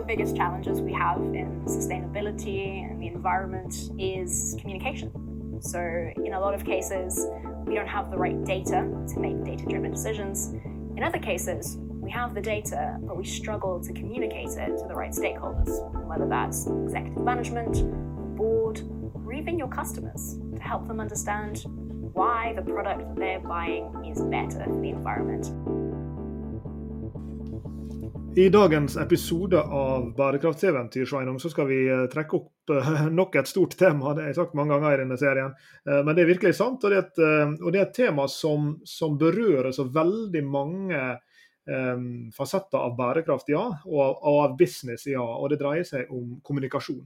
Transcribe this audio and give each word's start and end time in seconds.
the 0.00 0.06
biggest 0.06 0.34
challenges 0.34 0.80
we 0.80 0.94
have 0.94 1.18
in 1.18 1.62
sustainability 1.66 2.90
and 2.90 3.02
the 3.02 3.06
environment 3.06 3.74
is 3.98 4.56
communication. 4.58 5.12
So, 5.60 5.78
in 6.24 6.32
a 6.32 6.40
lot 6.40 6.54
of 6.54 6.64
cases, 6.64 7.26
we 7.66 7.74
don't 7.74 7.86
have 7.86 8.10
the 8.10 8.16
right 8.16 8.42
data 8.44 8.88
to 9.08 9.20
make 9.20 9.44
data 9.44 9.66
driven 9.68 9.90
decisions. 9.90 10.54
In 10.96 11.02
other 11.02 11.18
cases, 11.18 11.76
we 11.78 12.10
have 12.12 12.34
the 12.34 12.40
data, 12.40 12.96
but 13.02 13.18
we 13.18 13.24
struggle 13.24 13.78
to 13.78 13.92
communicate 13.92 14.48
it 14.56 14.78
to 14.78 14.86
the 14.88 14.94
right 14.94 15.12
stakeholders, 15.12 15.68
whether 16.06 16.26
that's 16.26 16.66
executive 16.66 17.22
management, 17.22 17.74
board, 18.36 18.80
or 19.12 19.34
even 19.34 19.58
your 19.58 19.68
customers, 19.68 20.38
to 20.56 20.62
help 20.62 20.88
them 20.88 20.98
understand 20.98 21.64
why 22.14 22.54
the 22.56 22.62
product 22.62 23.00
that 23.00 23.16
they're 23.16 23.40
buying 23.40 23.84
is 24.06 24.22
better 24.22 24.64
for 24.64 24.80
the 24.80 24.88
environment. 24.88 25.79
I 28.36 28.48
dagens 28.48 28.96
episode 28.96 29.60
av 29.60 30.14
Bærekraftseventyr 30.14 31.06
Sveinung, 31.06 31.40
så 31.40 31.50
skal 31.50 31.66
vi 31.66 31.80
eh, 31.90 32.04
trekke 32.12 32.36
opp 32.38 32.70
eh, 32.70 33.00
nok 33.20 33.34
et 33.40 33.48
stort 33.50 33.74
tema. 33.78 34.12
Det 34.14 34.22
har 34.22 34.30
jeg 34.30 34.36
sagt 34.38 34.54
mange 34.54 34.76
ganger 34.76 34.94
i 34.94 35.00
denne 35.00 35.16
serien. 35.18 35.50
Eh, 35.82 35.98
men 36.06 36.14
det 36.14 36.22
er 36.22 36.30
virkelig 36.30 36.54
sant. 36.60 36.84
Og 36.84 36.94
det 36.94 37.00
er 37.00 37.08
et, 37.08 37.18
det 37.64 37.80
er 37.80 37.82
et 37.82 37.96
tema 37.96 38.28
som, 38.30 38.76
som, 38.86 39.16
berører 39.18 39.72
så 39.74 39.88
veldig 39.90 40.44
mange 40.46 41.00
um, 41.66 42.06
fasetter 42.36 42.78
av 42.78 42.94
bærekraft, 43.00 43.50
ja. 43.50 43.64
Og, 43.90 44.22
og 44.22 44.38
av 44.44 44.54
business, 44.62 45.08
ja. 45.10 45.26
Og 45.26 45.50
det 45.50 45.58
dreier 45.64 45.88
seg 45.88 46.14
om 46.14 46.38
kommunikasjon. 46.46 47.02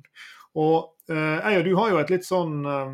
Og 0.61 0.94
jeg 1.13 1.59
og 1.61 1.67
du 1.67 1.75
har 1.77 1.91
jo 1.93 1.99
et 2.01 2.11
litt 2.15 2.25
sånn 2.25 2.63
uh, 2.65 2.93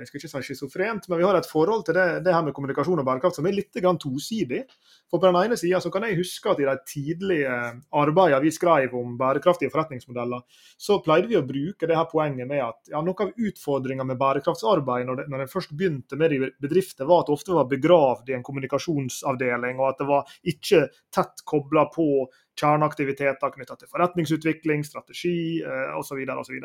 Jeg 0.00 0.06
skal 0.08 0.20
ikke 0.20 0.30
si 0.30 0.40
schizofrent, 0.46 1.08
men 1.10 1.20
vi 1.20 1.26
har 1.26 1.36
et 1.36 1.48
forhold 1.48 1.84
til 1.84 1.96
det, 1.98 2.06
det, 2.24 2.32
her 2.32 2.44
med 2.46 2.54
kommunikasjon 2.56 3.02
og 3.02 3.04
bærekraft 3.04 3.36
som 3.36 3.48
er 3.48 3.56
litt 3.56 3.76
grann 3.84 3.98
tosidig. 4.00 4.62
For 5.10 5.20
på 5.20 5.28
den 5.28 5.36
ene 5.42 5.58
sida 5.60 5.82
så 5.84 5.92
kan 5.92 6.06
jeg 6.08 6.16
huske 6.22 6.54
at 6.54 6.62
i 6.62 6.68
de 6.68 6.76
tidlige 6.88 7.58
arbeidene 8.00 8.40
vi 8.46 8.54
skrev 8.54 8.96
om 8.96 9.12
bærekraftige 9.20 9.72
forretningsmodeller, 9.74 10.46
så 10.80 10.96
pleide 11.04 11.28
vi 11.28 11.36
å 11.36 11.44
bruke 11.46 11.90
det 11.90 11.98
her 11.98 12.08
poenget 12.08 12.48
med 12.48 12.64
at 12.64 12.90
ja, 12.94 13.04
noe 13.04 13.28
av 13.28 13.36
utfordringa 13.36 14.08
med 14.08 14.20
bærekraftsarbeid 14.22 15.06
når, 15.10 15.20
det, 15.20 15.28
når 15.34 15.44
en 15.44 15.52
først 15.52 15.76
begynte 15.76 16.16
med 16.16 16.32
det 16.32 16.40
i 16.40 16.50
bedrifter, 16.64 17.04
var 17.04 17.22
at 17.22 17.30
det 17.30 17.36
ofte 17.36 17.54
var 17.58 17.68
begravd 17.70 18.32
i 18.32 18.38
en 18.38 18.46
kommunikasjonsavdeling, 18.46 19.76
og 19.82 19.92
at 19.92 20.00
det 20.00 20.08
var 20.08 20.34
ikke 20.54 20.82
tett 21.12 21.44
kobla 21.44 21.86
på 21.92 22.08
kjerneaktiviteter 22.56 23.52
knytta 23.52 23.76
til 23.76 23.90
forretningsutvikling, 23.92 24.84
strategi 24.86 25.60
eh, 25.60 25.92
osv. 25.98 26.22
osv. 26.40 26.56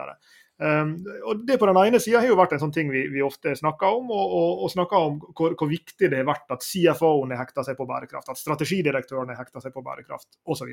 Um, 0.62 0.92
og 1.26 1.40
det 1.48 1.56
på 1.58 1.66
den 1.66 1.78
ene 1.82 1.98
sida 1.98 2.20
har 2.22 2.30
jo 2.30 2.36
vært 2.38 2.52
en 2.54 2.60
sånn 2.62 2.74
ting 2.76 2.92
vi, 2.94 3.08
vi 3.10 3.24
ofte 3.26 3.56
snakker 3.58 3.96
om, 3.98 4.12
og, 4.14 4.34
og, 4.38 4.60
og 4.62 4.70
snakker 4.70 5.08
om 5.08 5.16
hvor, 5.34 5.56
hvor, 5.58 5.70
viktig 5.72 6.12
det 6.12 6.20
har 6.20 6.28
vært 6.28 6.54
at 6.54 6.62
CFO-en 6.62 7.34
har 7.34 7.42
hekta 7.42 7.64
seg 7.66 7.80
på 7.80 7.88
bærekraft, 7.90 8.30
at 8.30 8.38
strategidirektøren 8.38 9.32
har 9.34 9.40
hekta 9.42 9.64
seg 9.64 9.74
på 9.74 9.82
bærekraft 9.82 10.38
osv. 10.46 10.70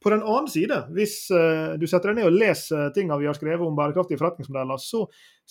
På 0.00 0.14
den 0.14 0.24
annen 0.24 0.48
side, 0.48 0.80
hvis 0.96 1.18
uh, 1.28 1.76
du 1.76 1.84
setter 1.84 2.12
deg 2.14 2.22
ned 2.22 2.30
og 2.30 2.38
leser 2.40 2.88
tingene 2.96 3.20
vi 3.20 3.28
har 3.28 3.36
skrevet 3.36 3.66
om 3.66 3.76
bærekraftige 3.76 4.22
forretningsmodeller, 4.22 4.80
så 4.80 5.04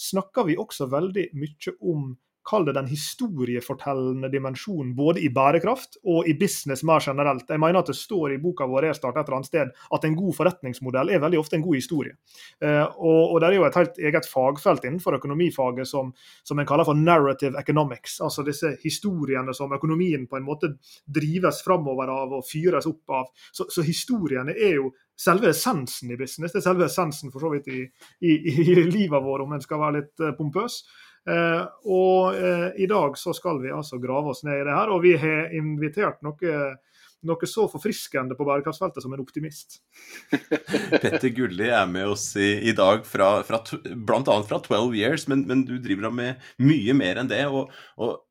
snakker 0.09 0.49
vi 0.49 0.57
også 0.57 0.89
veldig 0.89 1.29
mye 1.37 1.77
om 1.93 2.09
kall 2.47 2.65
det 2.65 2.73
den 2.77 2.87
historiefortellende 2.89 4.29
dimensjonen, 4.31 4.95
både 4.95 5.21
i 5.21 5.29
bærekraft 5.33 5.99
og 6.03 6.27
i 6.29 6.33
business 6.37 6.83
mer 6.87 7.03
generelt. 7.05 7.49
Jeg 7.49 7.61
mener 7.61 7.81
at 7.81 7.91
det 7.91 7.97
står 7.99 8.35
i 8.35 8.39
boka 8.41 8.65
vår 8.69 8.87
Restart 8.89 9.19
et 9.19 9.27
eller 9.27 9.37
annet 9.39 9.49
sted 9.51 9.73
at 9.97 10.07
en 10.07 10.17
god 10.17 10.37
forretningsmodell 10.37 11.13
er 11.13 11.21
veldig 11.21 11.39
ofte 11.41 11.59
en 11.59 11.65
god 11.65 11.77
historie. 11.77 12.15
Eh, 12.61 12.83
og, 12.85 13.21
og 13.33 13.39
Det 13.41 13.49
er 13.49 13.57
jo 13.57 13.67
et 13.67 13.79
helt 13.81 14.01
eget 14.09 14.29
fagfelt 14.29 14.87
innenfor 14.87 15.19
økonomifaget 15.19 15.87
som, 15.87 16.13
som 16.47 16.59
en 16.59 16.69
kaller 16.69 16.87
for 16.87 16.97
narrative 16.97 17.59
economics. 17.59 18.19
Altså 18.21 18.45
disse 18.47 18.75
historiene 18.83 19.53
som 19.57 19.73
økonomien 19.73 20.27
på 20.27 20.39
en 20.39 20.47
måte 20.47 20.73
drives 21.05 21.61
framover 21.65 22.09
av 22.09 22.33
og 22.39 22.45
fyres 22.47 22.89
opp 22.89 23.17
av. 23.21 23.31
Så, 23.53 23.69
så 23.69 23.85
historiene 23.85 24.55
er 24.57 24.79
jo 24.79 24.91
selve 25.21 25.51
essensen 25.51 26.11
i 26.11 26.17
business. 26.17 26.53
Det 26.53 26.61
er 26.61 26.65
selve 26.65 26.87
essensen 26.87 27.31
for 27.33 27.43
så 27.43 27.51
vidt 27.53 27.69
i, 27.69 27.83
i, 28.25 28.35
i 28.63 28.83
livet 28.87 29.21
vårt, 29.21 29.45
om 29.45 29.53
en 29.53 29.63
skal 29.63 29.81
være 29.83 29.99
litt 29.99 30.23
eh, 30.23 30.35
pompøs. 30.37 30.81
Eh, 31.29 31.65
og 31.85 32.37
eh, 32.37 32.69
i 32.81 32.87
dag 32.89 33.17
så 33.19 33.33
skal 33.37 33.61
vi 33.61 33.73
altså 33.73 33.99
grave 34.01 34.33
oss 34.33 34.45
ned 34.47 34.61
i 34.61 34.65
det 34.65 34.77
her, 34.77 34.93
og 34.93 35.03
vi 35.05 35.17
har 35.21 35.53
invitert 35.57 36.23
noe 36.25 36.77
noe 37.21 37.45
så 37.45 37.67
forfriskende 37.69 38.33
på 38.33 38.45
bærekraftsfeltet 38.47 39.03
som 39.03 39.13
en 39.13 39.21
optimist. 39.21 39.77
Petter 41.03 41.29
Gulli 41.35 41.67
er 41.69 41.85
med 41.85 42.09
oss 42.15 42.31
i, 42.33 42.55
i 42.65 42.73
dag, 42.73 43.05
fra, 43.05 43.43
fra, 43.45 43.59
bl.a. 43.93 44.37
fra 44.47 44.57
12 44.57 44.97
Years, 44.97 45.27
men, 45.29 45.45
men, 45.49 45.61
du 45.67 45.75
driver 45.77 46.09
med 46.09 46.41
mye 46.65 46.95
mer 46.97 47.21
enn 47.21 47.29
det. 47.29 47.43
og, 47.45 47.69
og 48.01 48.17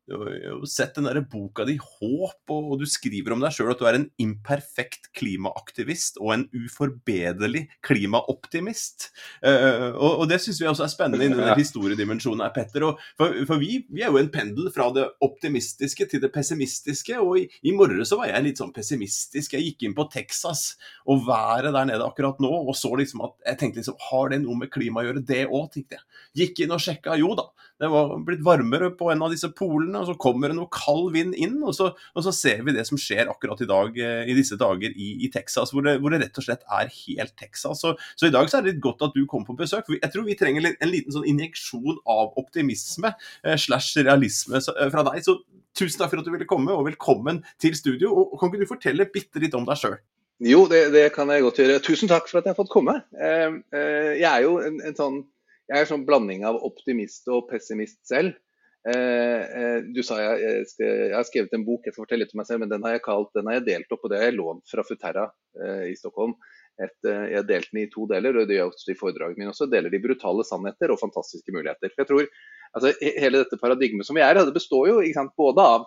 sett 0.69 0.95
den 0.95 1.07
der 1.07 1.21
boka 1.27 1.65
di 1.67 1.77
Håp, 1.81 2.51
og, 2.51 2.73
du 2.81 2.85
skriver 2.89 3.35
om 3.35 3.43
deg 3.43 3.53
sjøl 3.55 3.71
at 3.73 3.81
du 3.81 3.87
er 3.89 3.97
en 3.97 4.07
imperfekt 4.21 5.11
klimaaktivist 5.17 6.19
og 6.21 6.33
en 6.35 6.45
uforbederlig 6.55 7.65
klimaoptimist. 7.85 9.09
Uh, 9.45 9.91
og, 9.95 10.25
det 10.31 10.41
syns 10.43 10.61
vi 10.61 10.69
også 10.69 10.85
er 10.85 10.93
spennende 10.93 11.27
i 11.27 11.31
denne 11.31 11.55
historiedimensjonen 11.57 12.45
her, 12.45 12.53
Petter. 12.55 12.87
Og, 12.89 13.01
for, 13.19 13.57
vi, 13.61 13.81
vi, 13.89 14.03
er 14.03 14.13
jo 14.13 14.21
en 14.21 14.31
pendel 14.33 14.71
fra 14.73 14.89
det 14.95 15.07
optimistiske 15.23 16.07
til 16.11 16.23
det 16.23 16.31
pessimistiske, 16.33 17.19
og 17.21 17.41
i, 17.41 17.47
i 17.67 17.75
morges 17.75 18.11
så 18.11 18.19
var 18.21 18.31
jeg 18.31 18.47
litt 18.47 18.61
sånn 18.61 18.73
pessimistisk. 18.75 19.55
Jeg 19.57 19.71
gikk 19.71 19.87
inn 19.87 19.97
på 19.97 20.07
Texas 20.11 20.75
og 21.09 21.25
været 21.27 21.71
der 21.71 21.89
nede 21.89 22.05
akkurat 22.07 22.41
nå, 22.43 22.51
og 22.51 22.75
så 22.77 22.93
liksom 22.99 23.25
at 23.27 23.37
jeg 23.45 23.59
tenkte 23.61 23.81
liksom 23.81 23.99
Har 24.09 24.31
det 24.31 24.41
noe 24.43 24.57
med 24.57 24.71
klima 24.73 25.01
å 25.01 25.07
gjøre? 25.07 25.25
Det 25.25 25.43
òg, 25.47 25.67
tenkte 25.73 25.97
jeg. 25.97 26.05
Gikk 26.41 26.63
inn 26.65 26.75
og 26.75 26.81
sjekka. 26.83 27.15
Jo 27.19 27.33
da, 27.37 27.47
det 27.81 27.89
var 27.89 28.11
blitt 28.25 28.43
varmere 28.45 28.91
på 28.93 29.07
en 29.09 29.23
av 29.25 29.31
disse 29.33 29.49
polene 29.57 30.03
og 30.03 30.11
så 30.11 30.13
kommer 30.21 30.51
det 30.51 30.57
noe 30.59 30.69
kald 30.73 31.09
vind 31.15 31.33
inn, 31.33 31.57
og 31.65 31.73
så, 31.73 31.89
og 32.13 32.25
så, 32.25 32.33
ser 32.35 32.61
vi 32.67 32.75
det 32.75 32.83
som 32.87 32.99
skjer 32.99 33.31
akkurat 33.31 33.63
i 33.63 33.69
dag, 33.69 33.97
eh, 33.97 34.29
i 34.29 34.35
disse 34.37 34.57
dager 34.59 34.93
i, 34.93 35.07
i 35.25 35.29
Texas, 35.33 35.73
hvor 35.73 35.85
det, 35.87 35.95
hvor 36.03 36.13
det, 36.13 36.21
rett 36.21 36.37
og 36.37 36.45
slett 36.45 36.61
er 36.77 36.91
helt 36.93 37.33
Texas. 37.39 37.81
Så, 37.81 37.95
så, 38.13 38.29
i 38.29 38.33
dag 38.33 38.51
så 38.51 38.59
er 38.59 38.67
det 38.67 38.75
litt 38.75 38.83
godt 38.85 39.01
at 39.07 39.17
du 39.17 39.25
kom 39.29 39.47
på 39.47 39.57
besøk. 39.57 39.87
for 39.87 39.97
Jeg 39.97 40.13
tror 40.13 40.27
vi 40.29 40.37
trenger 40.37 40.69
en 40.71 40.91
liten 40.91 41.15
sånn 41.15 41.25
injeksjon 41.33 41.97
av 42.05 42.37
optimisme 42.41 43.15
eh, 43.15 43.57
slash 43.57 43.97
realisme 44.05 44.61
eh, 44.61 44.93
fra 44.93 45.05
deg. 45.09 45.25
Så 45.25 45.39
tusen 45.73 45.97
takk 45.97 46.13
for 46.13 46.21
at 46.21 46.29
du 46.29 46.33
ville 46.35 46.49
komme, 46.49 46.75
og 46.77 46.85
velkommen 46.91 47.41
til 47.61 47.73
studio. 47.77 48.13
og 48.13 48.37
Kan 48.37 48.53
ikke 48.53 48.61
du 48.61 48.73
fortelle 48.75 49.09
bitte 49.09 49.41
litt 49.41 49.57
om 49.57 49.65
deg 49.65 49.81
sjøl? 49.81 49.97
Jo, 50.45 50.67
det, 50.69 50.87
det, 50.93 51.07
kan 51.17 51.29
jeg 51.33 51.49
godt 51.49 51.65
gjøre. 51.65 51.81
Tusen 51.85 52.09
takk 52.09 52.29
for 52.29 52.41
at 52.41 52.45
jeg 52.45 52.53
har 52.53 52.61
fått 52.61 52.73
komme. 52.73 52.99
Jeg 53.13 54.25
er 54.25 54.41
jo 54.45 54.57
en, 54.61 54.81
en 54.85 54.97
sånn 54.97 55.23
jeg 55.71 55.83
er 55.85 55.89
sånn 55.89 56.07
blanding 56.07 56.45
av 56.47 56.59
optimist 56.67 57.29
og 57.31 57.47
pessimist 57.51 58.01
selv. 58.07 58.35
Eh, 58.81 59.41
eh, 59.61 59.79
du 59.93 60.01
sa 60.03 60.17
jeg, 60.17 60.39
jeg, 60.41 60.69
skal, 60.71 60.87
jeg, 60.89 61.13
har 61.13 61.27
skrevet 61.27 61.53
en 61.53 61.65
bok, 61.67 61.85
jeg 61.85 61.93
skal 61.93 62.03
fortelle 62.03 62.25
litt 62.25 62.33
om 62.33 62.41
meg 62.41 62.49
selv, 62.49 62.63
men 62.63 62.71
den 62.71 62.87
har 62.87 62.97
jeg 62.97 63.05
kalt, 63.05 63.29
den 63.37 63.47
har 63.49 63.59
jeg 63.59 63.67
delt 63.67 63.93
opp, 63.93 64.01
og 64.03 64.11
det 64.11 64.19
har 64.19 64.31
jeg 64.31 64.39
lånt 64.39 64.73
fra 64.73 64.85
Futerra 64.87 65.27
eh, 65.61 65.85
i 65.91 65.95
Stockholm. 65.99 66.33
Et, 66.81 66.97
jeg 67.05 67.37
har 67.37 67.45
delt 67.45 67.69
den 67.69 67.83
i 67.83 67.89
to 67.93 68.07
deler, 68.09 68.39
og 68.41 68.49
det 68.49 68.57
gjør 68.57 68.71
også 68.71 68.93
i 68.93 68.97
foredragene 68.97 69.43
mine 69.43 69.51
også. 69.53 69.67
Deler 69.69 69.93
de 69.93 70.01
brutale 70.01 70.45
sannheter 70.47 70.93
og 70.93 71.01
fantastiske 71.01 71.53
muligheter. 71.53 71.91
For 71.93 72.01
jeg 72.01 72.09
tror 72.09 72.29
altså, 72.71 72.93
Hele 73.21 73.43
dette 73.43 73.59
paradigmet 73.61 74.07
som 74.07 74.17
vi 74.17 74.23
er 74.25 74.39
i, 74.39 74.45
det 74.47 74.55
består 74.55 74.87
jo 74.89 75.01
sant, 75.13 75.35
både 75.37 75.67
av 75.75 75.85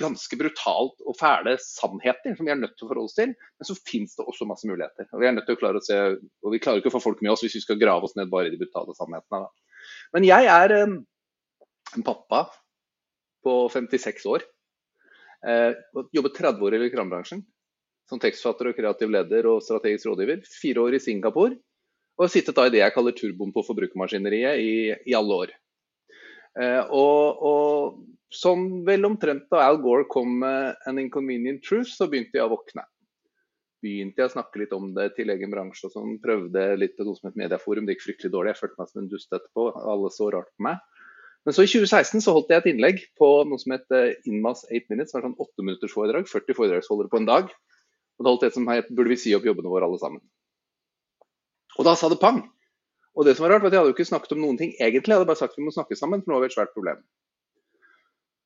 ganske 0.00 0.38
brutalt 0.38 1.02
og 1.06 1.16
fæle 1.18 1.56
sannheter 1.62 2.36
som 2.36 2.46
vi 2.46 2.52
er 2.54 2.60
nødt 2.60 2.74
til 2.78 2.86
å 2.86 2.90
forholde 2.90 3.10
oss 3.10 3.18
til, 3.18 3.32
men 3.32 3.68
så 3.68 3.76
finnes 3.88 4.16
det 4.18 4.26
også 4.26 4.48
masse 4.48 4.68
muligheter. 4.68 5.08
Og 5.12 5.22
Vi 5.22 5.28
er 5.28 5.36
nødt 5.36 5.48
til 5.48 5.56
å 5.58 5.60
klare 5.60 5.80
å 5.80 5.86
se, 5.86 5.98
og 6.42 6.54
vi 6.54 6.60
klarer 6.62 6.82
ikke 6.82 6.92
å 6.92 6.96
få 6.96 7.04
folk 7.04 7.22
med 7.24 7.34
oss 7.34 7.44
hvis 7.44 7.58
vi 7.60 7.64
skal 7.64 7.80
grave 7.80 8.08
oss 8.08 8.16
ned 8.18 8.30
bare 8.32 8.50
i 8.50 8.54
de 8.54 8.60
brutale 8.60 8.96
sannhetene. 8.98 9.48
Men 10.14 10.26
jeg 10.28 10.50
er 10.50 10.76
en 10.82 12.04
pappa 12.06 12.46
på 13.42 13.56
56 13.72 14.28
år. 14.30 14.44
Eh, 15.46 15.72
jobbet 16.14 16.38
30 16.38 16.62
år 16.68 16.76
i 16.76 16.82
reklambransjen 16.84 17.42
som 18.10 18.20
tekstfatter 18.22 18.70
og 18.70 18.76
kreativ 18.76 19.10
leder 19.12 19.48
og 19.50 19.62
strategisk 19.64 20.10
rådgiver. 20.10 20.42
Fire 20.46 20.86
år 20.86 20.98
i 20.98 21.02
Singapore. 21.02 21.56
Og 22.18 22.26
har 22.26 22.32
sittet 22.34 22.56
da 22.58 22.66
i 22.68 22.72
det 22.74 22.82
jeg 22.82 22.94
kaller 22.94 23.14
turboen 23.16 23.54
på 23.54 23.64
forbrukermaskineriet 23.66 24.60
i, 24.60 24.72
i 25.08 25.16
alle 25.16 25.38
år. 25.46 25.54
Eh, 26.60 26.82
og, 26.92 27.44
og, 27.48 28.00
sånn 28.32 28.82
vel 28.86 29.04
omtrent 29.08 29.44
da 29.52 29.66
Al 29.66 29.78
Gore 29.80 30.06
kom 30.08 30.38
med 30.40 30.76
'An 30.88 31.00
Inconvenient 31.00 31.60
Truth', 31.64 31.92
så 31.96 32.08
begynte 32.08 32.38
jeg 32.38 32.46
å 32.46 32.52
våkne. 32.52 32.84
Begynte 33.82 34.22
jeg 34.22 34.30
å 34.30 34.34
snakke 34.36 34.62
litt 34.62 34.72
om 34.72 34.92
det 34.94 35.10
til 35.16 35.32
egen 35.32 35.52
bransje 35.52 35.88
og 35.88 35.92
sånn. 35.96 36.18
Prøvde 36.22 36.64
litt 36.78 37.00
noe 37.02 37.18
som 37.18 37.28
et 37.28 37.36
medieforum, 37.40 37.84
det 37.84 37.96
gikk 37.96 38.06
fryktelig 38.06 38.32
dårlig. 38.32 38.54
Jeg 38.54 38.60
følte 38.62 38.78
meg 38.78 38.88
som 38.88 39.02
en 39.02 39.10
dust 39.10 39.32
etterpå. 39.32 39.66
Alle 39.74 40.12
så 40.14 40.30
rart 40.32 40.48
på 40.54 40.68
meg. 40.68 40.78
Men 41.42 41.56
så 41.56 41.64
i 41.66 41.70
2016 41.70 42.22
så 42.22 42.34
holdt 42.36 42.52
jeg 42.54 42.62
et 42.62 42.70
innlegg 42.70 43.02
på 43.18 43.28
noe 43.50 43.58
som 43.58 43.74
het 43.74 43.96
eh, 43.96 44.14
Inmas 44.30 44.62
8 44.70 44.94
Minutes. 44.94 45.10
Det 45.10 45.18
var 45.18 45.26
sånn 45.26 45.40
8 45.42 45.66
minutters 45.66 45.96
foredrag. 45.96 46.30
40 46.30 46.58
foredragsholdere 46.60 47.10
på 47.10 47.18
en 47.18 47.26
dag. 47.26 47.50
Og 47.50 48.22
det 48.22 48.30
holdt 48.30 48.46
et 48.46 48.54
som 48.54 48.68
het 48.70 48.86
'Burde 48.92 49.10
vi 49.10 49.18
si 49.18 49.34
opp 49.34 49.44
jobbene 49.44 49.72
våre 49.72 49.88
alle 49.88 49.98
sammen'? 49.98 50.22
Og 51.78 51.84
da 51.84 51.96
sa 51.96 52.08
det 52.08 52.20
pang! 52.22 52.51
Og 53.12 53.26
det 53.26 53.34
som 53.36 53.44
var 53.44 53.54
rart, 53.54 53.64
var 53.64 53.68
at 53.68 53.76
jeg 53.76 53.82
hadde 53.82 53.92
jo 53.92 53.96
ikke 53.96 54.08
snakket 54.08 54.34
om 54.36 54.40
noen 54.44 54.58
ting 54.60 54.72
egentlig. 54.78 55.12
Jeg 55.12 55.20
hadde 55.20 55.28
bare 55.28 55.40
sagt 55.42 55.58
vi 55.58 55.66
må 55.66 55.74
snakke 55.74 55.98
sammen, 55.98 56.22
for 56.22 56.32
nå 56.32 56.38
har 56.38 56.44
vi 56.44 56.50
et 56.50 56.56
svært 56.56 56.72
problem. 56.76 57.02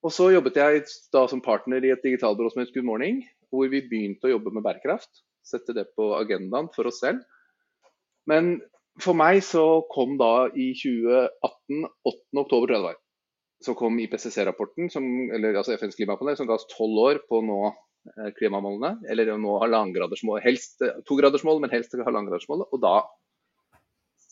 Og 0.06 0.12
så 0.14 0.28
jobbet 0.30 0.58
jeg 0.58 0.84
da 1.14 1.24
som 1.30 1.42
partner 1.42 1.84
i 1.84 1.92
et 1.94 2.02
digitalbyrå 2.04 2.52
som 2.52 2.62
het 2.62 2.74
Good 2.74 2.86
Morning, 2.86 3.22
hvor 3.50 3.70
vi 3.70 3.82
begynte 3.86 4.28
å 4.28 4.34
jobbe 4.34 4.52
med 4.54 4.66
bærekraft. 4.66 5.22
Sette 5.46 5.74
det 5.74 5.88
på 5.98 6.10
agendaen 6.18 6.70
for 6.74 6.90
oss 6.90 7.00
selv. 7.02 7.22
Men 8.26 8.58
for 9.02 9.18
meg 9.18 9.40
så 9.46 9.82
kom 9.92 10.16
da 10.18 10.48
i 10.50 10.72
2018, 10.78 11.86
8. 12.10 12.20
oktober, 12.42 12.74
tror 12.74 13.02
så 13.64 13.74
kom 13.76 13.98
IPCC-rapporten, 14.02 14.90
altså 14.90 15.74
FNs 15.76 15.96
klimapanel, 15.96 16.36
som 16.36 16.48
ga 16.48 16.58
oss 16.58 16.68
tolv 16.70 16.98
år 17.00 17.20
på 17.28 17.40
å 17.40 17.44
nå 17.44 17.60
eh, 17.70 18.32
klimamålene. 18.36 19.06
Eller 19.10 19.32
nå 19.40 19.56
halvannengradersmålet. 19.62 20.44
helst 20.44 20.84
togradersmålet, 21.08 21.64
men 21.64 21.72
helst 21.72 21.96
halvannengradersmålet. 21.96 22.68
Og 22.72 22.82
da 22.82 22.98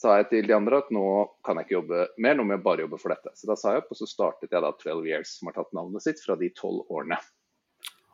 sa 0.05 0.19
jeg 0.21 0.29
til 0.31 0.49
de 0.49 0.57
andre 0.57 0.83
at 0.83 0.91
nå 0.95 1.05
kan 1.47 1.59
jeg 1.59 1.67
ikke 1.67 1.79
jobbe 1.79 2.07
mer, 2.21 2.37
nå 2.37 2.45
må 2.47 2.57
jeg 2.57 2.65
bare 2.67 2.85
jobbe 2.85 3.01
for 3.01 3.15
dette. 3.15 3.33
Så 3.39 3.49
da 3.49 3.57
sa 3.59 3.75
jeg 3.75 3.85
opp, 3.85 3.93
og 3.95 4.01
så 4.01 4.09
startet 4.11 4.53
jeg 4.53 4.65
da 4.65 4.73
12 4.77 5.09
Years, 5.09 5.33
som 5.39 5.51
har 5.51 5.57
tatt 5.57 5.73
navnet 5.77 6.05
sitt 6.05 6.21
fra 6.25 6.37
de 6.41 6.51
tolv 6.59 6.85
årene. 6.93 7.19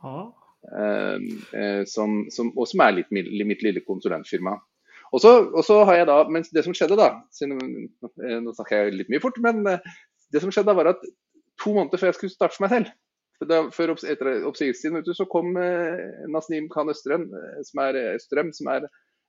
Ah. 0.07 0.31
Eh, 0.61 1.83
som, 1.89 2.23
som, 2.33 2.53
og 2.55 2.69
som 2.71 2.85
er 2.85 2.99
litt 2.99 3.13
mitt 3.15 3.65
lille 3.67 3.83
konsulentfirma. 3.87 4.57
Og 5.11 5.23
så, 5.23 5.33
og 5.49 5.65
så, 5.67 5.81
har 5.89 6.01
jeg 6.01 6.09
da, 6.11 6.21
men 6.31 6.47
det 6.55 6.63
som 6.67 6.75
skjedde 6.77 6.99
da, 7.01 7.11
eh, 7.43 8.39
Nå 8.45 8.55
snakker 8.55 8.85
jeg 8.85 8.99
litt 9.01 9.11
mye 9.13 9.23
fort, 9.23 9.41
men 9.43 9.65
eh, 9.67 9.93
det 10.31 10.43
som 10.43 10.53
skjedde 10.55 10.71
da 10.71 10.79
var 10.79 10.93
at 10.93 11.07
to 11.61 11.75
måneder 11.75 12.01
før 12.01 12.13
jeg 12.13 12.21
skulle 12.21 12.35
starte 12.35 12.57
for 12.57 12.67
meg 12.67 12.75
selv, 12.77 12.93
da, 13.49 13.63
før 13.75 13.95
etter 13.97 14.45
oppsigelsestiden 14.49 15.01
ute, 15.01 15.17
så 15.17 15.27
kom 15.31 15.57
eh, 15.59 16.27
Nasnim 16.31 16.69
Khan 16.73 16.93
Østrøm, 16.93 17.27
eh, 17.35 17.63
som 17.67 17.83
er, 17.83 18.01
Strøm, 18.23 18.53
som 18.57 18.71
er 18.73 18.87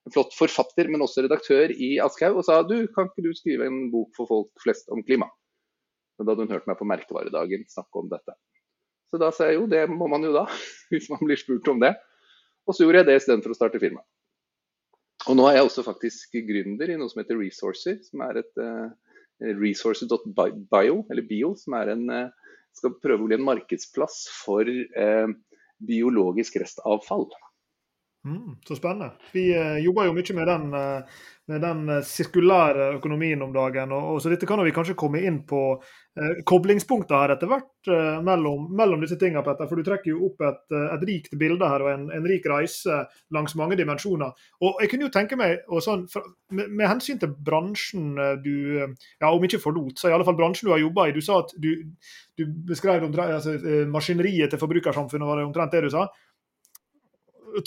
flott 0.10 0.34
forfatter, 0.34 0.90
men 0.90 1.04
også 1.06 1.26
redaktør 1.26 1.72
i 1.72 1.94
Aschehoug, 2.02 2.42
og 2.42 2.48
sa 2.48 2.62
du, 2.66 2.78
kan 2.96 3.10
ikke 3.10 3.26
du 3.28 3.36
skrive 3.38 3.68
en 3.70 3.84
bok 3.94 4.10
for 4.18 4.30
folk 4.30 4.64
flest 4.64 4.90
om 4.94 5.04
klima? 5.06 5.28
Men 6.18 6.26
da 6.26 6.34
hadde 6.34 6.48
hun 6.48 6.56
hørt 6.56 6.70
meg 6.70 6.80
på 6.80 6.88
merkevaredagen 6.90 7.68
snakke 7.70 8.02
om 8.02 8.10
dette. 8.10 8.36
Så 9.12 9.20
da 9.22 9.30
sa 9.36 9.50
jeg 9.50 9.60
jo, 9.60 9.68
det 9.70 9.84
må 9.92 10.08
man 10.12 10.26
jo 10.26 10.34
da, 10.36 10.48
hvis 10.94 11.10
man 11.12 11.22
blir 11.26 11.40
spurt 11.40 11.70
om 11.72 11.82
det. 11.84 11.94
Og 12.70 12.78
så 12.78 12.86
gjorde 12.86 13.02
jeg 13.02 13.10
det 13.10 13.20
istedenfor 13.22 13.54
å 13.54 13.58
starte 13.58 13.82
firma. 13.82 14.04
Og 15.30 15.38
nå 15.38 15.46
er 15.48 15.60
jeg 15.60 15.68
også 15.68 15.86
faktisk 15.86 16.34
gründer 16.48 16.90
i 16.90 16.98
noe 16.98 17.12
som 17.12 17.22
heter 17.22 17.38
Resourcer, 17.38 18.00
som 18.08 18.24
er 18.26 18.42
et 18.42 18.62
uh, 18.62 18.90
resources.bio, 19.60 20.96
eller 21.12 21.28
bio, 21.30 21.52
som 21.60 21.78
er 21.78 21.94
en 21.94 22.08
uh, 22.10 22.54
skal 22.78 22.96
prøve 23.04 23.26
å 23.26 23.30
bli 23.30 23.38
en 23.38 23.46
markedsplass 23.46 24.24
for 24.34 24.66
uh, 24.66 25.30
biologisk 25.86 26.58
restavfall. 26.62 27.28
Mm, 28.26 28.58
så 28.68 28.76
spennende. 28.76 29.12
Vi 29.34 29.48
eh, 29.58 29.78
jobber 29.78 30.06
jo 30.06 30.14
mye 30.14 30.34
med 30.38 30.48
den, 30.48 30.74
eh, 30.78 31.22
med 31.50 31.62
den, 31.62 31.80
eh, 31.90 32.04
sirkulære 32.06 32.92
økonomien 33.00 33.42
om 33.42 33.54
dagen. 33.54 33.92
Og, 33.92 34.04
og, 34.12 34.22
så 34.22 34.30
dette 34.30 34.46
kan 34.46 34.62
vi 34.62 34.74
kanskje 34.76 34.94
komme 34.94 35.24
inn 35.26 35.40
på 35.50 35.62
eh, 35.74 36.44
koblingspunkter 36.46 37.18
her 37.18 37.34
etter 37.34 37.50
hvert 37.50 37.90
eh, 37.90 38.22
mellom, 38.22 38.68
mellom, 38.78 39.02
disse 39.02 39.18
tingene, 39.18 39.42
Petter. 39.42 39.66
For 39.66 39.74
du 39.82 39.90
trekker 39.90 40.14
jo 40.14 40.30
opp 40.30 40.46
et, 40.46 40.62
et 40.84 41.08
rikt 41.10 41.34
bilde 41.42 41.74
her 41.74 41.82
og 41.82 41.92
en, 41.96 42.08
en, 42.14 42.30
rik 42.30 42.46
reise 42.46 43.02
langs 43.34 43.58
mange 43.58 43.80
dimensjoner. 43.82 44.38
Og 44.62 44.86
jeg 44.86 44.94
kunne 44.94 45.10
jo 45.10 45.14
tenke 45.18 45.42
meg, 45.42 45.66
sånn, 45.82 46.06
for, 46.14 46.30
med, 46.54 46.70
med, 46.70 46.88
hensyn 46.94 47.18
til 47.18 47.34
bransjen 47.34 48.14
du 48.46 48.56
ja 48.86 49.34
om 49.34 49.50
ikke 49.50 49.64
forlot, 49.66 49.98
så 49.98 50.12
i 50.12 50.14
alle 50.14 50.30
fall 50.30 50.38
bransjen 50.38 50.70
du 50.70 50.76
har 50.76 50.86
jobba 50.86 51.10
i. 51.10 51.18
Du 51.18 51.26
sa 51.26 51.42
at 51.42 51.58
du, 51.58 51.72
du 52.38 52.46
beskrev 52.70 53.10
altså, 53.10 53.58
maskineriet 53.90 54.54
til 54.54 54.62
forbrukersamfunnet, 54.62 55.26
var 55.26 55.42
det 55.42 55.50
omtrent 55.50 55.74
det 55.74 55.88
du 55.90 55.96
sa? 55.98 56.12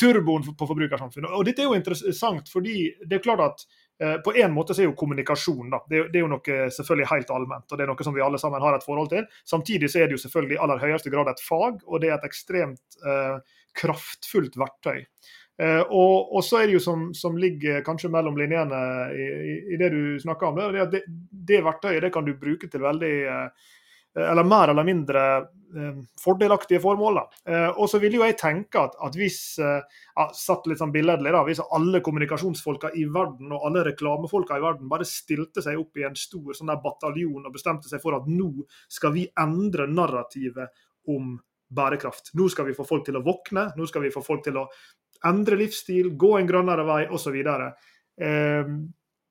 Turboen 0.00 0.46
på 0.58 0.68
forbrukersamfunnet. 0.68 1.32
Og 1.32 1.46
dette 1.46 1.64
er 1.64 1.70
jo 1.70 1.78
interessant, 1.78 2.50
fordi 2.52 2.76
det 3.04 3.18
er 3.18 3.24
klart 3.24 3.44
at 3.44 3.64
eh, 4.00 4.16
på 4.24 4.34
en 4.40 4.54
måte 4.54 4.76
så 4.76 4.84
er 4.84 4.90
jo 4.90 4.96
kommunikasjon 4.98 5.72
da, 5.72 5.82
det, 5.90 6.06
det, 6.12 6.20
er 6.20 6.24
jo 6.24 6.32
noe 6.32 6.58
selvfølgelig 6.76 7.10
helt 7.12 7.32
allment, 7.34 7.66
og 7.68 7.78
det 7.78 7.86
er 7.86 7.92
noe 7.92 8.06
som 8.06 8.16
vi 8.16 8.24
alle 8.24 8.40
sammen 8.42 8.64
har 8.64 8.78
et 8.78 8.86
forhold 8.86 9.12
til. 9.12 9.28
Samtidig 9.48 9.92
så 9.92 10.02
er 10.02 10.10
det 10.10 10.18
jo 10.18 10.24
selvfølgelig 10.24 10.58
i 10.58 10.62
aller 10.66 10.82
høyeste 10.82 11.12
grad 11.14 11.30
et 11.32 11.44
fag, 11.44 11.80
og 11.84 12.02
det 12.02 12.10
er 12.10 12.18
et 12.18 12.28
ekstremt 12.28 13.00
eh, 13.04 13.56
kraftfullt 13.80 14.58
verktøy. 14.60 15.04
Eh, 15.62 15.82
og, 15.82 16.34
og, 16.34 16.40
så 16.42 16.58
er 16.58 16.66
det 16.66 16.78
jo 16.78 16.82
som, 16.82 17.06
som 17.14 17.36
ligger 17.38 17.84
kanskje 17.86 18.10
mellom 18.10 18.34
linjene 18.38 18.80
i, 19.14 19.26
i, 19.52 19.54
i 19.74 19.78
det 19.78 19.92
du 19.94 20.02
snakker 20.22 20.50
om, 20.50 20.58
det, 20.74 20.88
det, 20.90 21.04
det 21.30 21.62
verktøyet 21.62 22.02
det 22.02 22.10
kan 22.14 22.26
du 22.26 22.34
bruke 22.38 22.70
til 22.70 22.82
veldig 22.82 23.14
eh, 23.30 23.70
eller 24.14 24.46
mer 24.46 24.70
eller 24.70 24.86
mindre 24.86 25.22
eh, 25.36 25.96
fordelaktige 26.20 26.80
formål. 26.82 27.18
Eh, 27.48 27.70
og 27.70 27.88
så 27.90 27.98
vil 28.02 28.18
jo 28.18 28.24
jeg 28.24 28.36
tenke 28.40 28.82
at, 28.82 28.94
at 29.02 29.16
hvis 29.18 29.38
ja, 29.58 30.26
satt 30.38 30.68
litt 30.70 30.82
sånn 30.82 30.94
billedlig 30.94 31.32
da, 31.34 31.42
hvis 31.46 31.62
alle 31.64 32.02
kommunikasjonsfolka 32.04 32.92
i 33.00 33.06
verden 33.10 33.54
og 33.54 33.68
alle 33.68 33.86
reklamefolka 33.90 34.58
i 34.58 34.64
verden 34.64 34.90
bare 34.90 35.08
stilte 35.08 35.64
seg 35.64 35.80
opp 35.80 35.98
i 35.98 36.06
en 36.06 36.18
stor 36.18 36.54
sånn 36.54 36.70
der 36.72 36.82
bataljon 36.84 37.44
og 37.44 37.54
bestemte 37.54 37.90
seg 37.90 38.02
for 38.04 38.18
at 38.18 38.28
nå 38.30 38.52
skal 38.92 39.16
vi 39.16 39.26
endre 39.40 39.88
narrativet 39.90 40.84
om 41.10 41.34
bærekraft. 41.74 42.34
Nå 42.38 42.48
skal 42.52 42.68
vi 42.68 42.76
få 42.76 42.86
folk 42.86 43.06
til 43.06 43.18
å 43.18 43.24
våkne, 43.24 43.70
nå 43.76 43.86
skal 43.90 44.04
vi 44.06 44.12
få 44.14 44.22
folk 44.24 44.44
til 44.46 44.60
å 44.60 44.68
endre 45.24 45.58
livsstil, 45.58 46.12
gå 46.20 46.34
en 46.38 46.48
grønnere 46.48 46.84
vei 46.86 47.00
osv. 47.12 47.36
Eh, 47.40 48.70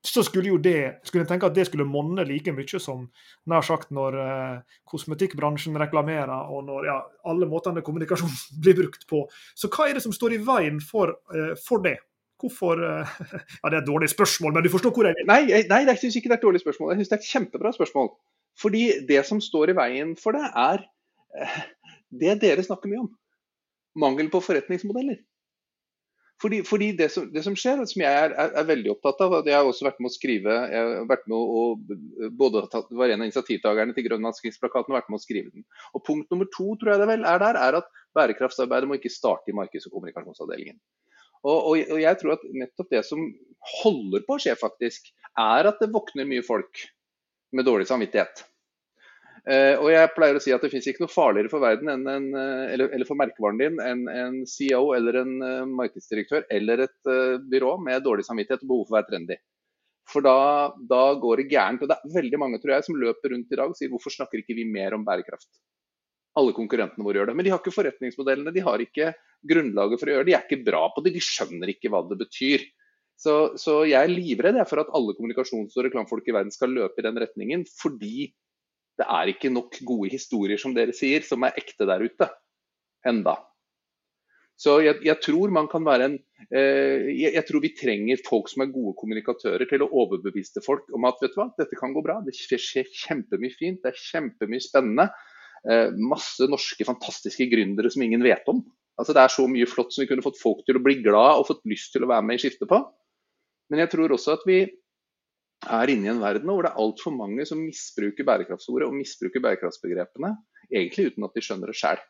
så 0.06 0.24
skulle 0.24 0.52
jo 0.52 0.58
det 0.60 1.00
skulle 1.08 1.24
jeg 1.24 1.30
tenke 1.30 1.48
at 1.48 1.56
det 1.56 1.64
skulle 1.70 1.88
monne 1.88 2.26
like 2.28 2.52
mye 2.52 2.80
som 2.82 3.06
nær 3.50 3.64
sagt 3.64 3.94
når 3.96 4.18
eh, 4.20 4.80
kosmetikkbransjen 4.90 5.80
reklamerer, 5.80 6.50
og 6.52 6.66
når 6.68 6.88
ja, 6.90 6.98
alle 7.32 7.48
måtene 7.48 7.84
kommunikasjon 7.86 8.34
blir 8.64 8.76
brukt 8.82 9.08
på. 9.08 9.24
Så 9.56 9.72
hva 9.72 9.88
er 9.88 9.98
det 9.98 10.04
som 10.04 10.16
står 10.16 10.36
i 10.36 10.42
veien 10.44 10.82
for, 10.84 11.16
eh, 11.32 11.54
for 11.64 11.86
det? 11.86 11.98
Hvorfor 12.44 12.84
eh, 12.84 13.16
Ja, 13.62 13.70
det 13.70 13.78
er 13.78 13.82
et 13.82 13.88
dårlig 13.88 14.12
spørsmål, 14.12 14.58
men 14.58 14.68
du 14.68 14.72
forstår 14.74 14.92
hvor 14.92 15.08
jeg 15.08 15.16
vil? 15.22 15.30
Nei, 15.30 15.64
nei 15.72 15.82
jeg 15.88 16.02
syns 16.02 16.20
ikke 16.20 16.34
det 16.34 16.38
er 16.38 16.42
et 16.42 16.48
dårlig 16.50 16.64
spørsmål. 16.66 16.92
Jeg 16.92 17.02
syns 17.02 17.14
det 17.14 17.18
er 17.18 17.24
et 17.24 17.32
kjempebra 17.32 17.76
spørsmål. 17.78 18.12
Fordi 18.60 18.86
det 19.08 19.24
som 19.26 19.40
står 19.42 19.72
i 19.72 19.78
veien 19.78 20.16
for 20.20 20.36
det, 20.36 20.46
er 20.52 20.84
eh, 21.40 21.60
det 22.24 22.42
dere 22.44 22.66
snakker 22.66 22.92
mye 22.92 23.06
om. 23.06 23.14
Mangel 24.04 24.28
på 24.34 24.44
forretningsmodeller. 24.44 25.22
Fordi, 26.44 26.60
fordi 26.68 26.90
det, 27.00 27.08
som, 27.14 27.30
det, 27.32 27.40
som, 27.46 27.56
skjer, 27.56 27.80
som 27.88 28.02
jeg 28.04 28.20
er, 28.20 28.34
er, 28.36 28.50
er, 28.60 28.66
veldig 28.68 28.90
opptatt 28.92 29.22
av, 29.24 29.36
jeg 29.48 29.56
har 29.56 29.68
også 29.68 29.86
vært 29.88 30.02
med 30.04 30.12
å 30.12 30.16
skrive 30.16 30.56
jeg 30.74 30.82
har 30.90 31.06
vært 31.08 31.24
med 31.32 31.38
å, 31.40 31.62
både 32.36 32.66
var 32.68 33.14
en 33.14 33.24
av 33.24 33.30
initiativtakerne 33.30 33.96
til 33.96 34.08
Grønlandskrigplakaten 34.10 34.92
og 34.92 34.98
vært 34.98 35.14
med 35.14 35.22
å 35.22 35.24
skrive 35.24 35.54
den. 35.54 35.64
Og 35.96 36.04
Punkt 36.04 36.34
nummer 36.34 36.50
to 36.52 36.74
tror 36.82 36.94
jeg 36.94 37.04
det 37.04 37.08
vel 37.14 37.24
er 37.32 37.40
der, 37.46 37.60
er 37.64 37.80
at 37.80 37.88
bærekraftsarbeidet 38.18 38.90
må 38.92 39.00
ikke 39.00 39.14
starte 39.14 39.54
i 39.54 39.56
markeds- 39.56 39.88
og 39.88 39.96
kommunikasjonsavdelingen. 39.96 40.82
Og, 41.44 41.56
og, 41.56 41.80
og, 41.80 41.98
jeg 42.04 42.20
tror 42.20 42.36
at 42.36 42.44
nettopp 42.56 42.92
det 42.92 43.04
som 43.08 43.24
holder 43.80 44.28
på 44.28 44.36
å 44.36 44.44
skje, 44.44 44.58
faktisk, 44.60 45.08
er 45.40 45.72
at 45.72 45.80
det 45.80 45.92
våkner 45.96 46.28
mye 46.28 46.44
folk 46.44 46.84
med 47.56 47.68
dårlig 47.68 47.88
samvittighet. 47.88 48.44
Uh, 49.44 49.76
og 49.84 49.90
jeg 49.92 50.12
pleier 50.16 50.38
å 50.40 50.42
si 50.44 50.54
at 50.56 50.62
det 50.64 50.70
finnes 50.72 50.86
ikke 50.88 51.04
noe 51.04 51.12
farligere 51.12 51.52
for 51.52 51.60
verden 51.60 51.90
en, 51.92 52.30
uh, 52.32 52.64
eller, 52.72 52.94
eller, 52.96 53.04
for 53.04 53.20
merkevaren 53.20 53.58
din 53.60 53.82
enn 53.84 54.06
en 54.08 54.38
CEO 54.48 54.94
eller 54.96 55.18
en 55.20 55.34
uh, 55.44 55.66
markedsdirektør 55.68 56.46
eller 56.48 56.86
et 56.86 57.12
byrå 57.52 57.74
med 57.84 58.06
dårlig 58.06 58.24
samvittighet 58.24 58.64
og 58.64 58.72
behov 58.72 58.86
for 58.88 58.96
å 58.96 59.00
være 59.02 59.10
trendy. 59.10 59.38
For 60.14 60.24
da, 60.24 60.38
da, 60.88 61.04
går 61.20 61.42
det 61.42 61.50
gærent. 61.52 61.84
Og 61.84 61.92
det 61.92 61.98
er 61.98 62.16
veldig 62.16 62.40
mange 62.40 62.60
tror 62.64 62.76
jeg, 62.76 62.86
som 62.88 63.00
løper 63.00 63.34
rundt 63.34 63.52
i 63.52 63.60
dag 63.60 63.72
og 63.72 63.78
sier 63.80 63.92
hvorfor 63.92 64.16
snakker 64.16 64.42
ikke 64.42 64.56
vi 64.58 64.68
mer 64.68 64.96
om 64.96 65.04
bærekraft? 65.08 65.50
Alle 66.40 66.56
konkurrentene 66.56 67.06
våre 67.06 67.22
gjør 67.22 67.32
det. 67.32 67.36
Men 67.40 67.48
de 67.48 67.54
har 67.54 67.62
ikke 67.62 67.76
forretningsmodellene, 67.76 68.54
de 68.56 68.64
har 68.66 68.84
ikke 68.84 69.12
grunnlaget 69.48 70.02
for 70.02 70.10
å 70.10 70.16
gjøre 70.16 70.28
det. 70.28 70.32
De 70.32 70.38
er 70.38 70.48
ikke 70.48 70.66
bra 70.68 70.86
på 70.92 71.04
det, 71.06 71.14
de 71.16 71.24
skjønner 71.24 71.72
ikke 71.72 71.92
hva 71.94 72.04
det 72.10 72.20
betyr. 72.24 72.64
Så, 73.24 73.36
så 73.62 73.84
jeg 73.88 74.00
er 74.00 74.12
livredd 74.12 74.60
for 74.68 74.82
at 74.82 74.92
alle 74.98 75.16
kommunikasjons- 75.16 75.76
og 75.78 75.86
reklamefolk 75.88 76.28
i 76.28 76.36
verden 76.36 76.52
skal 76.52 76.74
løpe 76.76 77.00
i 77.00 77.06
den 77.06 77.20
retningen, 77.22 77.68
fordi 77.80 78.32
det 79.00 79.08
er 79.10 79.32
ikke 79.32 79.52
nok 79.54 79.80
gode 79.88 80.12
historier, 80.14 80.60
som 80.62 80.76
dere 80.76 80.94
sier, 80.96 81.26
som 81.26 81.44
er 81.46 81.58
ekte 81.60 81.88
der 81.90 82.04
ute. 82.06 82.30
Enda. 83.10 83.36
Så 84.60 84.78
jeg, 84.86 85.00
jeg 85.04 85.18
tror 85.24 85.52
man 85.52 85.66
kan 85.68 85.84
være 85.84 86.06
en 86.08 86.16
eh, 86.54 87.10
jeg, 87.10 87.34
jeg, 87.34 87.44
tror 87.48 87.64
vi 87.64 87.74
trenger 87.76 88.22
folk 88.24 88.52
som 88.52 88.64
er 88.64 88.72
gode 88.72 88.94
kommunikatører 89.00 89.66
til 89.68 89.84
å 89.84 89.90
overbevise 90.04 90.62
folk 90.64 90.86
om 90.94 91.08
at 91.10 91.20
vet 91.24 91.34
du 91.34 91.40
hva, 91.42 91.50
dette 91.58 91.80
kan 91.80 91.96
gå 91.96 92.04
bra. 92.06 92.20
Det 92.24 92.36
skjer 92.38 92.88
kjempemye 92.88 93.58
fint, 93.58 93.82
det 93.84 93.92
er 93.92 94.04
kjempemye 94.06 94.64
spennende. 94.64 95.10
Eh, 95.64 95.90
masse 95.98 96.48
norske 96.52 96.86
fantastiske 96.86 97.50
gründere 97.52 97.92
som 97.92 98.06
ingen 98.06 98.24
vet 98.24 98.48
om. 98.52 98.62
Altså 99.00 99.16
Det 99.18 99.24
er 99.24 99.34
så 99.34 99.48
mye 99.50 99.68
flott 99.70 99.94
som 99.94 100.04
vi 100.04 100.10
kunne 100.12 100.26
fått 100.26 100.40
folk 100.42 100.62
til 100.68 100.78
å 100.78 100.84
bli 100.86 101.00
glad 101.02 101.42
og 101.42 101.50
fått 101.50 101.66
lyst 101.70 101.96
til 101.96 102.06
å 102.06 102.12
være 102.14 102.28
med 102.30 102.38
i 102.38 102.46
skiftet 102.46 102.70
på. 102.70 102.80
Men 103.74 103.82
jeg 103.82 103.94
tror 103.96 104.14
også 104.14 104.38
at 104.38 104.46
vi 104.46 104.60
er 105.72 105.92
inne 105.94 106.10
i 106.10 106.12
en 106.14 106.24
verden 106.24 106.50
hvor 106.50 106.66
det 106.66 106.72
er 106.74 106.82
altfor 106.82 107.14
mange 107.16 107.46
som 107.48 107.62
misbruker 107.64 108.28
bærekraftsordet 108.28 108.88
og 108.90 108.98
misbruker 108.98 109.44
bærekraftsbegrepene, 109.44 110.34
egentlig 110.72 111.12
uten 111.12 111.28
at 111.28 111.38
de 111.38 111.44
skjønner 111.46 111.72
det 111.72 111.78
sjøl. 111.80 112.02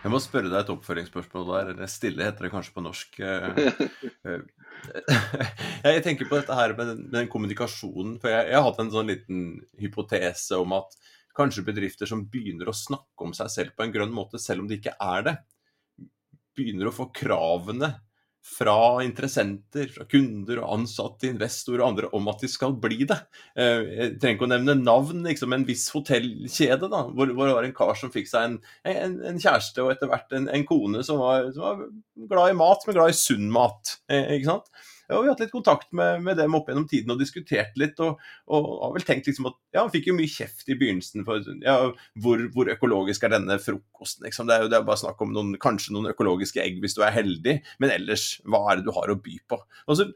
Jeg 0.00 0.12
må 0.14 0.18
spørre 0.22 0.48
deg 0.48 0.62
et 0.62 0.70
oppfølgingsspørsmål 0.72 1.48
der. 1.50 1.70
Eller 1.74 1.90
stille 1.92 2.24
heter 2.24 2.46
det 2.46 2.52
kanskje 2.54 2.72
på 2.72 2.84
norsk. 2.84 3.18
Eh, 3.20 3.58
eh, 4.24 4.44
jeg 5.92 6.04
tenker 6.06 6.28
på 6.30 6.38
dette 6.38 6.56
her 6.56 6.72
med 6.72 6.88
den, 6.88 7.02
med 7.04 7.16
den 7.18 7.28
kommunikasjonen. 7.32 8.14
For 8.22 8.32
jeg, 8.32 8.46
jeg, 8.48 8.56
har 8.56 8.64
hatt 8.64 8.80
en 8.80 8.92
sånn 8.94 9.12
liten 9.12 9.42
hypotese 9.82 10.56
om 10.56 10.72
at 10.78 10.96
kanskje 11.36 11.66
bedrifter 11.68 12.08
som 12.08 12.24
begynner 12.32 12.72
å 12.72 12.76
snakke 12.76 13.28
om 13.28 13.36
seg 13.36 13.52
selv 13.52 13.76
på 13.76 13.84
en 13.84 13.92
grønn 13.92 14.14
måte, 14.14 14.40
selv 14.40 14.64
om 14.64 14.70
de 14.70 14.80
ikke 14.80 14.96
er 14.96 15.26
det, 15.28 15.36
begynner 16.56 16.88
å 16.88 16.96
få 16.96 17.10
kravene 17.14 17.92
fra 18.44 19.02
interessenter, 19.04 19.90
fra 19.92 20.06
kunder 20.08 20.62
og 20.62 20.74
ansatte, 20.78 21.28
investorer 21.28 21.82
og 21.82 21.88
andre 21.90 22.10
om 22.16 22.28
at 22.32 22.44
de 22.44 22.50
skal 22.50 22.74
bli 22.80 23.04
det. 23.08 23.18
Eh, 23.54 23.82
jeg 23.96 24.14
trenger 24.20 24.38
ikke 24.38 24.48
å 24.48 24.52
nevne 24.54 24.76
navn, 24.80 25.24
liksom 25.28 25.56
en 25.56 25.66
viss 25.68 25.86
hotellkjede, 25.94 26.88
da, 26.92 27.02
hvor, 27.08 27.34
hvor 27.36 27.50
det 27.50 27.56
var 27.58 27.68
en 27.68 27.76
kar 27.76 27.98
som 28.00 28.12
fikk 28.14 28.30
seg 28.30 28.48
en, 28.48 28.56
en, 28.88 29.18
en 29.32 29.40
kjæreste 29.40 29.84
og 29.84 29.92
etter 29.94 30.10
hvert 30.10 30.32
en, 30.36 30.48
en 30.52 30.66
kone 30.68 31.04
som 31.06 31.20
var, 31.22 31.50
som 31.54 31.66
var, 31.66 31.84
glad 32.30 32.54
i 32.54 32.58
mat, 32.60 32.86
men 32.86 32.96
glad 32.96 33.12
i 33.12 33.20
sunn 33.20 33.50
mat. 33.52 33.98
Eh, 34.10 34.36
ikke 34.38 34.54
sant? 34.54 34.72
Ja, 35.10 35.18
vi 35.18 35.26
har 35.26 35.34
hatt 35.34 35.42
litt 35.42 35.52
kontakt 35.52 35.90
med, 35.96 36.22
med, 36.24 36.38
dem 36.38 36.54
opp 36.56 36.70
gjennom 36.70 36.86
tiden 36.90 37.12
og 37.14 37.20
diskutert 37.20 37.76
litt. 37.80 37.98
Og, 38.04 38.20
og 38.50 38.68
har 38.84 38.94
vel 38.94 39.06
tenkt 39.08 39.30
liksom 39.30 39.50
at 39.50 39.58
ja, 39.74 39.82
han 39.82 39.92
fikk 39.92 40.10
jo 40.10 40.16
mye 40.16 40.30
kjeft 40.30 40.70
i 40.70 40.76
begynnelsen 40.78 41.26
for 41.26 41.44
ja, 41.64 41.76
hvor, 42.22 42.44
hvor 42.54 42.70
økologisk 42.72 43.26
er 43.26 43.34
denne 43.34 43.58
frokosten? 43.62 44.28
Liksom. 44.28 44.48
Det 44.48 44.56
er 44.56 44.64
jo 44.64 44.72
det 44.72 44.78
er 44.78 44.88
bare 44.88 45.02
snakk 45.02 45.22
om 45.26 45.34
noen, 45.34 45.54
kanskje 45.60 45.96
noen 45.96 46.12
økologiske 46.12 46.62
egg 46.62 46.80
hvis 46.84 46.96
du 46.96 47.02
er 47.06 47.16
heldig, 47.16 47.58
men 47.82 47.94
ellers, 47.94 48.32
hva 48.46 48.62
er 48.70 48.80
det 48.80 48.88
du 48.88 48.94
har 48.96 49.12
å 49.12 49.18
by 49.20 49.40
på? 49.50 49.60
Og 49.90 49.98
så 49.98 50.08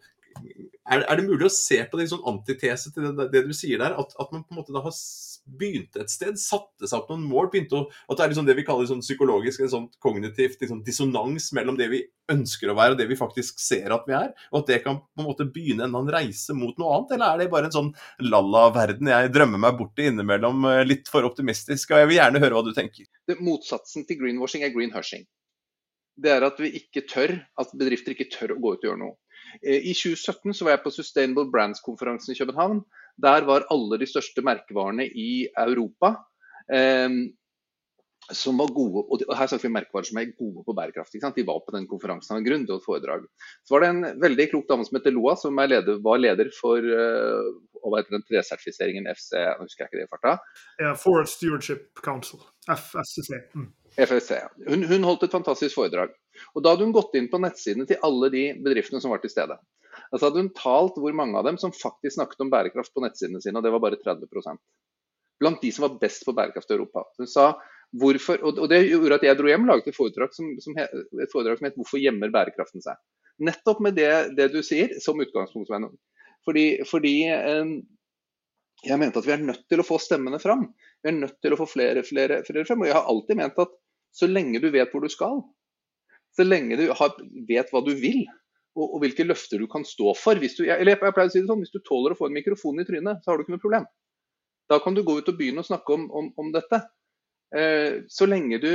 er, 0.85 1.01
er, 1.01 1.17
det 1.17 1.25
mulig 1.25 1.47
å 1.49 1.53
se 1.53 1.79
på 1.89 1.97
det 1.97 2.05
en 2.05 2.11
sånn 2.15 2.27
antitese 2.29 2.91
til 2.93 3.07
det, 3.17 3.29
det, 3.33 3.45
du 3.49 3.55
sier 3.57 3.81
der? 3.81 3.95
At, 4.01 4.13
at, 4.21 4.33
man 4.35 4.45
på 4.45 4.53
en 4.53 4.61
måte 4.61 4.75
da 4.75 4.83
har 4.85 4.95
begynt 5.61 5.97
et 6.01 6.13
sted, 6.13 6.37
satte 6.41 6.89
seg 6.89 6.99
opp 6.99 7.11
noen 7.13 7.25
mål, 7.29 7.49
begynte 7.53 7.79
å, 7.79 7.85
At 8.09 8.19
det 8.19 8.25
er 8.25 8.33
liksom 8.33 8.49
det 8.49 8.57
vi 8.59 8.65
kaller 8.67 8.89
sånn 8.89 9.03
psykologisk 9.05 9.65
en 9.65 9.73
sånn 9.73 9.87
kognitivt 10.05 10.61
liksom 10.63 10.83
dissonans 10.85 11.51
mellom 11.57 11.79
det 11.81 11.89
vi 11.93 12.03
ønsker 12.33 12.73
å 12.73 12.77
være 12.79 12.97
og 12.97 13.01
det 13.01 13.09
vi 13.11 13.19
faktisk 13.21 13.61
ser 13.61 13.95
at 13.97 14.05
vi 14.09 14.17
er? 14.17 14.33
Og 14.53 14.63
at 14.63 14.73
det 14.73 14.81
kan 14.85 15.01
på 15.01 15.25
en 15.25 15.29
måte 15.29 15.49
begynne 15.49 15.89
en 15.89 16.13
reise 16.13 16.57
mot 16.57 16.77
noe 16.81 16.99
annet? 16.99 17.17
Eller 17.17 17.27
er 17.31 17.43
det 17.43 17.51
bare 17.55 17.71
en 17.71 17.79
sånn 17.79 17.93
lalla-verden 18.25 19.13
jeg 19.15 19.33
drømmer 19.35 19.65
meg 19.67 19.81
bort 19.81 20.01
i 20.01 20.11
innimellom, 20.11 20.69
eh, 20.73 20.85
litt 20.89 21.09
for 21.13 21.29
optimistisk? 21.29 21.93
Og 21.93 22.05
jeg 22.05 22.13
vil 22.13 22.21
gjerne 22.21 22.45
høre 22.45 22.59
hva 22.59 22.67
du 22.67 22.75
tenker. 22.77 23.09
Det, 23.29 23.41
motsatsen 23.41 24.09
til 24.09 24.21
greenwashing 24.21 24.65
er 24.65 24.73
greenhushing. 24.75 25.25
Det 26.21 26.31
er 26.31 26.45
at 26.47 26.61
vi 26.63 26.71
ikke 26.79 27.09
tør, 27.11 27.41
at 27.59 27.73
bedrifter 27.75 28.15
ikke 28.15 28.31
tør 28.31 28.55
å 28.55 28.61
gå 28.63 28.77
ut 28.77 28.85
og 28.85 28.91
gjøre 28.91 29.01
noe. 29.01 29.17
Eh, 29.63 29.91
I 29.91 29.95
2017 29.95 30.55
så 30.55 30.67
var 30.67 30.77
jeg 30.77 30.85
på 30.85 30.95
Sustainable 30.95 31.51
Brands-konferansen 31.53 32.35
i 32.35 32.39
København. 32.39 32.85
Der 33.23 33.47
var 33.49 33.67
alle 33.71 34.01
de 34.01 34.11
største 34.11 34.43
merkevarene 34.45 35.07
i 35.07 35.47
Europa 35.67 36.17
eh, 36.73 37.09
som 38.33 38.57
var 38.57 38.71
gode, 38.73 39.03
og 39.05 39.37
her 39.37 39.49
snakker 39.51 39.69
vi 39.69 39.75
merkevarer 39.75 40.09
som 40.09 40.19
er 40.21 40.33
gode 40.39 40.65
på 40.65 40.75
bærekraft. 40.77 41.13
De 41.13 41.45
var 41.45 41.61
på 41.61 41.75
den 41.75 41.87
konferansen 41.91 42.35
av 42.35 42.41
en 42.41 42.47
grunn 42.47 42.65
til 42.65 42.79
et 42.79 42.87
foredrag. 42.87 43.27
Så 43.65 43.75
var 43.75 43.85
det 43.85 43.91
en 43.93 44.21
veldig 44.23 44.47
klok 44.53 44.69
dame 44.71 44.87
som 44.87 44.97
heter 44.97 45.13
Loa, 45.13 45.35
som 45.37 45.61
leder, 45.61 46.01
var 46.05 46.23
leder 46.23 46.49
for 46.57 46.81
uh, 46.81 47.51
hva 47.85 48.01
heter 48.01 48.17
den 48.17 48.25
tresertifiseringen 48.25 49.11
FC, 49.13 49.35
jeg 49.37 49.59
husker 49.61 49.85
jeg 49.85 49.91
ikke 49.91 50.01
det 50.01 50.07
i 50.07 50.13
farta. 50.15 50.37
Ja, 50.81 50.95
Forest 50.97 51.37
Stewardship 51.37 52.01
Council, 52.01 52.41
FSC. 52.65 53.43
Mm. 53.53 53.69
FSC. 53.95 54.41
Hun, 54.71 54.87
hun, 54.89 55.05
holdt 55.07 55.29
et 55.29 55.35
fantastisk 55.35 55.77
foredrag. 55.77 56.15
Og 56.55 56.63
Da 56.65 56.75
hadde 56.75 56.87
hun 56.87 56.95
gått 56.95 57.15
inn 57.19 57.31
på 57.33 57.41
nettsidene 57.43 57.87
til 57.89 58.01
alle 58.07 58.31
de 58.33 58.45
bedriftene 58.65 59.01
som 59.03 59.15
var 59.15 59.23
til 59.23 59.33
stede. 59.33 59.59
Altså 60.11 60.29
hadde 60.29 60.43
hun 60.43 60.55
talt 60.57 60.99
hvor 61.01 61.15
mange 61.17 61.39
av 61.39 61.47
dem 61.49 61.59
som 61.61 61.75
faktisk 61.75 62.17
snakket 62.17 62.43
om 62.45 62.51
bærekraft 62.53 62.95
på 62.95 63.05
nettsidene 63.05 63.43
sine, 63.43 63.59
og 63.59 63.67
det 63.67 63.73
var 63.75 63.83
bare 63.85 64.01
30% 64.03 64.61
Blant 65.43 65.63
de 65.63 65.71
som 65.75 65.89
var 65.89 65.97
best 65.99 66.23
på 66.27 66.33
bærekraft 66.35 66.71
i 66.71 66.77
Europa. 66.77 67.03
Hun 67.19 67.27
sa 67.31 67.49
hvorfor, 67.99 68.39
og 68.43 68.69
det 68.71 68.85
gjorde 68.87 69.19
at 69.19 69.27
jeg 69.27 69.39
dro 69.39 69.51
hjem 69.51 69.67
og 69.67 69.73
laget 69.73 69.91
et 69.91 69.97
foredrag 69.97 70.35
som, 70.35 70.53
som, 70.63 70.77
et 70.79 71.33
foredrag 71.33 71.59
som 71.59 71.67
het 71.67 71.77
'Hvorfor 71.79 71.99
gjemmer 72.03 72.31
bærekraften 72.31 72.83
seg?' 72.83 73.03
Nettopp 73.43 73.81
med 73.83 73.97
det, 73.99 74.37
det 74.37 74.53
du 74.53 74.63
sier 74.63 74.95
som 75.03 75.19
utgangspunkt. 75.19 75.71
Fordi, 76.47 76.85
fordi 76.87 77.17
eh, 77.27 77.65
jeg 78.85 78.99
mente 79.01 79.19
at 79.19 79.27
vi 79.27 79.33
er 79.35 79.43
nødt 79.43 79.65
til 79.69 79.81
å 79.81 79.87
få 79.87 79.99
stemmene 79.99 80.39
fram. 80.39 80.69
Vi 81.03 81.11
er 81.11 81.17
nødt 81.19 81.41
til 81.43 81.55
å 81.55 81.59
få 81.59 81.67
flere, 81.67 82.05
flere, 82.07 82.43
flere 82.47 82.67
frem. 82.69 82.85
Og 82.85 82.91
jeg 82.91 82.95
har 82.95 83.09
alltid 83.11 83.41
ment 83.41 83.59
at 83.59 83.75
så 84.15 84.29
lenge 84.31 84.61
du 84.63 84.71
vet 84.71 84.93
hvor 84.93 85.03
du 85.03 85.11
skal, 85.11 85.41
så 86.37 86.47
lenge 86.47 86.79
du 86.81 86.89
har, 86.97 87.15
vet 87.49 87.71
hva 87.73 87.83
du 87.85 87.93
vil, 87.99 88.25
og, 88.75 88.87
og, 88.89 88.97
hvilke 89.05 89.27
løfter 89.27 89.63
du 89.63 89.69
kan 89.71 89.85
stå 89.87 90.17
for 90.19 90.41
hvis 90.43 90.57
du, 90.59 90.65
eller 90.65 90.95
jeg, 90.95 90.99
jeg 90.99 91.15
pleier 91.15 91.31
å 91.31 91.33
si 91.33 91.43
det 91.43 91.51
sånn, 91.51 91.63
hvis 91.63 91.75
du 91.75 91.83
tåler 91.87 92.15
å 92.15 92.19
få 92.19 92.27
en 92.29 92.35
mikrofon 92.35 92.83
i 92.83 92.87
trynet, 92.89 93.23
så 93.23 93.31
har 93.31 93.39
du 93.39 93.45
ikke 93.45 93.55
noe 93.55 93.63
problem. 93.63 93.87
Da 94.71 94.81
kan 94.83 94.97
du 94.97 95.05
gå 95.07 95.19
ut 95.21 95.31
og 95.31 95.39
begynne 95.39 95.63
å 95.63 95.67
snakke 95.67 95.95
om, 95.95 96.07
om, 96.11 96.31
om 96.41 96.51
dette. 96.55 96.81
Eh, 97.55 98.03
så 98.11 98.27
lenge 98.27 98.59
du 98.59 98.71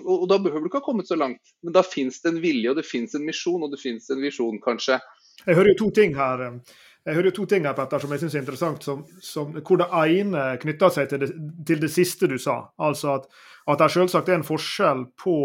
Og 0.00 0.22
da 0.30 0.38
behøver 0.40 0.64
du 0.64 0.68
ikke 0.70 0.80
ha 0.80 0.86
kommet 0.86 1.10
så 1.10 1.18
langt. 1.18 1.52
Men 1.62 1.74
da 1.76 1.82
fins 1.86 2.22
det 2.22 2.32
en 2.32 2.40
vilje, 2.42 2.70
og 2.72 2.78
det 2.78 2.86
fins 2.88 3.12
en 3.14 3.26
misjon, 3.26 3.62
og 3.62 3.74
det 3.74 3.82
fins 3.82 4.08
en 4.10 4.22
visjon, 4.22 4.56
kanskje. 4.62 4.96
Jeg 5.44 5.58
hører 5.58 5.74
jo 5.74 5.80
to 5.84 5.90
ting 6.00 6.16
her. 6.16 6.46
Jeg 7.08 7.16
hører 7.16 7.32
to 7.32 7.46
ting 7.48 7.64
her, 7.64 7.74
Petter, 7.76 8.02
som 8.02 8.12
jeg 8.12 8.20
syns 8.22 8.34
er 8.36 8.42
interessant. 8.42 8.84
Som, 8.84 9.04
som, 9.24 9.54
hvor 9.56 9.80
det 9.80 9.88
ene 10.20 10.44
knytter 10.60 10.92
seg 10.92 11.08
til 11.10 11.22
det, 11.22 11.30
til 11.68 11.80
det, 11.80 11.90
siste 11.92 12.28
du 12.28 12.36
sa. 12.40 12.58
Altså 12.82 13.14
at, 13.16 13.28
at 13.72 13.80
det 13.80 13.88
selvsagt 13.94 14.28
er 14.28 14.40
en 14.40 14.46
forskjell 14.46 15.06
på 15.20 15.36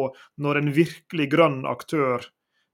når 0.43 0.61
en 0.61 0.73
virkelig 0.75 1.29
grønn 1.31 1.61
aktør 1.69 2.27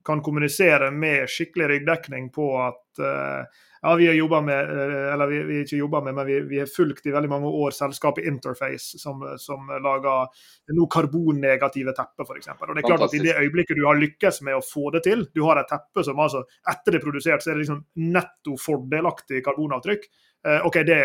kan 0.06 0.22
kommunisere 0.26 0.90
med 0.90 1.30
skikkelig 1.30 1.68
ryggdekning 1.70 2.32
på 2.34 2.48
at 2.58 3.02
uh, 3.02 3.62
ja, 3.82 3.94
vi 3.98 4.06
har 4.06 4.14
jobba 4.14 4.40
med, 4.40 4.70
eh, 4.70 5.12
eller 5.12 5.26
vi, 5.26 5.38
vi 5.48 5.60
ikke 5.64 5.76
jobba 5.80 6.00
med, 6.06 6.14
men 6.14 6.26
vi, 6.26 6.40
vi 6.52 6.58
har 6.62 6.70
fulgt 6.70 7.06
i 7.06 7.14
veldig 7.14 7.30
mange 7.32 7.50
år 7.50 7.74
selskapet 7.74 8.28
Interface, 8.30 8.98
som, 9.02 9.24
som 9.42 9.72
lager 9.82 10.28
noe 10.76 10.90
karbonnegative 10.90 11.94
tepper, 11.96 12.28
f.eks. 12.28 12.52
Og 12.54 12.74
det 12.76 12.84
er 12.84 12.86
klart 12.86 13.06
at 13.08 13.16
I 13.18 13.22
det 13.24 13.34
øyeblikket 13.40 13.80
du 13.80 13.86
har 13.88 13.98
lykkes 13.98 14.38
med 14.46 14.60
å 14.60 14.62
få 14.62 14.92
det 14.94 15.02
til, 15.08 15.26
du 15.34 15.42
har 15.48 15.58
et 15.58 15.70
teppe 15.70 16.06
som 16.06 16.22
altså, 16.22 16.44
etter 16.70 16.94
det 16.94 17.00
er 17.00 17.06
produsert, 17.08 17.42
så 17.42 17.50
er 17.50 17.58
det 17.58 17.64
liksom 17.64 17.82
netto 18.14 18.54
fordelaktig 18.60 19.42
karbonavtrykk. 19.48 20.06
Eh, 20.46 20.62
OK, 20.66 20.78
det, 20.86 21.00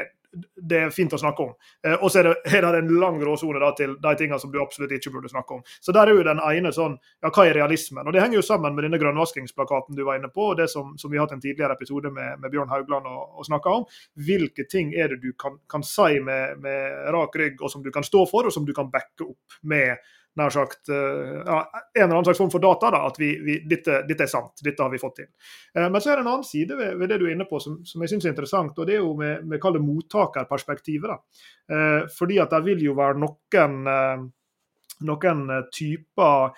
det 0.56 0.79
er 0.86 0.94
fint 0.94 1.13
å 1.13 1.20
snakke 1.20 1.46
om. 1.46 1.53
Eh, 1.86 1.96
og 1.96 2.12
så 2.12 2.22
er, 2.22 2.32
er, 2.48 2.65
det 2.65 2.82
en 2.82 2.94
lang 3.01 3.20
gråsone 3.22 3.72
til 3.77 3.96
de 4.03 4.13
tingene 4.20 4.39
som 4.41 4.51
du 4.53 4.60
absolutt 4.62 4.94
ikke 4.98 5.13
burde 5.13 5.32
snakke 5.32 5.58
om. 5.58 5.63
Så 5.82 5.96
der 5.96 6.10
er 6.10 6.17
jo 6.17 6.25
den 6.27 6.41
ene 6.44 6.74
sånn 6.75 6.98
Ja, 7.24 7.32
hva 7.32 7.48
er 7.48 7.58
realismen? 7.58 8.06
Og 8.06 8.13
det 8.13 8.22
henger 8.22 8.39
jo 8.39 8.46
sammen 8.46 8.75
med 8.75 8.86
denne 8.86 9.00
grønnvaskingsplakaten 9.01 9.98
du 9.98 10.03
var 10.08 10.20
inne 10.20 10.29
på, 10.34 10.51
og 10.51 10.60
det 10.60 10.70
som, 10.72 10.94
som 11.00 11.12
vi 11.12 11.20
har 11.20 11.27
hatt 11.27 11.38
en 11.38 11.44
tidligere 11.44 11.77
episode 11.77 12.12
med, 12.13 12.41
med 12.41 12.53
Bjørn 12.53 12.72
Haugland 12.72 13.10
og, 13.10 13.39
og 13.39 13.48
snakka 13.48 13.77
om. 13.79 13.88
Hvilke 14.27 14.67
ting 14.70 14.94
er 14.96 15.13
det 15.13 15.22
du 15.24 15.32
kan, 15.39 15.58
kan 15.72 15.86
si 15.86 16.20
med, 16.24 16.62
med 16.63 17.10
rak 17.15 17.36
rygg, 17.39 17.62
og 17.62 17.74
som 17.74 17.86
du 17.86 17.91
kan 17.94 18.06
stå 18.06 18.25
for, 18.29 18.48
og 18.48 18.53
som 18.53 18.67
du 18.67 18.74
kan 18.77 18.91
backe 18.94 19.27
opp 19.27 19.60
med 19.67 19.98
nær 20.38 20.53
sagt 20.53 20.91
eh, 20.94 21.41
ja, 21.46 21.58
en 21.98 22.03
eller 22.03 22.15
annen 22.15 22.27
slags 22.27 22.41
form 22.41 22.51
for 22.53 22.63
data. 22.63 22.91
da, 22.94 23.03
At 23.10 23.20
vi, 23.20 23.34
vi, 23.44 23.58
dette, 23.67 24.01
dette, 24.08 24.27
er 24.27 24.32
sant, 24.32 24.63
dette 24.63 24.84
har 24.84 24.94
vi 24.94 25.01
fått 25.01 25.20
til. 25.22 25.29
Eh, 25.75 25.88
men 25.88 26.00
så 26.01 26.12
er 26.12 26.20
det 26.20 26.25
en 26.25 26.32
annen 26.34 26.48
side 26.48 26.77
ved, 26.79 26.96
ved 27.01 27.12
det 27.12 27.20
du 27.22 27.27
er 27.27 27.36
inne 27.36 27.50
på 27.50 27.62
som, 27.63 27.79
som 27.88 28.03
jeg 28.03 28.13
syns 28.13 28.27
er 28.27 28.36
interessant. 28.36 28.77
og 28.77 28.89
Det 28.89 28.98
er 28.98 29.03
jo 29.03 29.13
med, 29.17 29.46
med 29.50 29.62
det 29.77 29.84
mottakerperspektivet. 29.84 31.13
da. 31.13 31.46
Eh, 31.74 32.01
fordi 32.17 32.41
at 32.44 32.53
det 32.56 32.63
vil 32.70 32.89
jo 32.89 32.98
være 32.98 33.22
noen, 33.24 33.79
noen 35.08 35.48
typer 35.74 36.53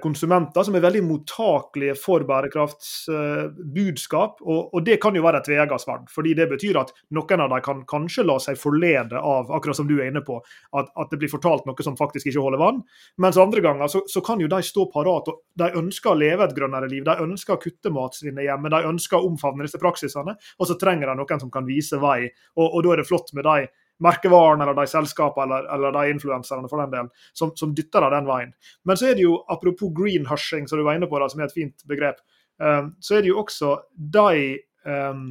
konsumenter 0.00 0.64
som 0.64 0.74
er 0.74 0.80
veldig 0.80 1.04
mottakelige 1.04 1.94
for 2.00 2.24
bærekraftsbudskap. 2.24 4.40
Og, 4.40 4.72
og, 4.72 4.84
det 4.86 4.96
kan 5.02 5.14
jo 5.16 5.22
være 5.24 5.38
et 5.42 5.46
tveegget 5.50 5.80
sverd. 5.82 6.10
fordi 6.12 6.34
det 6.38 6.46
betyr 6.48 6.76
at 6.80 6.92
noen 7.12 7.40
av 7.44 7.50
dem 7.52 7.62
kan 7.64 7.84
kanskje 7.88 8.24
la 8.24 8.38
seg 8.40 8.56
forlede 8.60 9.20
av 9.20 9.50
akkurat 9.52 9.76
som 9.76 9.88
du 9.88 9.98
er 9.98 10.06
inne 10.08 10.22
på, 10.24 10.42
at, 10.72 10.86
at 10.96 11.10
det 11.12 11.18
blir 11.20 11.32
fortalt 11.32 11.66
noe 11.68 11.82
som 11.84 11.96
faktisk 11.98 12.26
ikke 12.30 12.40
holder 12.40 12.58
vann. 12.62 12.82
Mens 13.20 13.36
andre 13.40 13.60
ganger 13.64 13.86
så, 13.92 14.00
så, 14.08 14.20
kan 14.26 14.40
jo 14.40 14.48
de 14.48 14.62
stå 14.64 14.86
parat. 14.92 15.28
og 15.28 15.34
De 15.60 15.78
ønsker 15.78 16.10
å 16.12 16.18
leve 16.18 16.44
et 16.46 16.56
grønnere 16.56 16.88
liv. 16.90 17.04
De 17.04 17.24
ønsker 17.26 17.54
å 17.54 17.62
kutte 17.62 17.90
matsvinnet 17.92 18.44
hjemme. 18.48 18.72
De 18.72 18.88
ønsker 18.88 19.16
å 19.18 19.26
omfavne 19.28 19.64
disse 19.66 19.82
praksisene. 19.82 20.34
Og 20.58 20.64
så 20.70 20.74
trenger 20.80 21.06
de 21.10 21.14
noen 21.20 21.40
som 21.42 21.50
kan 21.52 21.68
vise 21.68 21.96
vei. 22.00 22.20
Og, 22.56 22.66
og 22.66 22.80
da 22.86 22.90
er 22.94 22.98
det 23.02 23.10
flott 23.10 23.28
med 23.36 23.44
de 23.46 23.56
merkevaren 24.02 24.60
eller 24.60 24.76
de 24.76 24.86
selskapene 24.90 25.46
eller, 25.46 25.68
eller 25.74 25.94
de 25.96 26.14
influenserne 26.14 26.68
for 26.70 26.82
den 26.82 26.92
del, 26.92 27.10
som, 27.36 27.52
som, 27.56 27.74
dytter 27.76 28.04
deg 28.04 28.16
den 28.16 28.30
veien. 28.30 28.54
Men 28.84 28.98
så 28.98 29.10
er 29.10 29.18
det 29.18 29.26
jo, 29.26 29.38
apropos 29.52 29.92
green 29.96 30.26
hushing, 30.28 30.68
som 30.68 30.80
du 30.80 30.84
var 30.86 30.98
inne 30.98 31.08
på, 31.10 31.20
da, 31.20 31.28
som 31.32 31.42
er 31.42 31.48
et 31.48 31.56
fint 31.56 31.86
begrep, 31.88 32.20
um, 32.62 32.92
så 33.00 33.18
er 33.18 33.24
det 33.24 33.32
jo 33.32 33.40
også 33.42 33.76
de 33.96 34.58
um, 34.84 35.30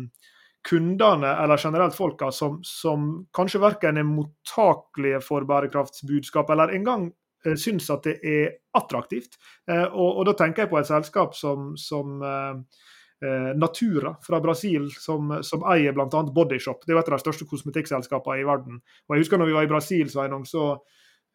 kundene 0.65 1.35
eller 1.43 1.61
generelt 1.61 1.93
folka 1.97 2.31
som, 2.33 2.57
som 2.65 3.11
kanskje 3.37 3.61
verken 3.61 4.01
er 4.01 4.09
mottakelige 4.09 5.21
for 5.21 5.45
bærekraftsbudskap 5.45 6.49
eller 6.49 6.73
engang 6.73 7.11
uh, 7.45 7.53
syns 7.53 7.91
at 7.93 8.09
det 8.09 8.17
er 8.25 8.57
attraktivt. 8.75 9.37
Og, 9.69 10.09
og, 10.09 10.25
da 10.27 10.33
tenker 10.37 10.65
jeg 10.65 10.73
på 10.73 10.81
et 10.81 10.89
selskap 10.89 11.37
som, 11.37 11.69
som 11.79 12.17
eh, 12.25 12.81
Natura 13.55 14.11
fra 14.21 14.41
Brasil, 14.43 14.89
som, 14.91 15.31
som 15.43 15.63
eier 15.71 15.95
bl.a. 15.95 16.23
Bodyshop. 16.35 16.83
Det 16.83 16.91
er 16.91 16.97
jo 16.97 17.01
et 17.01 17.11
av 17.11 17.15
de 17.15 17.23
største 17.23 17.47
kosmetikkselskapene 17.49 18.41
i 18.41 18.47
verden. 18.47 18.81
Og 19.07 19.15
jeg 19.15 19.23
husker 19.23 19.39
når 19.39 19.49
vi 19.49 19.55
var 19.55 19.67
i 19.67 19.71
Brasil 19.71 20.11
Sveinung, 20.11 20.43
så, 20.49 20.73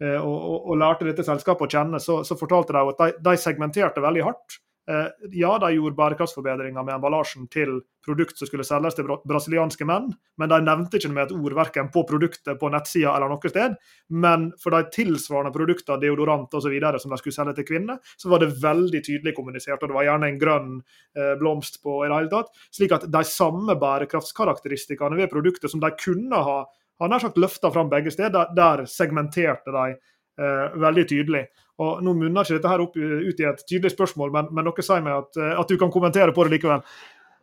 eh, 0.03 0.19
og, 0.19 0.37
og, 0.37 0.59
og, 0.61 0.75
lærte 0.83 1.09
dette 1.09 1.25
selskapet 1.27 1.67
å 1.67 1.79
kjenne, 1.79 2.03
så, 2.03 2.21
så 2.27 2.37
fortalte 2.39 2.77
de 2.77 2.83
at 2.93 3.01
de, 3.01 3.17
de 3.31 3.35
segmenterte 3.41 4.05
veldig 4.05 4.27
hardt. 4.29 4.61
Eh, 4.91 5.07
ja, 5.31 5.59
de 5.59 5.75
gjorde 5.75 5.95
bærekraftsforbedringer 5.95 6.83
med 6.83 6.97
emballasjen 6.97 7.45
til 7.53 7.77
produkt 8.03 8.41
som 8.41 8.49
skulle 8.49 8.65
selges 8.67 8.97
til 8.99 9.07
brasilianske 9.29 9.87
menn, 9.87 10.09
men 10.41 10.51
de 10.51 10.59
nevnte 10.67 10.99
ikke 10.99 11.13
med 11.13 11.29
et 11.29 11.35
ord 11.37 11.55
verken 11.55 11.91
på 11.95 12.03
produktet 12.09 12.59
på 12.59 12.71
nettsida 12.73 13.13
eller 13.13 13.31
noe 13.31 13.53
sted. 13.53 13.77
Men 14.11 14.49
for 14.59 14.75
de 14.75 14.89
tilsvarende 14.97 15.55
produktene, 15.55 16.01
deodorant 16.03 16.59
osv. 16.59 16.75
som 16.99 17.15
de 17.15 17.21
skulle 17.21 17.37
selge 17.37 17.55
til 17.61 17.69
kvinner, 17.71 18.01
så 18.19 18.33
var 18.33 18.43
det 18.43 18.51
veldig 18.65 19.05
tydelig 19.07 19.37
kommunisert, 19.37 19.79
og 19.83 19.93
det 19.93 19.99
var 20.01 20.09
gjerne 20.09 20.33
en 20.33 20.43
grønn 20.43 20.77
eh, 20.81 21.35
blomst 21.39 21.83
på 21.85 22.01
i 22.03 22.11
det 22.11 22.17
hele 22.17 22.35
tatt. 22.35 22.51
Slik 22.75 22.97
at 22.97 23.07
de 23.07 23.25
samme 23.29 23.79
bærekraftskarakteristikkene 23.79 25.21
ved 25.21 25.31
produktet 25.31 25.71
som 25.71 25.85
de 25.85 25.93
kunne 26.03 26.43
ha, 26.51 26.65
han 27.01 27.15
har 27.15 27.23
sagt 27.23 27.39
løfta 27.39 27.71
fram 27.71 27.93
begge 27.93 28.11
steder, 28.11 28.51
der 28.57 28.89
segmenterte 28.91 29.71
de 29.71 29.95
eh, 29.95 30.81
veldig 30.83 31.07
tydelig. 31.15 31.47
Og 31.81 32.03
Nå 32.05 32.13
munner 32.17 32.45
ikke 32.45 32.59
dette 32.59 32.73
her 32.73 32.83
opp 32.85 32.99
ut 32.99 33.41
i 33.41 33.49
et 33.49 33.65
tydelig 33.65 33.95
spørsmål, 33.95 34.35
men, 34.35 34.53
men 34.57 34.69
noe 34.69 34.85
sier 34.85 35.01
meg 35.05 35.17
at, 35.23 35.41
eh, 35.41 35.57
at, 35.57 35.71
du 35.71 35.81
kan 35.81 35.93
kommentere 35.95 36.35
på 36.37 36.45
det 36.45 36.59
likevel. 36.59 36.85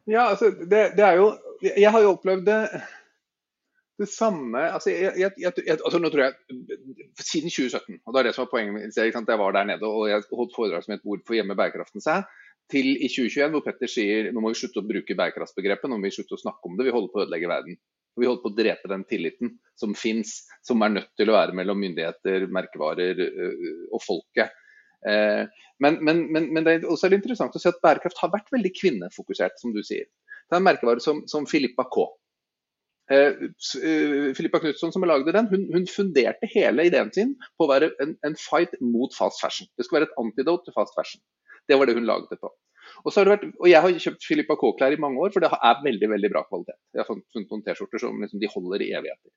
Ja, 0.07 0.29
altså, 0.29 0.51
det, 0.51 0.83
det, 0.95 1.03
er 1.03 1.19
jo 1.19 1.31
Jeg 1.65 1.91
har 1.91 2.03
jo 2.03 2.13
opplevd 2.13 2.45
det, 2.47 2.59
det 3.99 4.07
samme 4.07 4.61
altså, 4.69 4.93
jeg, 4.93 5.13
jeg, 5.19 5.33
jeg, 5.41 5.77
altså, 5.77 5.99
nå 5.99 6.11
tror 6.13 6.27
jeg, 6.27 6.35
Siden 7.17 7.51
2017, 7.51 7.97
og 8.05 8.13
det 8.13 8.21
er 8.21 8.29
det 8.29 8.35
som 8.37 8.45
var 8.45 8.51
poenget 8.53 8.77
mitt. 8.77 8.99
Jeg 8.99 9.39
var 9.41 9.57
der 9.57 9.71
nede 9.73 9.89
og 9.89 10.05
jeg 10.11 10.27
holdt 10.31 10.55
foredrag 10.55 10.85
som 10.85 10.93
het 10.95 11.03
'Hvorfor 11.03 11.35
gjemmer 11.39 11.57
bærekraften 11.57 12.03
seg?' 12.03 12.27
til 12.71 12.89
i 12.99 13.07
2021, 13.07 13.51
hvor 13.53 13.63
Petter 13.63 13.87
sier 13.87 14.31
nå 14.31 14.41
må 14.43 14.51
vi 14.51 14.59
slutte 14.59 14.81
å 14.81 14.87
bruke 14.87 15.15
bærekraftsbegrepet, 15.15 15.87
nå 15.87 15.99
må 15.99 16.09
vi 16.09 16.17
slutte 16.17 16.35
å 16.35 16.41
snakke 16.41 16.67
om 16.67 16.75
det. 16.75 16.87
Vi 16.87 16.95
holder 16.95 17.13
på 17.13 17.21
å 17.21 17.23
ødelegge 17.23 17.47
verden. 17.47 17.77
Vi 18.17 18.27
holder 18.27 18.43
på 18.43 18.51
å 18.51 18.57
drepe 18.57 18.91
den 18.91 19.03
tilliten 19.09 19.55
som 19.77 19.93
fins, 19.97 20.39
som 20.65 20.81
er 20.85 20.95
nødt 20.95 21.11
til 21.19 21.31
å 21.31 21.37
være 21.37 21.55
mellom 21.57 21.79
myndigheter, 21.81 22.47
merkevarer 22.53 23.21
og 23.93 24.01
folket. 24.03 24.55
Men, 25.05 25.99
men, 26.01 26.23
men, 26.33 26.47
men, 26.49 26.63
det 26.65 26.73
er 26.73 26.87
også 26.89 27.11
interessant 27.13 27.55
å 27.55 27.61
se 27.61 27.69
at 27.69 27.83
bærekraft 27.83 28.17
har 28.23 28.33
vært 28.33 28.49
veldig 28.53 28.71
kvinnefokusert, 28.79 29.59
som 29.61 29.75
du 29.75 29.83
sier. 29.85 30.07
Det 30.47 30.55
er 30.55 30.61
en 30.61 30.65
merkevare 30.65 31.03
som, 31.03 31.21
som 31.29 31.45
Filippa 31.49 31.85
K. 31.93 32.07
Filippa 33.07 34.59
Knutson 34.59 34.91
som 34.91 35.05
lagde 35.07 35.31
den, 35.31 35.47
hun, 35.47 35.67
hun, 35.73 35.87
funderte 35.87 36.49
hele 36.51 36.87
ideen 36.89 37.11
sin 37.15 37.35
på 37.55 37.67
å 37.67 37.71
være 37.71 37.91
en, 38.03 38.17
en, 38.27 38.35
fight 38.35 38.73
mot 38.83 39.13
fast 39.15 39.39
fashion. 39.43 39.69
Det 39.77 39.85
skulle 39.85 40.01
være 40.01 40.09
et 40.11 40.19
antidote 40.23 40.67
til 40.67 40.75
fast 40.75 40.95
fashion. 40.97 41.23
Det 41.67 41.77
var 41.79 41.87
det 41.87 41.95
hun 41.95 42.07
lagde 42.07 42.39
på. 42.39 42.51
Og, 43.03 43.09
så 43.11 43.19
har 43.19 43.27
det 43.27 43.35
vært, 43.35 43.49
og 43.57 43.69
jeg 43.71 43.83
har 43.83 43.99
kjøpt 44.05 44.29
Filippa 44.29 44.57
K-klær 44.59 44.95
i 44.95 45.01
mange 45.01 45.21
år, 45.23 45.33
for 45.33 45.43
det 45.43 45.51
er 45.53 45.83
veldig 45.83 46.11
veldig 46.13 46.31
bra 46.33 46.45
kvalitet. 46.47 46.79
Jeg 46.95 47.03
har 47.03 47.09
funnet 47.09 47.51
noen 47.51 47.65
T-skjorter 47.65 48.03
som 48.03 48.23
liksom, 48.23 48.41
de 48.41 48.53
holder 48.53 48.85
i 48.85 48.93
evigheter. 48.99 49.33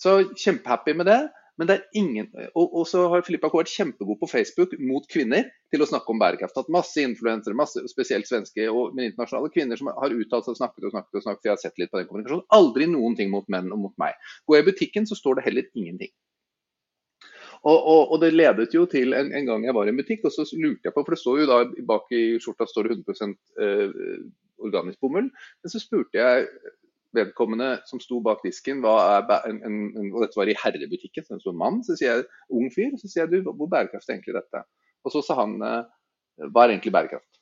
Så 0.00 0.16
kjempehappy 0.32 0.96
med 0.96 1.10
det. 1.10 1.20
Men 1.60 1.68
det 1.68 1.74
er 1.76 1.98
ingen, 2.00 2.28
og, 2.56 2.70
og 2.72 2.84
så 2.88 3.02
har 3.12 3.20
Filippa 3.26 3.50
K 3.52 3.58
vært 3.58 3.68
kjempegod 3.68 4.16
på 4.22 4.28
Facebook 4.30 4.70
mot 4.80 5.04
kvinner 5.12 5.50
til 5.68 5.84
å 5.84 5.88
snakke 5.90 6.08
om 6.08 6.22
bærekraft. 6.22 6.56
Hatt 6.56 6.70
masse 6.72 7.02
influensere, 7.04 7.52
masse, 7.58 7.82
spesielt 7.90 8.24
svenske, 8.30 8.64
og, 8.72 8.94
men 8.96 9.10
internasjonale 9.10 9.50
kvinner 9.52 9.76
som 9.76 9.90
har 9.92 10.14
uttalt 10.16 10.46
seg 10.46 10.54
og 10.54 10.60
snakket 10.62 10.86
og 10.88 10.94
snakket. 10.94 11.18
og 11.18 11.26
snakket, 11.26 11.42
for 11.42 11.50
jeg 11.50 11.52
har 11.52 11.60
sett 11.60 11.82
litt 11.82 11.92
på 11.92 12.00
den 12.00 12.08
kommunikasjonen. 12.08 12.46
Aldri 12.56 12.88
noen 12.88 13.18
ting 13.18 13.28
mot 13.34 13.52
menn 13.52 13.68
og 13.76 13.82
mot 13.82 13.96
meg. 14.00 14.16
Går 14.48 14.56
jeg 14.56 14.64
i 14.64 14.68
butikken, 14.70 15.10
så 15.10 15.18
står 15.20 15.36
det 15.36 15.44
heller 15.50 15.68
ingenting. 15.76 16.14
Og, 17.60 17.76
og, 17.76 18.02
og, 18.12 18.16
det 18.22 18.32
ledet 18.32 18.72
jo 18.72 18.86
til 18.88 19.12
en, 19.12 19.34
en, 19.36 19.46
gang 19.46 19.64
jeg 19.66 19.76
var 19.76 19.88
i 19.88 19.92
en 19.92 19.98
butikk, 20.00 20.22
og 20.24 20.32
så 20.32 20.46
lurte 20.56 20.88
jeg 20.88 20.94
på, 20.94 21.02
for 21.04 21.12
det 21.12 21.20
står 21.20 21.42
jo 21.42 21.48
da 21.50 21.58
bak 21.90 22.14
i 22.16 22.22
skjorta 22.40 22.64
står 22.68 22.88
det 22.88 22.96
100 23.04 23.34
eh, 23.60 24.22
organisk 24.64 25.00
bomull. 25.04 25.28
Men 25.28 25.72
så 25.72 25.82
spurte 25.82 26.16
jeg 26.16 26.46
vedkommende 27.16 27.74
som 27.90 28.00
sto 28.00 28.20
bak 28.24 28.40
disken, 28.46 28.80
en, 28.86 29.60
en, 29.66 30.10
og 30.14 30.22
dette 30.24 30.38
var 30.38 30.48
i 30.48 30.56
herrebutikken, 30.56 31.26
så 31.26 31.36
det 31.36 31.52
en 31.52 31.60
mann, 31.60 31.80
så 31.84 31.98
sier 31.98 32.20
jeg 32.20 32.28
ung 32.56 32.70
fyr, 32.72 32.94
så 32.96 33.10
sier 33.10 33.26
jeg 33.26 33.32
du, 33.44 33.50
hvor 33.50 33.68
bærekraft 33.68 34.08
er 34.08 34.16
egentlig 34.16 34.38
dette? 34.38 34.64
Og 35.04 35.12
så 35.12 35.24
sa 35.26 35.40
han 35.42 35.58
eh, 35.66 35.82
hva 36.48 36.64
er 36.64 36.76
egentlig 36.76 36.94
bærekraft? 36.94 37.40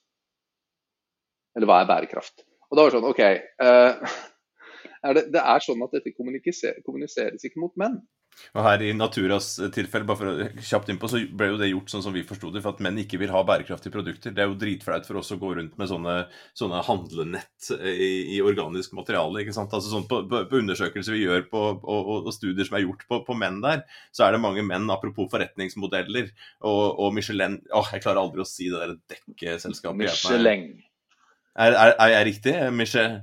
Eller 1.55 1.71
hva 1.71 1.83
er 1.83 1.91
bærekraft? 1.91 2.43
Og 2.69 2.77
da 2.77 2.85
var 2.85 2.91
det 2.91 2.99
sånn 2.99 3.09
OK. 3.09 3.23
Eh, 3.23 4.19
er 5.07 5.19
det, 5.19 5.29
det, 5.35 5.43
er 5.43 5.65
sånn 5.65 5.83
at 5.87 5.95
dette 5.95 6.15
kommuniseres 6.17 7.47
ikke 7.47 7.63
mot 7.63 7.75
menn. 7.81 8.01
Og 8.57 8.63
her 8.65 8.83
I 8.87 8.93
Naturas 8.97 9.51
tilfelle, 9.75 10.07
bare 10.09 10.19
for 10.21 10.31
å 10.31 10.47
kjapt 10.65 10.91
innpå, 10.93 11.11
så 11.11 11.21
ble 11.37 11.51
jo 11.51 11.59
det 11.61 11.71
gjort 11.71 11.93
sånn 11.93 12.05
som 12.05 12.15
vi 12.15 12.25
forsto 12.27 12.51
det, 12.55 12.63
for 12.65 12.77
at 12.77 12.83
menn 12.85 13.01
ikke 13.03 13.21
vil 13.21 13.33
ha 13.35 13.43
bærekraftige 13.47 13.95
produkter. 13.95 14.35
Det 14.35 14.45
er 14.45 14.51
jo 14.51 14.59
dritflaut 14.61 15.07
for 15.09 15.21
oss 15.21 15.33
å 15.35 15.39
gå 15.41 15.53
rundt 15.59 15.77
med 15.81 15.91
sånne, 15.91 16.17
sånne 16.59 16.83
handlenett 16.87 17.71
i, 17.79 18.39
i, 18.39 18.41
organisk 18.45 18.95
materiale. 18.97 19.43
ikke 19.43 19.57
sant? 19.57 19.75
Altså 19.77 19.93
sånn 19.93 20.07
På, 20.09 20.23
på, 20.29 20.45
på 20.49 20.61
undersøkelser 20.63 21.17
vi 21.17 21.25
gjør 21.27 21.49
på, 21.53 21.65
og, 21.79 22.13
og, 22.19 22.31
studier 22.35 22.69
som 22.69 22.79
er 22.79 22.87
gjort 22.87 23.05
på, 23.09 23.23
på, 23.27 23.39
menn 23.39 23.61
der, 23.65 23.85
så 24.15 24.27
er 24.27 24.37
det 24.37 24.43
mange 24.45 24.65
menn, 24.67 24.89
apropos 24.93 25.29
forretningsmodeller 25.33 26.31
og, 26.61 26.85
og 26.99 27.13
Michelin 27.17 27.59
Åh, 27.75 27.91
jeg 27.95 28.05
klarer 28.05 28.23
aldri 28.23 28.45
å 28.45 28.49
si 28.49 28.71
det 28.71 28.81
der 28.81 28.95
dekkeselskapet. 29.13 30.07
Michelin. 30.07 30.71
Er, 31.59 31.75
er, 31.75 31.93
er, 31.97 32.15
jeg 32.15 32.31
riktig? 32.33 32.55
Michel... 32.73 33.21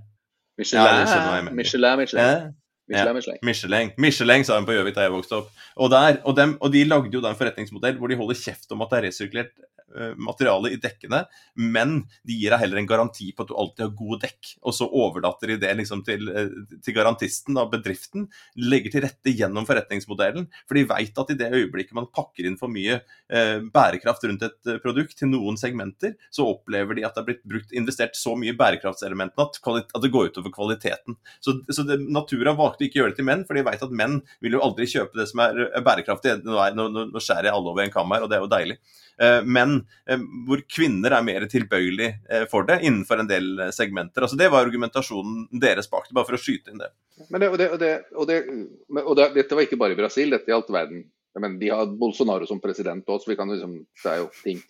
Michelin, 0.60 0.86
ja, 0.86 1.42
Michelin, 1.52 2.00
Michelin. 2.00 2.54
Michelin, 2.86 3.16
Michelin. 3.18 3.40
Michelin. 3.42 3.92
Michelin, 3.98 4.44
sa 4.46 4.60
de 4.60 4.68
på 4.68 4.76
Gjøvik 4.76 4.96
da 4.98 5.08
jeg 5.08 5.14
vokste 5.16 5.40
opp. 5.40 5.48
Og, 5.76 5.90
der, 5.90 6.20
og, 6.24 6.36
dem, 6.38 6.54
og, 6.60 6.70
de 6.74 6.84
lagde 6.86 7.14
jo 7.14 7.22
da 7.24 7.32
en 7.34 7.40
forretningsmodell 7.40 7.98
hvor 7.98 8.12
de 8.12 8.18
holder 8.20 8.38
kjeft 8.38 8.76
om 8.76 8.84
at 8.86 8.92
det 8.92 9.00
er 9.00 9.08
resirkulert 9.10 9.54
uh, 9.96 10.14
materiale 10.18 10.74
i 10.74 10.80
dekkene, 10.82 11.24
men 11.62 11.98
de 12.26 12.38
gir 12.40 12.54
deg 12.54 12.64
heller 12.64 12.82
en 12.82 12.90
garanti 12.90 13.32
på 13.36 13.46
at 13.46 13.52
du 13.52 13.56
alltid 13.58 13.86
har 13.86 13.96
gode 14.00 14.22
dekk. 14.26 14.54
Og 14.66 14.76
så 14.78 14.88
overlater 14.90 15.54
de 15.54 15.60
det 15.62 15.74
liksom 15.82 16.04
til, 16.08 16.30
uh, 16.32 16.80
til 16.86 16.98
garantisten, 16.98 17.58
da, 17.58 17.68
bedriften, 17.70 18.28
legger 18.58 18.96
til 18.96 19.06
rette 19.06 19.36
gjennom 19.36 19.68
forretningsmodellen. 19.68 20.48
For 20.66 20.80
de 20.80 20.88
veit 20.90 21.22
at 21.22 21.32
i 21.34 21.38
det 21.40 21.52
øyeblikket 21.54 21.96
man 21.98 22.10
pakker 22.14 22.48
inn 22.48 22.58
for 22.60 22.72
mye 22.72 22.98
eh, 23.00 23.60
bærekraft 23.74 24.24
rundt 24.28 24.44
et 24.46 24.72
produkt 24.84 25.16
til 25.20 25.30
noen 25.32 25.58
segmenter, 25.60 26.16
så 26.34 26.48
opplever 26.50 26.98
de 26.98 27.06
at 27.08 27.16
det 27.16 27.24
er 27.24 27.28
blitt 27.30 27.44
brukt, 27.48 27.74
investert 27.76 28.18
så 28.20 28.36
mye 28.40 28.54
i 28.54 28.58
bærekraftselementene 28.60 29.46
at, 29.46 29.60
at, 29.86 30.02
det 30.04 30.12
går 30.14 30.32
utover 30.32 30.54
kvaliteten. 30.54 31.18
Så, 31.44 31.58
så 31.70 31.86
det, 31.88 32.00
Natura 32.14 32.56
valgte 32.58 32.88
ikke 32.88 33.00
å 33.00 33.04
gjøre 33.04 33.16
det 33.16 33.22
til 33.22 33.30
menn, 33.30 33.46
for 33.48 33.58
de 33.58 33.66
veit 33.68 33.86
at 33.86 33.96
menn 34.04 34.20
vil 34.44 34.58
jo 34.58 34.64
aldri 34.66 34.90
kjøpe 34.90 35.20
det 35.20 35.30
som 35.32 35.44
er 35.46 35.66
bærekraftig. 35.86 36.40
Nå, 36.46 36.60
er, 36.62 36.78
nå, 36.78 36.90
nå 37.12 37.24
skjærer 37.24 37.50
jeg 37.50 37.58
alle 37.58 37.74
over 37.74 37.86
en 37.86 37.94
kam 37.94 38.16
her, 38.16 38.26
og 38.26 38.32
det 38.32 38.40
er 38.40 38.46
jo 38.46 38.54
deilig. 38.56 38.80
Eh, 39.22 39.42
men 39.48 39.75
eh, 40.10 40.22
hvor 40.48 40.62
kvinner 40.72 41.16
er 41.18 41.26
mer 41.26 41.48
tilbøyelig 41.52 42.10
eh, 42.30 42.46
for 42.52 42.68
det 42.70 42.82
innenfor 42.84 43.24
en 43.24 43.30
del 43.32 43.68
segmenter. 43.76 44.26
Altså 44.26 44.40
Det 44.40 44.50
var 44.54 44.66
argumentasjonen 44.66 45.48
deres 45.62 45.92
bak 45.92 46.10
det, 46.10 46.16
bare 46.18 46.30
for 46.30 46.38
å 46.38 46.42
skyte 46.42 46.74
inn 46.74 46.82
det. 46.82 46.92
Det, 47.16 47.50
og, 47.50 47.60
det, 47.60 47.70
og, 47.72 47.80
det, 47.82 47.92
og, 48.16 49.04
og 49.04 49.22
Dette 49.36 49.58
var 49.58 49.68
ikke 49.68 49.80
bare 49.80 49.96
i 49.96 50.00
Brasil, 50.00 50.34
dette 50.34 50.52
gjaldt 50.52 50.74
verden. 50.76 51.06
Men 51.40 51.58
de 51.60 51.70
har 51.70 51.90
Bolsonaro 52.00 52.48
som 52.48 52.62
president 52.64 53.10
òg, 53.12 53.20
så 53.20 53.28
vi 53.28 53.36
kan 53.36 53.50
liksom, 53.52 53.74
det 54.04 54.12
er 54.12 54.22
jo 54.22 54.30
ting. 54.40 54.62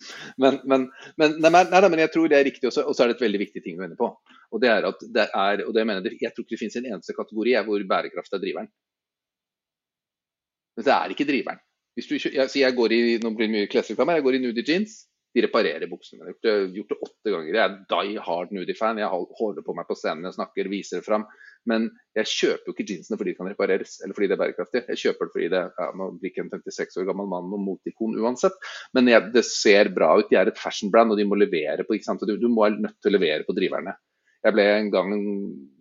Men, 0.42 0.58
men, 0.66 0.88
men, 1.20 1.36
nei, 1.38 1.62
nei, 1.70 1.82
men 1.86 2.02
jeg 2.02 2.10
tror 2.14 2.26
det 2.30 2.40
er 2.40 2.48
riktig, 2.48 2.66
og 2.66 2.74
så 2.74 3.04
er 3.04 3.12
det 3.12 3.20
et 3.20 3.22
veldig 3.22 3.40
viktig 3.44 3.62
ting 3.62 3.78
å 3.78 3.84
vende 3.84 3.98
på. 3.98 4.08
Og 4.50 4.62
det 4.62 4.72
er 4.72 4.88
at 4.88 5.04
det 5.14 5.28
er, 5.28 5.62
og 5.66 5.70
det 5.76 5.84
mener 5.86 6.02
jeg, 6.10 6.18
jeg 6.24 6.34
tror 6.34 6.46
ikke 6.46 6.56
det 6.56 6.62
finnes 6.64 6.78
en 6.80 6.88
eneste 6.90 7.14
kategori 7.14 7.54
hvor 7.68 7.86
bærekraft 7.92 8.34
er 8.34 8.42
driveren. 8.42 8.70
Men 10.76 10.88
det 10.88 10.94
er 10.96 11.14
ikke 11.14 11.28
driveren. 11.28 11.62
Hvis 11.96 12.08
du, 12.10 12.16
jeg, 12.20 12.48
jeg 12.60 12.76
går 12.76 12.92
i 12.92 13.02
nå 13.22 13.32
blir 13.32 13.48
det 13.48 13.54
mye 13.54 13.68
klesreklame, 13.72 14.18
jeg 14.18 14.26
går 14.26 14.38
i 14.38 14.42
nudie 14.44 14.66
jeans. 14.66 15.04
De 15.36 15.42
reparerer 15.44 15.88
buksene 15.90 16.22
mine. 16.22 16.32
Jeg 16.40 16.52
har 16.52 16.62
gjort 16.72 16.92
det 16.92 16.96
åtte 17.04 17.32
ganger. 17.32 17.56
Jeg 17.58 17.62
er 17.64 17.74
die 17.90 18.22
hard 18.24 18.52
nudie-fan. 18.56 19.00
Jeg 19.02 19.08
holder 19.12 19.64
på 19.66 19.74
meg 19.76 19.88
på 19.88 19.96
scenen, 19.98 20.24
jeg 20.24 20.36
snakker, 20.38 20.70
viser 20.72 21.02
det 21.02 21.04
fram. 21.08 21.26
Men 21.68 21.90
jeg 22.16 22.30
kjøper 22.30 22.70
jo 22.70 22.74
ikke 22.76 22.86
jeansene 22.88 23.18
fordi 23.20 23.34
de 23.34 23.38
kan 23.40 23.50
repareres, 23.50 23.98
eller 24.04 24.16
fordi 24.16 24.30
det 24.30 24.36
er 24.36 24.40
bærekraftig. 24.40 24.82
Jeg 24.94 25.02
kjøper 25.02 25.28
det 25.28 25.34
fordi 25.34 25.50
det 25.52 25.62
ja, 25.66 25.88
nå 25.98 26.08
blir 26.14 26.32
ikke 26.32 26.44
en 26.46 26.52
56 26.54 27.00
år 27.02 27.08
gammel 27.10 27.28
mann 27.32 27.50
noe 27.52 27.60
motikon 27.60 28.16
uansett. 28.22 28.56
Men 28.96 29.12
jeg, 29.12 29.28
det 29.34 29.44
ser 29.50 29.92
bra 29.96 30.14
ut. 30.16 30.30
De 30.30 30.40
er 30.40 30.48
et 30.48 30.60
fashion 30.62 30.92
brand, 30.94 31.12
og 31.12 31.20
de 31.20 31.28
må 31.28 31.36
levere 31.36 31.84
på 31.84 31.98
ikke 31.98 32.08
sant? 32.08 32.24
Du, 32.24 32.36
du 32.40 32.48
må 32.48 32.64
være 32.64 32.86
nødt 32.86 32.96
til 33.02 33.12
å 33.12 33.16
levere 33.18 33.44
på 33.48 33.56
driverne. 33.56 33.96
Jeg 34.46 34.54
ble 34.54 34.64
en 34.70 34.90
gang 34.94 35.12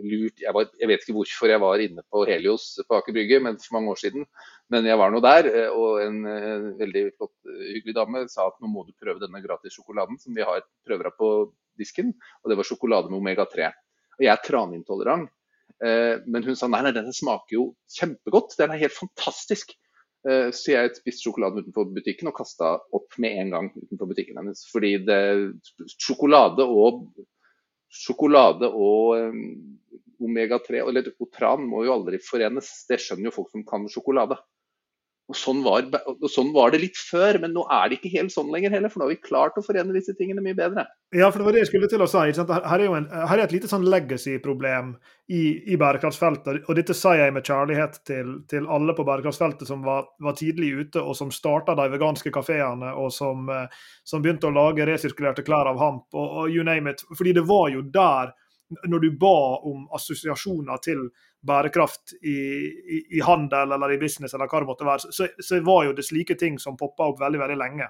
lurt 0.01 0.41
jeg, 0.41 0.54
var, 0.56 0.69
jeg, 0.80 0.89
vet 0.89 1.04
ikke 1.04 1.15
hvorfor 1.19 1.51
jeg 1.51 1.62
var 1.62 1.82
inne 1.84 2.01
på 2.10 2.23
Helios 2.25 2.63
på 2.88 2.97
Aker 2.97 3.13
Brygge 3.13 3.38
men 3.43 3.60
for 3.62 3.75
mange 3.78 3.91
år 3.93 3.99
siden, 4.01 4.25
men 4.73 4.88
jeg 4.89 4.97
var 4.97 5.13
nå 5.13 5.21
der. 5.21 5.49
Eh, 5.51 5.75
og 5.75 6.01
en 6.01 6.17
uh, 6.25 6.71
veldig 6.80 7.04
flott, 7.13 7.36
uh, 7.45 7.62
hyggelig 7.75 7.93
dame 7.97 8.23
sa 8.32 8.47
at 8.49 8.58
nå 8.63 8.71
må 8.71 8.88
du 8.88 8.95
prøve 8.97 9.21
denne 9.21 9.41
gratis 9.43 9.78
sjokoladen 9.78 10.17
som 10.21 10.34
vi 10.34 10.45
har 10.47 10.65
prøver 10.88 11.12
av 11.12 11.17
på 11.19 11.30
disken. 11.78 12.10
Og 12.41 12.49
det 12.49 12.58
var 12.58 12.67
sjokolade 12.67 13.12
med 13.12 13.19
omega-3. 13.19 13.69
Og 14.17 14.25
jeg 14.25 14.34
er 14.34 14.43
tranintolerant. 14.45 15.30
Men 15.75 16.45
hun 16.45 16.56
sa 16.56 16.69
nei, 16.71 16.80
nei, 16.86 16.93
denne 16.95 17.12
smaker 17.12 17.58
jo 17.58 17.63
kjempegodt. 17.91 18.54
Den 18.56 18.71
er 18.71 18.80
helt 18.80 18.95
fantastisk. 18.95 19.73
Så 20.23 20.71
jeg 20.71 20.93
spiste 20.95 21.25
sjokoladen 21.25 21.65
utenfor 21.65 21.89
butikken 21.91 22.30
og 22.32 22.38
kasta 22.38 22.78
opp 22.95 23.17
med 23.19 23.36
en 23.41 23.51
gang 23.51 23.67
utenfor 23.75 24.08
butikken 24.13 24.39
hennes. 24.39 24.63
Fordi 24.71 24.93
det, 25.04 25.19
sjokolade 25.99 26.63
og 26.63 27.04
sjokolade 27.96 28.70
og 28.70 29.16
um, 29.20 29.40
omega-3 30.26 30.82
eller 30.84 31.10
otran 31.24 31.66
må 31.68 31.86
jo 31.86 31.96
aldri 31.96 32.20
forenes. 32.24 32.72
Det 32.90 33.00
skjønner 33.02 33.30
jo 33.30 33.36
folk 33.36 33.54
som 33.54 33.66
kan 33.68 33.88
sjokolade. 33.92 34.38
Og 35.26 35.34
sånn, 35.34 35.64
var, 35.66 35.88
og 36.06 36.28
sånn, 36.30 36.52
var, 36.54 36.70
det 36.70 36.84
litt 36.84 37.00
før, 37.02 37.40
men 37.42 37.56
nå 37.56 37.64
er 37.74 37.88
det 37.90 37.96
ikke 37.98 38.12
helt 38.14 38.34
sånn 38.34 38.52
lenger 38.54 38.76
heller. 38.76 38.92
For 38.94 39.02
nå 39.02 39.08
har 39.08 39.16
vi 39.16 39.24
klart 39.26 39.56
å 39.58 39.64
forene 39.66 39.96
disse 39.96 40.14
tingene 40.20 40.44
mye 40.46 40.54
bedre. 40.58 40.84
Ja, 41.18 41.32
for 41.32 41.42
det 41.42 41.48
var 41.48 41.56
det 41.58 41.64
jeg 41.64 41.70
skulle 41.72 41.90
til 41.90 42.04
å 42.06 42.08
si. 42.12 42.22
Her 42.46 42.76
er 42.76 42.84
jo 42.86 42.94
en, 42.94 43.08
her 43.10 43.40
er 43.40 43.48
et 43.48 43.56
lite 43.56 43.70
sånn 43.72 43.88
legacy-problem 43.90 44.94
i, 45.34 45.42
i, 45.74 45.80
bærekraftsfeltet. 45.82 46.62
Og 46.70 46.78
dette 46.78 46.94
sier 46.94 47.24
jeg 47.24 47.34
med 47.34 47.50
kjærlighet 47.50 47.98
til, 48.06 48.32
til 48.52 48.70
alle 48.70 48.94
på 48.94 49.08
bærekraftsfeltet 49.08 49.66
som 49.72 49.82
var, 49.88 50.06
var, 50.22 50.38
tidlig 50.38 50.76
ute, 50.84 51.02
og 51.02 51.18
som 51.18 51.34
starta 51.34 51.74
de 51.80 51.90
veganske 51.96 52.30
kafeene, 52.36 52.94
og 52.94 53.10
som, 53.16 53.50
eh, 53.50 53.86
som, 54.06 54.22
begynte 54.22 54.52
å 54.52 54.54
lage 54.54 54.86
resirkulerte 54.86 55.46
klær 55.48 55.74
av 55.74 55.82
hamp, 55.82 56.06
og, 56.14 56.42
og 56.44 56.54
you 56.54 56.62
name 56.68 56.94
it. 56.94 57.02
Fordi 57.18 57.34
det 57.40 57.48
var 57.50 57.74
jo 57.74 57.82
der 57.82 58.36
når 58.88 58.99
du 58.99 59.12
ba 59.19 59.60
om 59.67 59.86
assosiasjoner 59.93 60.82
til 60.84 61.06
bærekraft 61.45 62.15
i, 62.21 62.38
i, 62.95 62.99
i, 63.17 63.21
handel 63.21 63.75
eller 63.75 63.93
i 63.93 63.99
business, 64.01 64.34
eller 64.34 64.49
hva 64.49 64.63
det 64.63 64.69
måtte 64.69 64.88
være, 64.88 65.13
så, 65.13 65.28
så 65.39 65.62
var 65.65 65.86
jo 65.86 65.93
det 65.97 66.08
slike 66.08 66.38
ting 66.41 66.58
som 66.62 66.78
poppa 66.80 67.12
opp 67.12 67.21
veldig 67.21 67.41
veldig 67.43 67.60
lenge. 67.62 67.89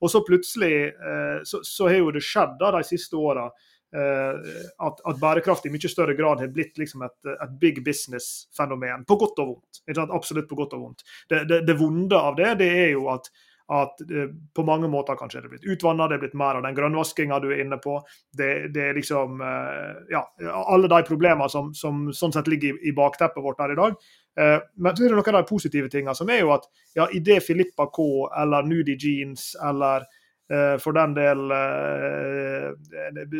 Og 0.00 0.12
så 0.12 0.24
plutselig 0.24 0.74
eh, 0.88 1.38
så, 1.44 1.60
så, 1.60 1.90
har 1.90 2.00
jo 2.00 2.14
det 2.14 2.24
skjedd 2.24 2.56
da 2.62 2.72
de 2.78 2.82
siste 2.88 3.20
åra 3.20 3.44
eh, 3.50 4.52
at, 4.88 5.04
at, 5.04 5.20
bærekraft 5.20 5.68
i 5.68 5.74
mye 5.74 5.92
større 5.92 6.16
grad 6.16 6.40
har 6.40 6.52
blitt 6.54 6.80
liksom 6.80 7.04
et, 7.04 7.18
et 7.34 7.58
big 7.60 7.82
business-fenomen. 7.84 9.04
På 9.08 9.20
godt 9.20 9.44
og 9.44 9.52
vondt. 9.52 9.82
Absolutt 10.08 10.48
på 10.48 10.62
godt 10.62 10.78
og 10.78 10.86
vondt. 10.88 11.04
Det, 11.28 11.44
det, 11.50 11.64
det 11.68 11.76
vonde 11.80 12.20
av 12.30 12.40
det, 12.40 12.54
det 12.64 12.72
er 12.86 12.94
jo 12.96 13.10
at 13.12 13.28
at 13.72 14.00
eh, 14.00 14.28
på 14.54 14.62
mange 14.62 14.88
måter 14.92 15.16
kanskje 15.16 15.38
er 15.40 15.46
det 15.46 15.54
blitt 15.54 15.68
utvanna, 15.72 16.08
det 16.08 16.18
er 16.18 16.24
blitt 16.26 16.36
mer 16.36 16.58
av 16.58 16.66
den 16.66 16.74
grønnvaskinga 16.76 17.38
du 17.40 17.48
er 17.48 17.62
inne 17.64 17.78
på. 17.80 17.96
Det, 18.36 18.50
det, 18.74 18.90
er 18.90 18.98
liksom 18.98 19.40
eh, 19.40 20.02
Ja, 20.12 20.24
alle 20.60 20.90
de 20.92 21.00
problemene 21.08 21.48
som, 21.48 21.72
som 21.76 22.10
sånn 22.12 22.34
sett 22.34 22.50
ligger 22.50 22.74
i, 22.74 22.90
i, 22.90 22.92
bakteppet 22.96 23.44
vårt 23.44 23.62
her 23.64 23.72
i 23.72 23.78
dag. 23.78 23.96
Eh, 24.40 24.58
men 24.76 24.96
så 24.96 25.06
er 25.06 25.14
det 25.14 25.16
noen 25.16 25.30
av 25.32 25.40
de 25.40 25.48
positive 25.48 25.88
tingene, 25.92 26.16
som 26.18 26.28
er 26.28 26.42
jo 26.42 26.52
at 26.58 26.68
ja, 26.98 27.08
idet 27.16 27.40
Filippa 27.46 27.88
K 27.94 28.04
eller 28.42 28.68
Nudie 28.68 29.00
Jeans 29.00 29.54
eller 29.62 30.06
for 30.44 30.92
den 30.92 31.14
del 31.16 31.40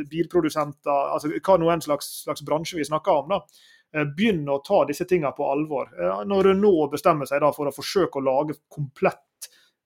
bilprodusenter, 0.09 1.11
altså 1.13 1.29
hva 1.29 1.59
nå 1.61 1.69
en 1.69 1.83
slags, 1.85 2.07
slags 2.25 2.41
bransje 2.49 2.79
vi 2.79 2.87
snakker 2.89 3.21
om. 3.21 3.35
da, 3.35 4.07
begynner 4.17 4.55
å 4.55 4.63
ta 4.65 4.79
disse 4.89 5.05
tingene 5.05 5.35
på 5.37 5.45
alvor. 5.53 5.93
Når 6.25 6.49
Renault 6.49 6.95
bestemmer 6.97 7.29
seg 7.29 7.45
da 7.45 7.53
for 7.53 7.69
å 7.69 7.75
forsøke 7.77 8.23
å 8.23 8.25
lage 8.25 8.57
komplett 8.73 9.21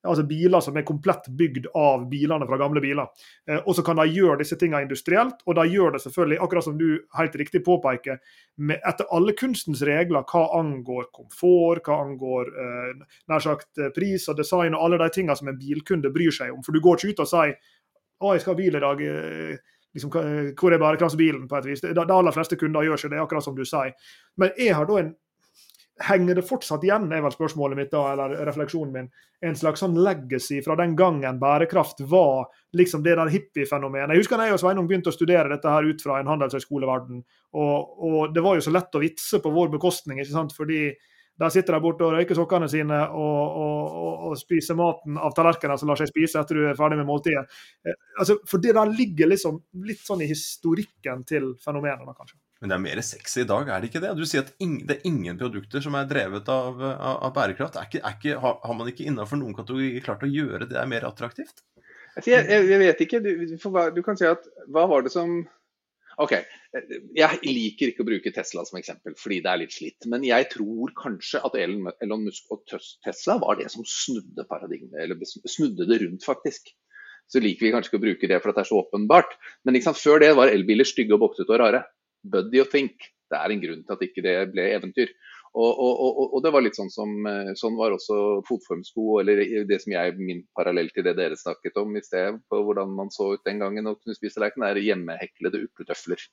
altså 0.09 0.25
biler 0.29 0.62
som 0.64 0.77
er 0.77 0.87
komplett 0.88 1.29
bygd 1.38 1.68
av 1.77 2.07
bilene 2.11 2.47
fra 2.49 2.59
gamle 2.61 2.83
biler. 2.85 3.09
Eh, 3.49 3.61
og 3.61 3.77
så 3.77 3.85
kan 3.87 4.01
de 4.01 4.07
gjøre 4.11 4.40
disse 4.42 4.59
tingene 4.61 4.85
industrielt, 4.87 5.42
og 5.47 5.59
de 5.59 5.66
gjør 5.73 5.94
det 5.94 6.03
selvfølgelig, 6.05 6.40
akkurat 6.44 6.66
som 6.66 6.79
du 6.81 6.87
helt 7.18 7.38
riktig 7.40 7.62
påpeker, 7.66 8.18
med, 8.57 8.81
etter 8.88 9.09
alle 9.14 9.35
kunstens 9.38 9.85
regler 9.87 10.27
hva 10.29 10.44
angår 10.59 11.09
komfort, 11.14 11.85
hva 11.87 12.01
angår 12.07 12.53
eh, 12.64 13.07
nær 13.31 13.44
sagt 13.44 13.83
eh, 13.83 13.92
pris 13.94 14.29
og 14.29 14.38
design 14.40 14.77
og 14.77 14.87
alle 14.87 15.01
de 15.05 15.11
tingene 15.14 15.38
som 15.38 15.53
en 15.53 15.61
bilkunde 15.61 16.12
bryr 16.14 16.35
seg 16.35 16.55
om. 16.55 16.64
For 16.66 16.75
du 16.77 16.83
går 16.85 16.99
ikke 16.99 17.14
ut 17.14 17.25
og 17.27 17.33
sier 17.33 17.57
å, 18.18 18.35
jeg 18.35 18.42
skal 18.42 18.55
ha 18.57 18.59
bil 18.59 18.75
i 18.75 18.83
dag. 18.83 19.07
Liksom, 19.94 20.11
hvor 20.59 20.75
er 20.75 20.81
bærekraftsbilen, 20.83 21.47
på 21.49 21.57
et 21.59 21.66
vis. 21.71 21.81
De 21.81 22.03
aller 22.03 22.35
fleste 22.35 22.59
kunder 22.61 22.85
gjør 22.85 22.99
ikke 22.99 23.11
det, 23.14 23.21
akkurat 23.23 23.47
som 23.47 23.55
du 23.57 23.64
sier. 23.66 23.94
Men 24.38 24.51
jeg 24.59 24.75
har 24.77 24.88
da 24.90 24.99
en 25.01 25.14
henger 26.00 26.38
det 26.38 26.44
fortsatt 26.46 26.84
igjen, 26.87 27.08
er 27.12 27.22
vel 27.24 27.34
spørsmålet 27.34 27.78
mitt 27.78 27.90
da, 27.92 28.04
eller 28.12 28.34
refleksjonen 28.46 28.94
min, 28.94 29.11
en 29.48 29.58
slags 29.58 29.82
sånn 29.82 29.96
legacy 29.98 30.61
fra 30.64 30.76
den 30.78 30.94
gangen 30.98 31.40
bærekraft 31.42 32.02
var 32.11 32.48
liksom 32.78 33.02
det 33.04 33.16
der 33.18 33.30
hippiefenomenet. 33.32 34.14
Jeg 34.14 34.24
husker 34.24 34.40
da 34.40 34.48
jeg 34.48 34.56
og 34.56 34.62
Sveinung 34.62 34.88
begynte 34.90 35.12
å 35.12 35.16
studere 35.16 35.50
dette 35.50 35.72
her 35.72 35.87
ut 35.87 36.02
fra 36.02 36.18
en 36.20 36.30
handelshøyskoleverden, 36.30 37.22
og, 37.58 37.94
og, 37.98 38.18
det 38.34 38.44
var 38.44 38.58
jo 38.58 38.66
så 38.66 38.74
lett 38.74 38.98
å 38.98 39.02
vitse 39.02 39.42
på 39.42 39.54
vår 39.54 39.72
bekostning, 39.74 40.20
ikke 40.22 40.34
sant, 40.34 40.56
fordi 40.56 40.82
der 41.38 41.52
sitter 41.54 41.76
de 41.76 41.82
borte 41.82 42.02
og 42.02 42.16
røyker 42.16 42.34
sokkene 42.34 42.66
sine 42.70 42.96
og, 43.14 43.58
og, 43.62 44.24
og 44.26 44.38
spiser 44.40 44.74
maten 44.78 45.20
av 45.22 45.37
tallerkenen 45.37 45.78
som 45.78 45.90
lar 45.90 46.00
seg 46.00 46.11
spise 46.11 46.40
etter 46.40 46.58
du 46.58 46.64
er 46.66 46.78
ferdig 46.78 46.98
med 46.98 47.06
måltidet. 47.06 47.44
Eh, 47.87 47.94
altså, 48.18 48.40
for 48.42 48.62
det 48.62 48.74
der 48.74 48.90
ligger 48.90 49.30
liksom 49.30 49.61
litt 49.87 50.02
sånn 50.02 50.24
i 50.26 50.30
historikken 50.30 51.22
til 51.28 51.52
fenomenene, 51.62 52.16
kanskje. 52.18 52.40
Men 52.59 52.73
det 52.73 52.75
er 52.75 52.83
mer 52.83 53.01
sexy 53.07 53.44
i 53.44 53.47
dag, 53.47 53.68
er 53.71 53.83
det 53.83 53.90
ikke 53.92 54.01
det? 54.03 54.14
Du 54.18 54.25
sier 54.27 54.42
at 54.42 54.51
ingen, 54.62 54.81
det 54.88 54.97
er 54.97 55.05
ingen 55.07 55.37
produkter 55.38 55.83
som 55.85 55.94
er 55.94 56.09
drevet 56.11 56.49
av, 56.51 56.81
av, 56.83 57.21
av 57.29 57.35
bærekraft. 57.37 57.79
Er 57.79 57.87
ikke, 57.87 58.01
er 58.03 58.16
ikke, 58.16 58.40
har, 58.42 58.57
har, 58.64 58.79
man 58.79 58.90
ikke 58.90 59.07
innenfor 59.07 59.38
noen 59.38 59.55
kategorier 59.55 60.03
klart 60.03 60.25
å 60.27 60.31
gjøre 60.31 60.66
det 60.71 60.83
mer 60.90 61.07
attraktivt? 61.07 61.62
Jeg, 62.18 62.49
jeg, 62.51 62.64
jeg, 62.66 62.81
vet 62.83 63.05
ikke. 63.05 63.21
Du, 63.23 63.31
du, 63.94 64.03
kan 64.03 64.18
si 64.18 64.27
at 64.27 64.49
hva 64.75 64.88
var 64.90 65.07
det 65.07 65.12
som 65.14 65.38
OK. 66.18 66.35
Jeg 67.14 67.38
liker 67.47 67.92
ikke 67.92 68.03
å 68.03 68.09
bruke 68.09 68.33
Tesla 68.35 68.64
som 68.66 68.81
eksempel, 68.81 69.14
fordi 69.21 69.38
det 69.44 69.53
er 69.53 69.61
litt 69.62 69.77
slitt. 69.77 70.09
Men 70.11 70.27
jeg 70.27 70.49
tror 70.51 70.90
kanskje 70.99 71.44
at 71.47 71.55
Elon 71.62 72.25
Musk 72.25 72.51
og 72.51 72.64
Tesla 72.66 73.38
var 73.38 73.61
det 73.61 73.68
som 73.71 73.87
snudde 73.87 74.49
paradigmet, 74.51 74.99
eller 74.99 75.23
snudde 75.47 75.87
det 75.87 76.01
rundt, 76.03 76.27
faktisk. 76.27 76.75
Så 77.31 77.38
liker 77.44 77.68
vi 77.68 77.71
kanskje 77.71 77.92
ikke 77.92 78.01
å 78.01 78.07
bruke 78.09 78.33
det 78.33 78.40
for 78.42 78.51
at 78.51 78.59
det 78.59 78.64
er 78.64 78.71
så 78.73 78.83
åpenbart. 78.83 79.38
Men 79.62 79.79
liksom, 79.79 79.94
før 79.94 80.25
det 80.25 80.33
var 80.35 80.51
elbiler 80.51 80.88
stygge 80.88 81.14
og 81.14 81.23
boksete 81.23 81.55
og 81.55 81.62
rare 81.62 81.85
buddy 82.33 82.62
og 82.64 82.71
think. 82.73 83.11
Det 83.29 83.37
er 83.37 83.53
en 83.53 83.61
grunn 83.61 83.83
til 83.85 83.97
at 83.97 84.05
ikke 84.07 84.25
det 84.25 84.37
ble 84.55 84.71
eventyr. 84.77 85.12
Og, 85.57 85.79
og, 85.81 86.19
og, 86.35 86.41
det 86.45 86.51
var 86.53 86.62
litt 86.62 86.77
sånn 86.77 86.91
som 86.93 87.25
eh, 87.27 87.51
sånn 87.57 87.77
var 87.79 87.95
også 87.95 88.17
fotformsko, 88.47 89.05
eller 89.23 89.41
det 89.67 89.79
som 89.83 89.95
jeg 89.95 90.17
min 90.21 90.43
parallell 90.57 90.91
til 90.93 91.07
det 91.07 91.14
dere 91.17 91.38
snakket 91.41 91.79
om 91.81 91.97
i 91.97 92.03
sted, 92.05 92.37
på 92.53 92.61
hvordan 92.67 92.93
man 92.95 93.09
så 93.14 93.31
ut 93.33 93.49
den 93.49 93.62
gangen 93.62 93.88
og 93.88 93.97
kunne 94.03 94.17
spise 94.19 94.43
lerken, 94.43 94.67
er 94.67 94.81
hjemmeheklede 94.83 95.64
upletøfler. 95.69 96.25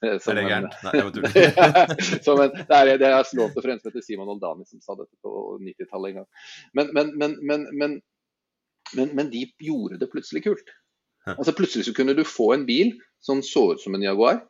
Eh, 0.00 0.14
som 0.16 0.32
er 0.32 0.38
det 0.38 0.42
gærent? 0.48 0.76
Nei, 0.80 0.92
jeg 0.96 1.04
var 1.04 2.52
det 2.56 2.76
er, 2.78 2.90
det 3.02 3.08
er 3.10 3.32
lånt 3.36 3.58
for 3.58 3.68
en 3.68 3.82
som 3.82 3.96
Simon 4.00 4.30
Oldani 4.32 4.64
som 4.64 4.80
sa 4.80 4.94
dette 4.96 5.12
på 5.20 5.32
90-tallet 5.60 6.14
en 6.14 6.22
gang. 6.22 6.28
Men, 6.78 6.88
men, 6.96 7.34
men, 7.76 7.98
men, 8.96 9.28
de 9.28 9.42
gjorde 9.60 9.98
det 10.00 10.08
plutselig 10.08 10.46
kult. 10.46 10.72
Altså 11.34 11.52
Plutselig 11.52 11.84
så 11.90 11.92
kunne 11.98 12.16
du 12.16 12.24
få 12.24 12.54
en 12.54 12.64
bil 12.64 12.94
som 13.20 13.42
så 13.44 13.74
ut 13.74 13.84
som 13.84 13.92
en 13.98 14.06
Jaguar 14.06 14.40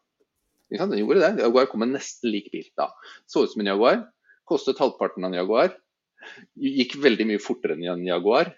den 0.71 0.99
gjorde 1.03 1.23
det. 1.23 1.45
Jaguar 1.45 1.69
kom 1.71 1.83
med 1.85 1.95
nesten 1.97 2.31
lik 2.31 2.51
bil 2.53 2.67
da. 2.79 2.91
Så 3.27 3.45
ut 3.45 3.53
som 3.53 3.63
en 3.63 3.73
Jaguar. 3.73 4.05
Kostet 4.49 4.81
halvparten 4.83 5.25
av 5.27 5.33
en 5.33 5.41
Jaguar. 5.41 5.75
Gikk 6.59 6.99
veldig 7.03 7.27
mye 7.33 7.43
fortere 7.43 7.77
enn 7.77 7.87
en 7.91 8.07
Jaguar. 8.07 8.53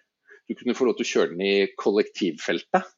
Du 0.49 0.57
kunne 0.59 0.77
få 0.77 0.89
lov 0.89 0.99
til 0.99 1.07
å 1.07 1.13
kjøre 1.13 1.33
den 1.33 1.45
i 1.47 1.55
kollektivfeltet. 1.81 2.89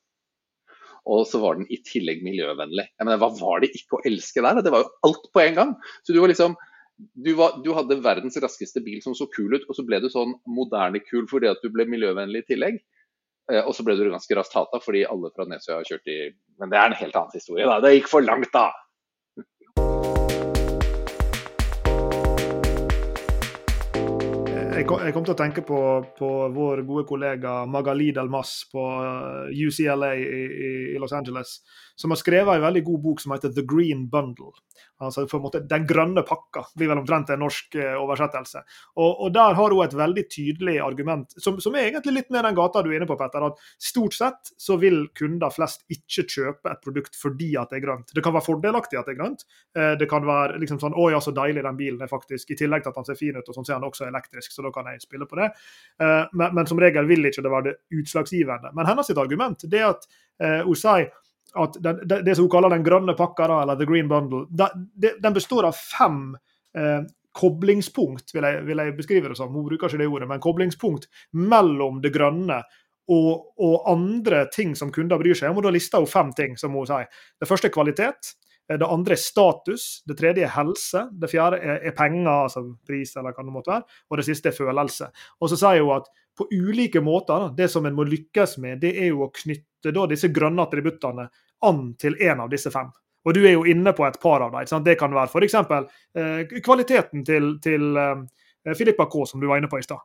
Og 1.04 1.26
så 1.28 1.38
var 1.42 1.58
den 1.58 1.68
i 1.68 1.82
tillegg 1.84 2.22
miljøvennlig. 2.24 2.86
Mener, 3.02 3.20
hva 3.20 3.28
var 3.36 3.60
det 3.60 3.74
ikke 3.76 3.98
å 3.98 4.06
elske 4.08 4.42
der? 4.44 4.62
Det 4.64 4.72
var 4.72 4.86
jo 4.86 4.92
alt 5.08 5.26
på 5.34 5.42
en 5.42 5.58
gang. 5.58 5.74
Så 6.02 6.16
du 6.16 6.22
var 6.22 6.32
liksom 6.32 6.56
du, 6.96 7.32
var, 7.34 7.58
du, 7.64 7.72
hadde 7.74 7.98
verdens 8.00 8.38
raskeste 8.40 8.80
bil 8.84 9.00
som 9.02 9.16
så 9.18 9.26
kul 9.34 9.56
ut, 9.56 9.64
og 9.66 9.76
så 9.76 9.82
ble 9.86 9.98
du 10.00 10.06
sånn 10.12 10.36
moderne 10.46 11.00
kul 11.02 11.26
fordi 11.30 11.50
at 11.50 11.62
du 11.64 11.72
ble 11.74 11.88
miljøvennlig 11.90 12.44
i 12.44 12.48
tillegg. 12.52 12.78
Eh, 13.52 13.60
og 13.60 13.74
så 13.76 13.84
ble 13.84 13.96
du 13.98 14.06
ganske 14.08 14.38
raskt 14.38 14.56
hata 14.56 14.80
fordi 14.80 15.02
alle 15.04 15.28
fra 15.34 15.44
Nesøya 15.48 15.82
har 15.82 15.88
kjørt 15.88 16.08
i 16.08 16.18
Men 16.62 16.70
det 16.72 16.78
er 16.80 16.86
en 16.88 16.96
helt 16.96 17.18
annen 17.18 17.36
historie, 17.36 17.66
da. 17.68 17.80
Det 17.82 17.92
gikk 17.96 18.08
for 18.08 18.24
langt, 18.24 18.52
da. 18.54 18.70
Jeg, 24.74 24.86
kom, 24.88 25.02
jeg 25.04 25.14
kom 25.14 25.24
til 25.26 25.34
å 25.34 25.38
tenke 25.38 25.62
på, 25.66 25.78
på 26.18 26.30
vår 26.54 26.82
gode 26.86 27.04
kollega 27.08 27.54
Magali 27.70 28.10
Delmas 28.16 28.56
på 28.72 28.84
eh, 29.04 29.66
UCLA 29.66 30.10
i, 30.18 30.24
i, 30.24 30.70
Los 31.00 31.14
Angeles, 31.16 31.56
som 31.94 32.10
har 32.10 32.18
skrevet 32.20 32.56
en 32.56 32.64
veldig 32.64 32.84
god 32.84 33.02
bok 33.02 33.20
som 33.22 33.32
heter 33.34 33.52
The 33.54 33.62
Green 33.62 34.08
Bundle. 34.10 34.52
Altså 35.02 35.24
for 35.28 35.38
en 35.38 35.44
måte 35.46 35.60
Den 35.68 35.86
grønne 35.86 36.24
pakka 36.26 36.64
blir 36.78 36.90
vel 36.90 37.00
omtrent 37.00 37.30
en 37.30 37.42
norsk 37.42 37.76
uh, 37.78 37.94
oversettelse. 38.02 38.62
Og, 38.96 39.10
og, 39.10 39.32
Der 39.34 39.54
har 39.58 39.74
hun 39.74 39.84
et 39.84 39.96
veldig 39.98 40.24
tydelig 40.30 40.76
argument, 40.82 41.34
som, 41.38 41.58
som, 41.62 41.74
er 41.74 41.88
egentlig 41.88 42.16
litt 42.18 42.32
mer 42.34 42.46
den 42.46 42.58
gata 42.58 42.82
du 42.82 42.90
er 42.90 42.98
inne 42.98 43.08
på, 43.10 43.16
Petter. 43.18 43.46
At 43.46 43.62
stort 43.82 44.16
sett 44.16 44.52
så 44.60 44.78
vil 44.80 45.04
kunder 45.18 45.54
flest 45.54 45.84
ikke 45.92 46.26
kjøpe 46.36 46.72
et 46.72 46.82
produkt 46.84 47.18
fordi 47.18 47.54
at 47.60 47.70
det 47.70 47.80
er 47.80 47.86
grønt. 47.86 48.14
Det 48.14 48.24
kan 48.24 48.34
være 48.36 48.48
fordelaktig 48.48 48.98
at 49.00 49.08
det 49.10 49.16
er 49.16 49.20
grønt. 49.22 49.46
Uh, 49.78 49.94
det 50.00 50.10
kan 50.10 50.26
være 50.26 50.60
liksom 50.62 50.82
sånn 50.82 50.94
Å 50.98 51.08
ja, 51.14 51.22
så 51.22 51.34
deilig 51.34 51.64
den 51.66 51.78
bilen 51.78 52.02
er 52.02 52.10
faktisk. 52.10 52.50
I 52.50 52.58
tillegg 52.58 52.84
til 52.84 52.94
at 52.94 53.00
den 53.00 53.08
ser 53.08 53.18
fin 53.18 53.38
ut, 53.38 53.48
og 53.48 53.58
sånn 53.58 53.66
ser 53.66 53.78
han 53.78 53.86
også 53.86 54.08
elektrisk. 54.08 54.54
så 54.54 54.66
da 54.66 54.74
kan 54.74 54.90
jeg 54.90 55.02
spille 55.02 55.26
på 55.30 55.38
det. 55.38 55.50
Eh, 56.02 56.22
men, 56.32 56.54
men, 56.54 56.66
som 56.70 56.80
regel 56.80 57.06
vil 57.10 57.26
ikke 57.30 57.42
det 57.44 57.52
være 57.52 57.70
det 57.70 58.00
utslagsgivende. 58.00 58.72
Men 58.74 58.88
hennes 58.88 59.10
argument 59.14 59.66
det 59.70 59.82
er 59.82 59.92
at 59.92 60.08
hun 60.66 60.74
sier 60.74 61.12
at 61.54 61.76
den, 61.82 62.00
det, 62.08 62.22
det, 62.26 62.36
som 62.36 62.46
hun 62.46 62.52
kaller 62.52 62.72
den 62.74 62.86
grønne 62.86 63.14
pakka, 63.18 63.48
eller 63.62 63.78
the 63.78 63.86
green 63.88 64.08
bundle, 64.10 64.44
det, 64.50 65.14
den 65.22 65.36
består 65.36 65.68
av 65.68 65.76
fem 65.78 66.36
eh, 66.76 67.02
koblingspunkt, 67.34 68.30
vil 68.34 68.46
jeg, 68.46 68.62
vil 68.68 68.82
jeg, 68.82 68.94
beskrive 68.96 69.30
det 69.30 69.38
som. 69.38 69.52
Hun 69.54 69.66
bruker 69.66 69.90
ikke 69.90 70.02
det 70.02 70.08
ordet, 70.10 70.30
men 70.30 70.42
koblingspunkt 70.42 71.08
mellom 71.34 72.00
det 72.04 72.14
grønne 72.14 72.62
og, 73.10 73.50
og, 73.60 73.74
andre 73.90 74.46
ting 74.54 74.72
som 74.78 74.92
kunder 74.94 75.20
bryr 75.20 75.36
seg 75.36 75.50
om. 75.50 75.58
og 75.60 75.66
Da 75.66 75.74
lister 75.74 76.00
hun 76.00 76.10
fem 76.10 76.32
ting, 76.36 76.56
som 76.60 76.76
hun 76.76 76.88
sier. 76.88 77.10
Det 77.40 77.48
første 77.50 77.68
er 77.68 77.74
kvalitet. 77.74 78.34
Eh, 78.70 78.78
det 78.80 78.88
andre 78.88 79.16
er 79.16 79.20
status, 79.20 79.88
det 80.08 80.16
tredje 80.20 80.46
er 80.46 80.54
helse, 80.54 81.06
det 81.12 81.30
fjerde 81.32 81.60
er, 81.60 81.82
er 81.90 81.96
penger, 81.96 82.32
altså 82.46 82.64
pris 82.86 83.16
eller 83.16 83.34
hva 83.34 83.44
det 83.44 83.56
måtte 83.56 83.74
være, 83.74 83.98
og 84.10 84.20
det 84.20 84.28
siste 84.28 84.50
er 84.50 84.56
følelse. 84.56 85.10
Og 85.40 85.52
så 85.52 85.60
sier 85.60 85.84
hun 85.84 85.98
at 85.98 86.08
på 86.34 86.48
ulike 86.50 87.02
måter, 87.04 87.50
det 87.54 87.68
som 87.70 87.84
en 87.86 87.94
må 87.94 88.06
lykkes 88.08 88.56
med, 88.62 88.80
det 88.82 88.94
er 88.98 89.12
jo 89.12 89.26
å 89.26 89.32
knytte 89.34 89.92
disse 90.10 90.32
grønne 90.34 90.64
attributtene 90.64 91.28
an 91.62 91.94
til 92.00 92.16
en 92.22 92.44
av 92.44 92.50
disse 92.52 92.70
fem. 92.70 92.90
Og 93.24 93.34
du 93.34 93.40
er 93.46 93.54
jo 93.54 93.64
inne 93.68 93.92
på 93.96 94.04
et 94.06 94.18
par 94.20 94.42
av 94.44 94.52
dem. 94.52 94.82
Det 94.84 94.98
kan 95.00 95.14
være 95.14 95.30
f.eks. 95.32 95.54
Eh, 96.20 96.58
kvaliteten 96.64 97.24
til, 97.24 97.54
til 97.64 97.96
eh, 97.96 98.24
Filippa 98.72 99.04
K, 99.12 99.26
som 99.28 99.42
du 99.42 99.48
var 99.50 99.60
inne 99.60 99.68
på 99.68 99.78
i 99.78 99.84
stad. 99.84 100.00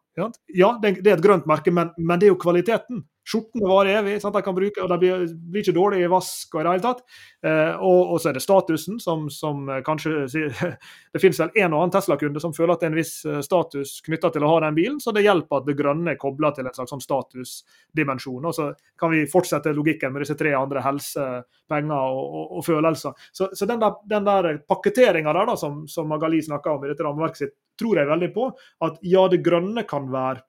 Ja, 0.52 0.74
det 0.82 0.98
er 1.00 1.14
et 1.16 1.24
grønt 1.24 1.48
merke, 1.48 1.72
men, 1.72 1.94
men 1.98 2.20
det 2.20 2.28
er 2.28 2.34
jo 2.34 2.42
kvaliteten. 2.42 3.06
Skjortene 3.30 3.68
varer 3.70 4.00
evig, 4.00 4.16
sant? 4.24 4.34
de 4.34 4.42
kan 4.42 4.56
bruke, 4.58 4.82
og 4.82 4.90
de 4.90 4.98
blir, 5.02 5.26
blir 5.52 5.62
ikke 5.62 5.76
dårlige 5.76 6.08
i 6.08 6.10
vask 6.10 6.56
og 6.56 6.62
i 6.62 6.66
det 6.66 6.72
hele 6.74 6.84
tatt. 6.86 7.04
Eh, 7.46 7.76
og, 7.76 8.00
og, 8.16 8.18
så 8.22 8.32
er 8.32 8.38
det 8.40 8.42
statusen, 8.44 8.98
som, 9.04 9.28
som 9.34 9.70
eh, 9.70 9.84
kanskje 9.86 10.26
Det 11.14 11.22
finnes 11.22 11.40
vel 11.42 11.54
en 11.62 11.76
og 11.76 11.84
annen 11.84 11.94
Tesla-kunde 11.94 12.42
som 12.42 12.56
føler 12.56 12.74
at 12.74 12.82
det 12.82 12.90
er 12.90 12.94
en 12.94 12.98
viss 12.98 13.14
eh, 13.30 13.40
status 13.46 14.00
knytta 14.06 14.32
til 14.34 14.46
å 14.46 14.50
ha 14.54 14.58
den 14.66 14.78
bilen, 14.78 14.98
så 15.04 15.14
det 15.14 15.26
hjelper 15.28 15.62
at 15.62 15.70
det 15.70 15.78
grønne 15.78 16.16
er 16.16 16.20
kobla 16.22 16.52
til 16.56 16.70
en 16.70 16.76
slags 16.76 16.94
sånn 16.96 17.06
statusdimensjon. 17.06 18.50
Og 18.50 18.58
så 18.58 18.72
kan 19.00 19.14
vi 19.14 19.24
fortsette 19.30 19.76
logikken 19.78 20.16
med 20.16 20.26
disse 20.26 20.38
tre 20.40 20.56
andre 20.58 20.84
helse, 20.86 21.30
penger 21.70 22.18
og, 22.18 22.26
og, 22.26 22.46
og 22.58 22.66
følelser. 22.66 23.30
Så, 23.30 23.52
så, 23.54 23.70
den 23.70 23.84
der, 23.84 24.00
den 24.10 24.26
der 24.26 24.52
pakketeringa 24.66 25.36
der 25.38 25.54
da, 25.54 25.60
som, 25.60 25.84
som 25.92 26.10
Magali 26.10 26.42
snakka 26.46 26.80
om 26.80 26.86
i 26.88 26.94
dette 26.94 27.06
rammeverket 27.06 27.46
sitt, 27.46 27.58
tror 27.80 28.02
jeg 28.02 28.12
veldig 28.12 28.32
på. 28.36 28.50
At 28.86 29.00
ja, 29.08 29.26
det 29.32 29.44
grønne 29.46 29.86
kan 29.90 30.12
være 30.12 30.44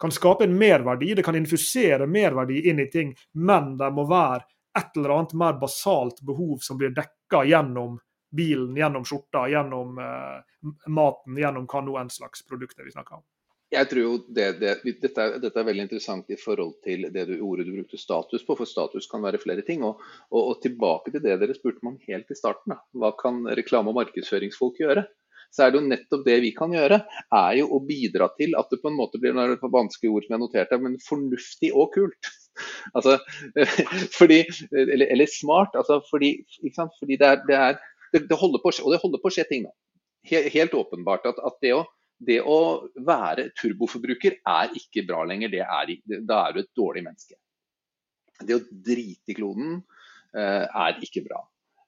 kan 0.00 0.12
skape 0.12 0.46
en 0.46 0.54
merverdi, 0.56 1.12
det 1.14 1.22
kan 1.22 1.36
infusere 1.36 2.06
merverdi 2.08 2.62
inn 2.70 2.78
i 2.80 2.86
ting, 2.88 3.10
men 3.36 3.74
det 3.76 3.90
må 3.92 4.06
være 4.08 4.46
et 4.78 4.96
eller 4.96 5.12
annet 5.16 5.34
mer 5.36 5.58
basalt 5.60 6.22
behov 6.24 6.62
som 6.64 6.78
blir 6.80 6.94
dekka 6.96 7.42
gjennom 7.44 7.98
bilen, 8.36 8.76
gjennom 8.76 9.04
skjorta, 9.04 9.44
gjennom 9.50 9.98
eh, 9.98 10.70
maten, 10.88 11.36
gjennom 11.36 11.66
hva 11.68 11.82
nå 11.84 11.98
enn 12.00 12.12
slags 12.12 12.46
produkter 12.48 12.86
vi 12.86 12.94
snakker 12.94 13.18
om. 13.18 13.26
Jeg 13.70 13.86
tror 13.86 14.02
jo 14.02 14.14
det, 14.34 14.46
det, 14.58 14.70
dette, 14.88 15.10
er, 15.14 15.36
dette, 15.38 15.54
er, 15.60 15.66
veldig 15.68 15.84
interessant 15.84 16.32
i 16.32 16.38
forhold 16.38 16.80
til 16.82 17.06
det 17.14 17.28
du, 17.28 17.36
ordet 17.46 17.68
du 17.68 17.74
brukte 17.76 18.00
status 18.00 18.42
på, 18.46 18.56
for 18.58 18.66
status 18.66 19.06
kan 19.10 19.22
være 19.22 19.38
flere 19.42 19.62
ting. 19.66 19.84
Og, 19.86 20.00
og, 20.32 20.40
og 20.40 20.56
tilbake 20.64 21.12
til 21.14 21.22
det 21.22 21.36
dere 21.38 21.54
spurte 21.54 21.84
meg 21.86 21.94
om 21.94 22.08
helt 22.08 22.32
i 22.32 22.38
starten. 22.38 22.74
Da. 22.74 22.80
Hva 22.98 23.12
kan 23.20 23.44
reklame- 23.60 23.92
og 23.92 24.00
markedsføringsfolk 24.00 24.82
gjøre? 24.82 25.04
Så 25.50 25.64
er 25.64 25.72
det 25.72 25.80
jo 25.80 25.88
nettopp 25.90 26.26
det 26.26 26.36
vi 26.44 26.52
kan 26.54 26.74
gjøre. 26.74 27.00
Er 27.34 27.54
jo 27.58 27.70
å 27.74 27.80
bidra 27.82 28.30
til 28.38 28.54
at 28.58 28.70
det 28.70 28.80
på 28.82 28.90
en 28.90 28.98
måte 28.98 29.18
blir 29.22 29.34
noe 29.34 29.70
vanskelig 29.74 30.12
ord 30.12 30.26
som 30.26 30.36
jeg 30.36 30.42
noterte, 30.44 30.78
men 30.82 30.98
fornuftig 31.06 31.74
og 31.74 31.92
kult. 31.96 32.30
Altså, 32.92 33.14
fordi, 34.18 34.42
eller, 34.74 35.06
eller, 35.14 35.28
smart. 35.32 35.76
Altså, 35.78 36.00
fordi, 36.10 36.42
fordi 36.74 37.16
det, 37.16 37.28
er, 37.28 37.38
det, 37.48 37.56
er, 37.56 37.78
det, 38.12 38.20
det, 38.28 38.36
holder 38.36 38.60
på, 38.60 38.72
og 38.82 38.92
det 38.92 38.98
holder 39.00 39.22
på 39.22 39.30
å 39.30 39.32
skje 39.32 39.46
ting 39.48 39.62
nå. 39.64 39.70
Helt, 40.28 40.50
helt 40.52 40.74
åpenbart 40.76 41.24
at, 41.30 41.38
at 41.46 41.56
det, 41.64 41.70
å, 41.78 41.86
det, 42.26 42.40
å, 42.44 42.58
være 43.06 43.46
turboforbruker 43.56 44.36
er 44.42 44.74
ikke 44.76 45.06
bra 45.08 45.22
lenger. 45.30 45.56
Er, 45.62 45.94
da 46.28 46.42
er 46.42 46.58
du 46.58 46.60
et 46.60 46.72
dårlig 46.76 47.06
menneske. 47.06 47.38
Det 48.44 48.58
å 48.58 48.66
drite 48.90 49.32
i 49.32 49.38
kloden 49.38 49.78
eh, 49.78 50.66
er 50.66 51.00
ikke 51.06 51.24
bra. 51.30 51.40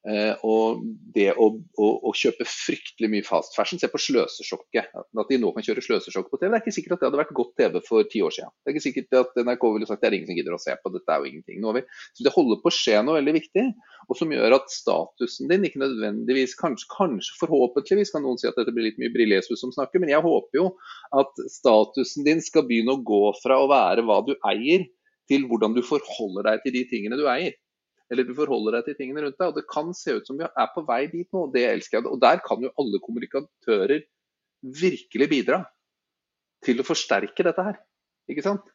Eh, 0.03 0.35
og 0.43 0.81
det 1.15 1.29
å, 1.38 1.47
å, 1.79 1.88
å, 2.09 2.12
kjøpe 2.19 2.43
fryktelig 2.49 3.07
mye 3.12 3.23
fast 3.23 3.55
fashion, 3.55 3.79
se 3.79 3.87
på 3.91 4.01
sløsesjokket. 4.03 4.91
At 4.99 5.31
de 5.31 5.38
nå 5.38 5.53
kan 5.55 5.62
kjøre 5.62 5.85
sløsesjokk 5.85 6.33
på 6.33 6.41
TV, 6.41 6.49
det 6.51 6.59
er 6.59 6.65
ikke 6.65 6.75
sikkert 6.75 6.97
at 6.97 7.05
det 7.05 7.09
hadde 7.09 7.21
vært 7.21 7.35
godt 7.38 7.53
TV 7.61 7.79
for 7.87 8.09
ti 8.11 8.25
år 8.27 8.35
siden. 8.35 8.51
Det 8.59 8.73
er 8.73 8.75
ikke 8.75 8.87
sikkert 8.88 9.19
at 9.21 9.38
NRK 9.47 9.69
ville 9.77 9.88
sagt 9.88 10.03
det 10.03 10.11
er 10.11 10.19
ingen 10.19 10.33
som 10.33 10.41
gidder 10.41 10.57
å 10.57 10.61
se 10.62 10.75
på, 10.75 10.93
dette 10.97 11.15
er 11.15 11.23
jo 11.23 11.31
ingenting. 11.31 11.62
Vi, 11.79 11.85
så 12.19 12.27
det 12.27 12.35
holder 12.35 12.61
på 12.65 12.73
å 12.73 12.77
skje 12.81 12.99
noe 13.07 13.21
veldig 13.21 13.37
viktig, 13.38 13.67
og 14.09 14.19
som 14.19 14.35
gjør 14.35 14.59
at 14.59 14.75
statusen 14.75 15.53
din 15.53 15.71
ikke 15.71 15.85
nødvendigvis, 15.85 16.59
kanskje, 16.59 16.91
kanskje 16.97 17.38
forhåpentligvis 17.38 18.11
kan 18.15 18.27
noen 18.27 18.43
si 18.43 18.51
at 18.51 18.59
dette 18.59 18.75
blir 18.75 18.91
litt 18.91 18.99
mye 18.99 19.15
Brillesus 19.15 19.62
som 19.62 19.71
snakker, 19.75 20.03
men 20.03 20.11
jeg 20.11 20.25
håper 20.27 20.59
jo 20.59 20.69
at 21.15 21.47
statusen 21.61 22.27
din 22.27 22.43
skal 22.43 22.67
begynne 22.67 22.99
å 22.99 23.05
gå 23.07 23.25
fra 23.38 23.62
å 23.62 23.71
være 23.71 24.03
hva 24.09 24.19
du 24.27 24.35
eier, 24.51 24.88
til 25.31 25.47
hvordan 25.47 25.77
du 25.77 25.85
forholder 25.87 26.49
deg 26.49 26.65
til 26.65 26.75
de 26.75 26.81
tingene 26.91 27.17
du 27.17 27.29
eier 27.31 27.55
eller 28.12 28.29
du 28.29 28.35
forholder 28.37 28.77
deg 28.77 28.90
til 28.90 28.98
tingene 28.98 29.25
rundt 29.25 29.38
deg. 29.40 29.48
og 29.48 29.57
Det 29.57 29.64
kan 29.72 29.94
se 29.96 30.18
ut 30.18 30.29
som 30.29 30.37
vi 30.37 30.44
er 30.44 30.68
på 30.75 30.85
vei 30.88 31.07
dit 31.09 31.29
nå, 31.33 31.46
og 31.46 31.55
det 31.55 31.64
elsker 31.70 31.98
jeg. 31.98 32.11
Og 32.12 32.20
Der 32.20 32.42
kan 32.44 32.61
jo 32.61 32.72
alle 32.79 33.01
kommunikatører 33.01 34.05
virkelig 34.83 35.29
bidra 35.33 35.62
til 36.62 36.83
å 36.83 36.87
forsterke 36.87 37.46
dette 37.46 37.64
her. 37.66 37.81
Ikke 38.31 38.44
sant? 38.44 38.68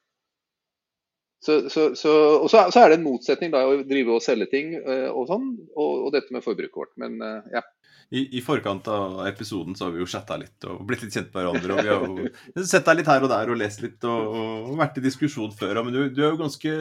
Så, 1.39 1.69
så, 1.69 1.95
så, 1.95 2.11
og 2.41 2.49
så, 2.49 2.65
er 2.81 2.89
det 2.89 2.97
en 2.97 3.05
motsetning 3.05 3.51
da, 3.53 3.61
å 3.69 3.81
drive 3.85 4.15
og 4.15 4.23
selge 4.25 4.49
ting 4.51 4.71
uh, 4.81 5.09
og 5.11 5.27
sånn, 5.29 5.51
og, 5.75 5.91
og, 6.07 6.07
dette 6.15 6.33
med 6.33 6.45
forbrukerkort. 6.45 6.95
Men 7.01 7.19
uh, 7.21 7.45
ja. 7.53 7.61
I, 8.09 8.23
I, 8.39 8.41
forkant 8.41 8.87
av 8.89 9.19
episoden 9.27 9.75
så 9.75 9.87
har 9.87 9.93
vi 9.93 10.01
jo 10.01 10.07
chatta 10.09 10.37
litt 10.39 10.63
og 10.65 10.85
blitt 10.87 11.03
litt 11.03 11.13
kjent 11.13 11.33
med 11.35 11.43
hverandre. 11.43 11.75
og 11.75 11.83
Vi 11.83 11.91
har 11.91 12.63
jo 12.63 12.65
sett 12.65 12.87
deg 12.87 13.01
litt 13.01 13.11
her 13.11 13.25
og 13.25 13.31
der 13.33 13.51
og 13.51 13.59
lest 13.59 13.83
litt 13.83 14.07
og, 14.07 14.37
og 14.71 14.77
vært 14.79 14.97
i 15.01 15.03
diskusjon 15.03 15.53
før. 15.59 15.81
Men 15.83 15.93
du, 15.93 16.01
du 16.15 16.23
er 16.23 16.31
jo 16.31 16.39
ganske 16.39 16.75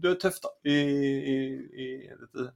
du 0.00 0.08
er 0.10 0.18
tøff 0.22 0.40
da, 0.42 0.54
i, 0.64 0.80
i, 1.34 1.38
i 1.84 1.90
dette 2.08 2.50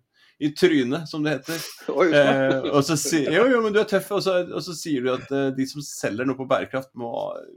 i 0.45 0.51
trynet, 0.53 1.09
som 1.09 1.25
det 1.25 1.39
heter. 1.39 1.65
Eh, 2.15 2.67
og 2.75 2.83
så 2.85 2.97
sier, 2.99 3.31
jo, 3.33 3.45
jo, 3.49 3.59
men 3.65 3.73
du 3.75 3.79
er 3.81 3.87
tøff, 3.89 4.07
og 4.17 4.23
så, 4.25 4.37
og 4.45 4.63
så 4.65 4.75
sier 4.77 5.05
du 5.05 5.11
at 5.13 5.31
eh, 5.33 5.51
de 5.57 5.67
som 5.69 5.83
selger 5.85 6.27
noe 6.27 6.37
på 6.39 6.47
bærekraft, 6.49 6.91
må, 7.01 7.11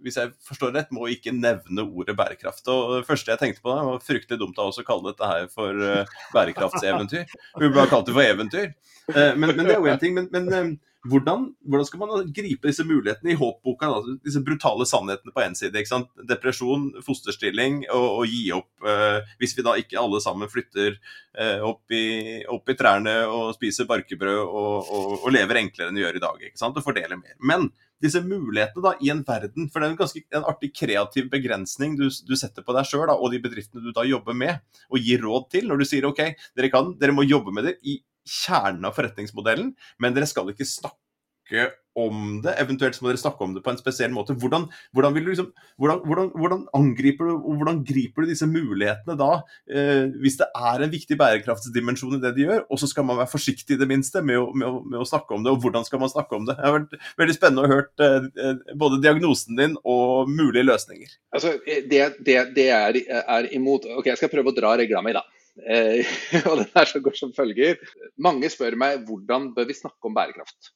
hvis 0.06 0.20
jeg 0.20 0.32
forstår 0.46 0.74
rett, 0.76 0.92
må 0.96 1.08
ikke 1.12 1.34
nevne 1.36 1.86
ordet 1.86 2.16
bærekraft. 2.18 2.64
Og 2.74 2.98
Det 2.98 3.08
første 3.08 3.34
jeg 3.34 3.42
tenkte 3.42 3.64
på, 3.64 3.74
da, 3.74 3.86
var 3.88 4.04
fryktelig 4.04 4.40
dumt 4.42 4.60
av 4.62 4.72
oss 4.72 4.82
å 4.82 4.86
kalle 4.88 5.12
dette 5.12 5.32
her 5.32 5.48
for 5.54 5.88
eh, 5.90 6.18
bærekraftseventyr. 6.36 7.26
Vi 7.58 7.70
burde 7.70 7.86
ha 7.86 7.92
kalt 7.92 8.10
det 8.10 8.18
for 8.18 8.26
eventyr. 8.26 8.70
Eh, 9.14 9.34
men, 9.36 9.54
men, 9.54 9.64
det 9.64 9.76
er 9.76 9.82
jo 9.82 9.92
én 9.92 10.02
ting. 10.02 10.16
Men, 10.18 10.30
men 10.34 10.54
eh, 10.54 10.72
hvordan, 11.10 11.48
hvordan, 11.66 11.88
skal 11.88 12.02
man 12.02 12.32
gripe 12.36 12.70
disse 12.70 12.86
mulighetene 12.88 13.34
i 13.34 13.38
håpboka? 13.40 13.90
Da? 13.92 14.16
Disse 14.26 14.42
brutale 14.46 14.88
sannhetene 14.90 15.34
på 15.34 15.44
én 15.44 15.56
side. 15.58 15.84
Depresjon, 16.30 16.90
fosterstilling 17.06 17.84
og, 17.86 18.08
og 18.22 18.32
gi 18.32 18.44
opp. 18.56 18.70
Eh, 18.88 19.34
hvis 19.42 19.56
vi 19.58 19.66
da 19.66 19.76
ikke 19.80 20.00
alle 20.02 20.22
sammen 20.24 20.52
flytter 20.52 20.96
eh, 20.96 21.64
opp, 21.66 21.84
i, 21.94 22.44
opp, 22.52 22.70
i, 22.70 22.78
trærne 22.78 23.20
og 23.32 23.56
spiser 23.58 23.90
barkebrød 23.90 24.40
og, 24.46 24.76
og, 24.86 25.12
og, 25.20 25.28
lever 25.34 25.62
enklere 25.64 25.92
enn 25.92 26.00
vi 26.00 26.06
gjør 26.06 26.20
i 26.20 26.24
dag. 26.28 26.48
ikke 26.50 26.62
sant? 26.62 26.80
Og 26.80 26.86
fordeler 26.86 27.20
mer. 27.20 27.38
Men 27.40 27.70
disse 28.04 28.22
mulighetene 28.22 28.84
da 28.84 28.92
i 29.02 29.10
en 29.10 29.24
verden 29.26 29.72
For 29.72 29.82
det 29.82 29.88
er 29.88 29.94
en 29.96 29.98
ganske 29.98 30.22
en 30.38 30.44
artig 30.46 30.70
kreativ 30.76 31.32
begrensning 31.32 31.96
du, 31.98 32.06
du 32.12 32.36
setter 32.38 32.62
på 32.66 32.76
deg 32.78 32.86
sjøl 32.86 33.10
og 33.16 33.32
de 33.34 33.40
bedriftene 33.42 33.82
du 33.82 33.90
da 33.96 34.04
jobber 34.06 34.38
med, 34.38 34.60
og 34.92 35.02
gir 35.02 35.24
råd 35.24 35.50
til. 35.54 35.66
Når 35.70 35.82
du 35.82 35.88
sier 35.90 36.06
OK, 36.10 36.22
dere, 36.58 36.70
kan, 36.74 36.94
dere 37.00 37.16
må 37.16 37.26
jobbe 37.26 37.56
med 37.56 37.72
det 37.72 37.78
i 37.88 37.98
kjernen 38.28 38.88
av 38.88 38.96
forretningsmodellen, 38.98 39.74
men 40.04 40.16
dere 40.16 40.30
skal 40.30 40.54
ikke 40.54 40.68
snakke 40.68 41.72
om 41.98 42.42
det. 42.44 42.54
Eventuelt 42.62 42.96
så 42.96 43.04
må 43.04 43.10
dere 43.10 43.20
snakke 43.20 43.42
om 43.46 43.56
det 43.56 43.64
på 43.66 43.72
en 43.72 43.80
spesiell 43.80 44.12
måte. 44.14 44.36
Hvordan, 44.38 44.68
hvordan, 44.96 45.16
liksom, 45.26 45.48
hvordan, 45.82 46.30
hvordan 46.36 46.64
angriper 46.78 47.30
du 47.30 47.34
og 47.38 47.58
hvordan 47.58 47.80
griper 47.88 48.24
du 48.24 48.32
disse 48.32 48.48
mulighetene 48.50 49.16
da, 49.18 49.30
eh, 49.72 50.06
hvis 50.22 50.38
det 50.42 50.50
er 50.54 50.84
en 50.84 50.94
viktig 50.94 51.18
bærekraftsdimensjon 51.18 52.20
i 52.20 52.22
det 52.22 52.36
de 52.38 52.46
gjør, 52.46 52.66
og 52.70 52.82
så 52.82 52.90
skal 52.92 53.08
man 53.08 53.18
være 53.22 53.32
forsiktig 53.32 53.78
i 53.78 53.82
det 53.82 53.90
minste 53.90 54.22
med 54.22 54.38
å, 54.42 54.52
med, 54.54 54.68
å, 54.68 54.84
med 54.86 55.02
å, 55.02 55.08
snakke 55.10 55.34
om 55.34 55.46
det, 55.46 55.54
og 55.54 55.64
hvordan 55.64 55.88
skal 55.88 56.04
man 56.04 56.14
snakke 56.14 56.38
om 56.38 56.46
det? 56.50 56.58
Det 56.60 56.68
har 56.68 56.78
vært 56.78 57.10
veldig 57.24 57.38
spennende 57.40 57.66
å 57.66 57.72
høre 57.74 57.88
eh, 58.06 58.30
eh, 58.46 58.78
både 58.78 59.02
diagnosen 59.02 59.58
din 59.58 59.80
og 59.82 60.30
mulige 60.30 60.68
løsninger. 60.68 61.18
Altså, 61.34 61.56
det, 61.66 62.04
det, 62.22 62.38
det 62.54 62.70
er, 62.74 63.02
er, 63.24 63.50
imot 63.56 63.86
Ok, 63.98 64.10
jeg 64.10 64.20
skal 64.20 64.30
prøve 64.30 64.52
å 64.52 64.56
dra 64.56 64.76
regla 64.78 65.02
mi, 65.02 65.16
da. 65.16 65.26
Eh, 65.66 66.06
og 66.50 66.62
den 66.62 66.74
er 66.78 66.90
så 66.90 67.02
går 67.04 67.18
som 67.18 67.34
følger. 67.36 67.80
Mange 68.22 68.50
spør 68.54 68.78
meg 68.80 69.06
hvordan 69.08 69.52
bør 69.58 69.70
vi 69.70 69.78
snakke 69.78 70.10
om 70.10 70.18
bærekraft. 70.18 70.74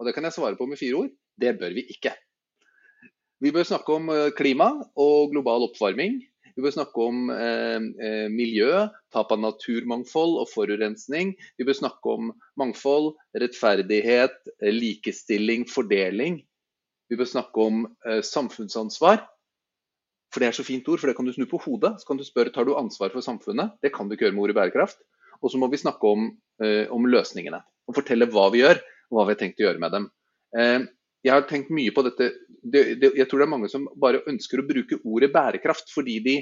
Og 0.00 0.08
det 0.08 0.14
kan 0.16 0.26
jeg 0.26 0.36
svare 0.36 0.58
på 0.58 0.68
med 0.70 0.80
fire 0.80 1.04
ord. 1.04 1.10
Det 1.40 1.56
bør 1.58 1.74
vi 1.76 1.86
ikke. 1.92 2.14
Vi 3.44 3.52
bør 3.52 3.66
snakke 3.68 3.98
om 3.98 4.08
eh, 4.14 4.30
klima 4.36 4.70
og 4.96 5.34
global 5.34 5.68
oppvarming. 5.68 6.22
Vi 6.54 6.62
bør 6.62 6.74
snakke 6.76 7.02
om 7.02 7.30
eh, 7.34 7.82
eh, 8.06 8.26
miljø, 8.30 8.86
tap 9.12 9.32
av 9.34 9.40
naturmangfold 9.42 10.38
og 10.38 10.50
forurensning. 10.52 11.34
Vi 11.58 11.66
bør 11.66 11.80
snakke 11.80 12.14
om 12.14 12.30
mangfold, 12.60 13.14
rettferdighet, 13.42 14.36
likestilling, 14.62 15.66
fordeling. 15.70 16.38
Vi 17.10 17.18
bør 17.18 17.30
snakke 17.30 17.66
om 17.68 17.82
eh, 18.06 18.22
samfunnsansvar. 18.22 19.24
For 20.34 20.42
det 20.42 20.50
er 20.50 20.56
så 20.56 20.64
fint 20.66 20.88
ord, 20.90 20.98
for 20.98 21.06
det 21.06 21.14
kan 21.14 21.28
du 21.28 21.30
snu 21.30 21.46
på 21.46 21.60
hodet. 21.62 21.92
Så 22.02 22.08
kan 22.08 22.18
du 22.18 22.24
spørre 22.26 22.50
tar 22.50 22.66
du 22.66 22.74
ansvar 22.74 23.12
for 23.14 23.22
samfunnet. 23.22 23.76
Det 23.84 23.92
kan 23.94 24.08
du 24.08 24.16
ikke 24.16 24.26
gjøre 24.26 24.34
med 24.34 24.48
ordet 24.48 24.56
bærekraft. 24.58 24.98
Og 25.38 25.52
så 25.52 25.60
må 25.62 25.68
vi 25.70 25.78
snakke 25.78 26.10
om, 26.10 26.26
eh, 26.64 26.90
om, 26.90 27.06
løsningene. 27.06 27.60
Og 27.86 27.94
fortelle 27.94 28.26
hva 28.32 28.48
vi 28.50 28.64
gjør, 28.64 28.80
og 29.10 29.18
hva 29.18 29.26
vi 29.28 29.34
har 29.36 29.40
tenkt 29.44 29.62
å 29.62 29.66
gjøre 29.68 29.82
med 29.84 29.94
dem. 29.94 30.08
Eh, 30.58 30.86
jeg 31.24 31.32
har 31.32 31.46
tenkt 31.46 31.70
mye 31.70 31.92
på 31.94 32.02
dette. 32.08 32.32
Det, 32.64 32.82
det, 32.98 33.12
jeg 33.14 33.28
tror 33.30 33.40
det 33.40 33.46
er 33.46 33.54
mange 33.54 33.70
som 33.70 33.86
bare 34.00 34.24
ønsker 34.26 34.60
å 34.60 34.66
bruke 34.66 34.98
ordet 35.04 35.30
bærekraft 35.32 35.92
fordi 35.92 36.18
de 36.24 36.36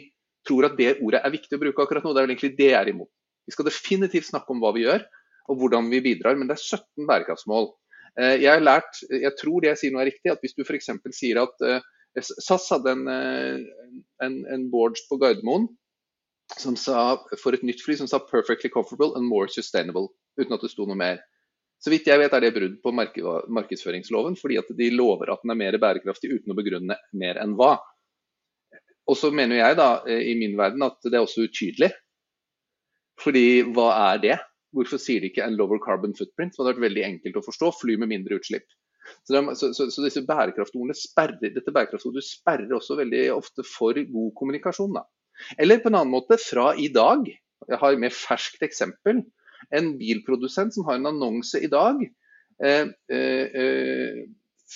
tror 0.46 0.70
at 0.70 0.78
det 0.78 0.96
ordet 1.02 1.20
er 1.22 1.34
viktig 1.34 1.58
å 1.58 1.60
bruke 1.60 1.84
akkurat 1.84 2.06
nå. 2.06 2.14
Det 2.14 2.22
er 2.22 2.26
vel 2.26 2.34
egentlig 2.34 2.56
det 2.56 2.70
jeg 2.70 2.80
er 2.80 2.90
imot. 2.94 3.10
Vi 3.46 3.54
skal 3.54 3.68
definitivt 3.68 4.30
snakke 4.30 4.54
om 4.54 4.62
hva 4.62 4.72
vi 4.74 4.86
gjør 4.86 5.04
og 5.50 5.58
hvordan 5.58 5.90
vi 5.90 6.00
bidrar, 6.00 6.38
men 6.38 6.48
det 6.48 6.56
er 6.56 6.64
17 6.78 7.06
bærekraftsmål. 7.10 7.72
Eh, 8.16 8.36
jeg 8.40 8.50
har 8.50 8.62
lært, 8.64 9.02
jeg 9.10 9.34
tror 9.38 9.60
det 9.60 9.72
jeg 9.72 9.80
sier 9.82 9.94
nå 9.94 10.00
er 10.00 10.10
riktig, 10.12 10.30
at 10.32 10.40
hvis 10.40 10.56
du 10.56 10.64
f.eks. 10.64 10.90
sier 11.18 11.42
at 11.42 11.66
SAS 12.20 12.68
hadde 12.74 12.92
en, 12.92 13.06
eh, 13.08 13.60
en, 14.24 14.40
en 14.52 14.64
board 14.70 15.00
på 15.08 15.16
Gardermoen 15.22 15.68
som 16.58 16.76
sa, 16.76 17.16
for 17.40 17.56
et 17.56 17.62
nytt 17.64 17.80
fly 17.84 17.96
som 17.96 18.08
sa 18.10 18.18
'perfectly 18.18 18.68
comfortable 18.70 19.16
and 19.16 19.24
more 19.24 19.48
sustainable', 19.48 20.12
uten 20.36 20.52
at 20.52 20.60
det 20.60 20.70
sto 20.70 20.84
noe 20.86 20.98
mer. 20.98 21.22
Så 21.82 21.90
vidt 21.90 22.06
jeg 22.06 22.20
vet 22.20 22.34
er 22.36 22.44
det 22.44 22.52
brudd 22.54 22.76
på 22.82 22.92
markedsføringsloven, 22.94 24.36
fordi 24.38 24.58
at 24.60 24.68
de 24.78 24.90
lover 24.90 25.32
at 25.32 25.40
den 25.42 25.50
er 25.50 25.58
mer 25.58 25.78
bærekraftig 25.82 26.30
uten 26.30 26.52
å 26.52 26.58
begrunne 26.58 26.98
mer 27.18 27.40
enn 27.42 27.56
hva. 27.58 27.78
Og 29.10 29.18
så 29.18 29.32
mener 29.34 29.58
jeg 29.58 29.76
da, 29.80 30.02
eh, 30.06 30.30
i 30.30 30.34
min 30.38 30.54
verden, 30.56 30.82
at 30.86 31.00
det 31.02 31.14
er 31.14 31.24
også 31.24 31.48
utydelig. 31.48 31.90
Fordi 33.18 33.62
hva 33.74 33.88
er 34.12 34.22
det? 34.22 34.38
Hvorfor 34.72 35.00
sier 35.02 35.20
de 35.20 35.28
ikke 35.28 35.44
en 35.44 35.56
lower 35.58 35.80
carbon 35.82 36.14
footprint? 36.14 36.54
Som 36.54 36.64
hadde 36.64 36.76
vært 36.76 36.86
veldig 36.86 37.04
enkelt 37.08 37.36
å 37.36 37.44
forstå. 37.44 37.72
Fly 37.80 37.96
med 38.00 38.08
mindre 38.08 38.38
utslipp. 38.38 38.64
Så, 39.22 39.34
det, 39.34 39.42
så, 39.58 39.70
så, 39.76 39.88
så 39.92 40.04
disse 40.04 40.24
bærekraftordene 40.28 40.96
sperrer, 40.96 41.52
dette 41.54 41.74
bærekraftordet 41.74 42.24
sperrer 42.26 42.72
også 42.76 42.98
veldig 43.00 43.26
ofte 43.34 43.64
for 43.66 43.96
god 43.96 44.32
kommunikasjon. 44.38 44.98
Da. 44.98 45.06
Eller 45.58 45.82
på 45.82 45.90
en 45.90 46.00
annen 46.00 46.14
måte, 46.14 46.38
fra 46.40 46.72
i 46.78 46.88
dag, 46.92 47.28
jeg 47.68 47.78
har 47.78 47.96
et 47.96 48.16
ferskt 48.16 48.64
eksempel, 48.66 49.22
en 49.72 49.94
bilprodusent 49.98 50.74
som 50.74 50.86
har 50.88 50.98
en 50.98 51.10
annonse 51.12 51.60
i 51.62 51.70
dag 51.70 52.00
eh, 52.02 52.86
eh, 53.12 53.58
eh 53.62 54.22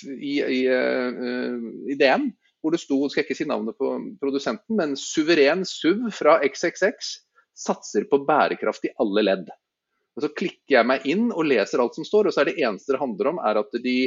i, 0.05 0.35
i, 0.41 0.59
eh, 0.69 1.55
i, 1.89 1.95
DM, 1.97 2.27
hvor 2.61 2.73
det 2.73 2.81
sto, 2.81 2.99
skal 3.09 3.23
jeg 3.23 3.31
ikke 3.31 3.37
si 3.39 3.47
navnet 3.49 3.77
på 3.79 3.95
produsenten, 4.21 4.75
men 4.77 4.93
suveren 4.99 5.63
SUV 5.65 6.11
fra 6.13 6.35
XXX 6.45 7.15
satser 7.57 8.05
på 8.09 8.19
bærekraft 8.27 8.85
i 8.85 8.93
alle 9.01 9.23
ledd. 9.25 9.49
Og 10.17 10.25
Så 10.25 10.29
klikker 10.37 10.75
jeg 10.79 10.89
meg 10.89 11.05
inn 11.09 11.27
og 11.31 11.45
leser 11.49 11.81
alt 11.81 11.97
som 11.97 12.05
står, 12.05 12.29
og 12.29 12.35
så 12.35 12.43
er 12.43 12.51
det 12.51 12.59
eneste 12.61 12.93
det 12.93 13.01
handler 13.01 13.31
om, 13.33 13.41
er 13.41 13.61
at 13.61 13.73
de 13.83 13.97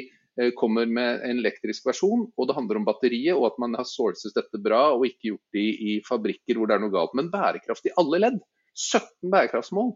kommer 0.57 0.87
med 0.87 1.25
en 1.27 1.41
elektrisk 1.43 1.89
versjon, 1.89 2.29
og 2.39 2.47
det 2.49 2.55
handler 2.57 2.79
om 2.81 2.87
batteriet, 2.87 3.35
og 3.35 3.49
at 3.51 3.59
man 3.63 3.75
har 3.77 3.89
sourcet 3.89 4.37
dette 4.37 4.61
bra 4.63 4.93
og 4.95 5.05
ikke 5.09 5.33
gjort 5.33 5.57
det 5.57 5.65
i, 5.91 5.97
fabrikker 6.07 6.57
hvor 6.57 6.71
det 6.71 6.77
er 6.77 6.85
noe 6.85 6.95
galt. 6.95 7.17
Men 7.19 7.33
bærekraft 7.33 7.89
i 7.91 7.95
alle 8.01 8.23
ledd. 8.23 8.39
17 8.79 9.33
bærekraftsmål. 9.33 9.95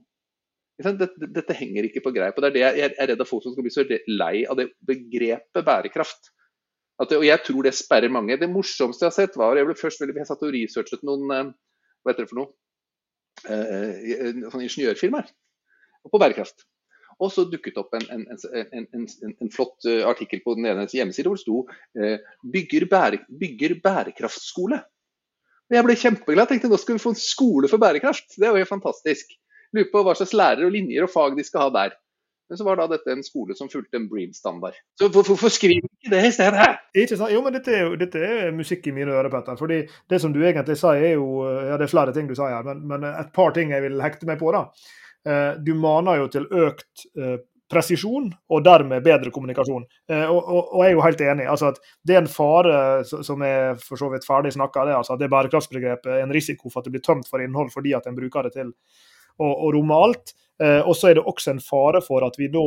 Dette, 0.82 1.28
dette, 1.30 1.54
henger 1.54 1.86
ikke 1.86 2.02
på 2.02 2.12
greip. 2.16 2.34
og 2.34 2.42
det 2.42 2.48
er 2.50 2.54
det 2.54 2.62
Jeg 2.80 2.94
er 2.98 3.08
redd 3.12 3.20
at 3.22 3.30
folk 3.30 3.44
som 3.44 3.54
skal 3.54 3.62
bli 3.66 3.72
så 3.72 3.84
lei 4.10 4.42
av 4.50 4.58
det 4.58 4.72
begrepet 4.82 5.62
bærekraft. 5.64 6.32
Det, 6.98 7.18
og 7.18 7.26
jeg 7.26 7.42
tror 7.46 7.66
det 7.66 7.74
sperrer 7.74 8.10
mange. 8.10 8.38
Det 8.38 8.50
morsomste 8.50 9.06
jeg 9.06 9.10
har 9.10 9.16
sett, 9.16 9.38
var 9.38 9.56
Jeg 9.56 9.66
ble 9.66 9.78
først 9.78 10.02
veldig, 10.02 10.16
jeg 10.18 10.30
satt 10.30 10.42
og 10.46 10.52
researchet 10.54 11.06
noen 11.06 11.30
eh, 11.34 11.54
hva 12.02 12.12
heter 12.12 12.26
det 12.26 12.30
for 12.30 12.40
noe, 12.42 12.52
eh, 13.48 14.44
sånne 14.50 14.66
ingeniørfirmaer 14.66 15.30
på 16.10 16.20
bærekraft. 16.20 16.66
Og 17.20 17.30
så 17.32 17.46
dukket 17.50 17.78
opp 17.80 17.94
en, 17.98 18.06
en, 18.14 18.26
en, 18.74 19.06
en 19.30 19.52
flott 19.52 19.86
eh, 19.90 20.02
artikkel 20.06 20.42
på 20.44 20.56
den 20.58 20.66
ene 20.70 20.86
hjemmesiden 20.90 21.30
hvor 21.30 21.38
det 21.38 21.44
sto 21.44 21.62
eh, 22.00 22.18
bygger, 22.56 22.88
bære, 22.90 23.22
bygger, 23.40 23.78
bærekraftskole'. 23.84 24.82
Jeg 25.72 25.86
ble 25.86 25.96
kjempeglad. 25.96 26.48
tenkte 26.50 26.68
nå 26.68 26.78
skal 26.78 26.98
vi 26.98 27.02
få 27.02 27.14
en 27.14 27.20
skole 27.20 27.70
for 27.70 27.80
bærekraft. 27.82 28.36
Det 28.36 28.50
var 28.50 28.60
jo 28.60 28.68
fantastisk. 28.68 29.32
Lurer 29.74 29.90
på 29.90 30.02
hva 30.06 30.14
slags 30.18 30.34
lærere 30.36 30.68
og 30.68 30.74
linjer 30.74 31.06
og 31.06 31.10
fag 31.10 31.38
de 31.38 31.46
skal 31.46 31.66
ha 31.66 31.70
der. 31.74 31.94
Men 32.48 32.58
så 32.60 32.64
var 32.66 32.76
da 32.76 32.84
dette 32.92 33.08
en 33.08 33.24
skole 33.24 33.54
som 33.56 33.70
fulgte 33.72 33.96
en 33.96 34.08
Bream-standard. 34.10 34.76
Så 35.00 35.08
hvorfor 35.08 35.48
skriver 35.48 35.86
du 35.86 35.88
ikke 35.96 36.12
det 36.12 36.26
i 36.28 36.32
stedet? 36.36 36.66
Ikke 36.92 37.16
sant? 37.16 37.32
Jo, 37.32 37.40
men 37.44 37.54
dette 37.56 37.72
er, 37.72 37.86
jo, 37.86 37.94
dette 37.96 38.20
er 38.20 38.52
musikk 38.52 38.84
i 38.90 38.92
mine 38.92 39.14
ører, 39.16 39.30
Petter. 39.32 39.56
fordi 39.56 39.80
det 40.12 40.20
som 40.20 40.34
du 40.34 40.42
egentlig 40.44 40.76
sa, 40.76 40.92
er 40.92 41.16
jo 41.16 41.46
Ja, 41.48 41.78
det 41.80 41.88
er 41.88 41.94
flere 41.94 42.12
ting 42.12 42.28
du 42.28 42.34
sa 42.36 42.50
her, 42.52 42.66
men, 42.68 42.84
men 42.90 43.08
et 43.08 43.32
par 43.34 43.56
ting 43.56 43.72
jeg 43.72 43.82
vil 43.86 44.04
hekte 44.04 44.28
meg 44.28 44.38
på, 44.42 44.52
da. 44.52 44.66
Eh, 45.28 45.52
du 45.58 45.74
maner 45.74 46.20
jo 46.20 46.30
til 46.32 46.46
økt 46.52 47.06
eh, 47.16 47.36
presisjon 47.70 48.28
og 48.52 48.64
dermed 48.64 49.04
bedre 49.06 49.32
kommunikasjon. 49.32 49.86
Eh, 50.12 50.28
og, 50.28 50.74
jeg 50.82 50.92
er 50.92 50.96
jo 50.96 51.04
helt 51.04 51.24
enig. 51.24 51.46
altså 51.50 51.72
at 51.72 51.80
Det 52.04 52.16
er 52.16 52.22
en 52.22 52.30
fare 52.30 52.78
som 53.08 53.42
er 53.46 53.80
for 53.80 54.00
så 54.00 54.10
vidt 54.12 54.28
ferdig 54.28 54.52
snakka, 54.56 54.84
det, 54.88 54.96
altså 54.98 55.16
det 55.20 55.30
bærekraftsbegrepet 55.32 56.12
er 56.12 56.26
en 56.26 56.34
risiko 56.34 56.68
for 56.68 56.80
at 56.80 56.88
det 56.88 56.96
blir 56.96 57.06
tømt 57.06 57.28
for 57.30 57.42
innhold 57.42 57.72
fordi 57.72 57.96
at 57.96 58.06
en 58.06 58.18
bruker 58.18 58.48
det 58.48 58.56
til 58.58 58.74
å, 59.40 59.70
romme 59.74 59.96
alt. 60.06 60.36
Og 60.62 60.92
så 60.94 61.08
er 61.10 61.16
det 61.18 61.24
også 61.26 61.50
en 61.50 61.58
fare 61.58 61.98
for 62.04 62.22
at 62.22 62.36
vi 62.38 62.46
da 62.46 62.62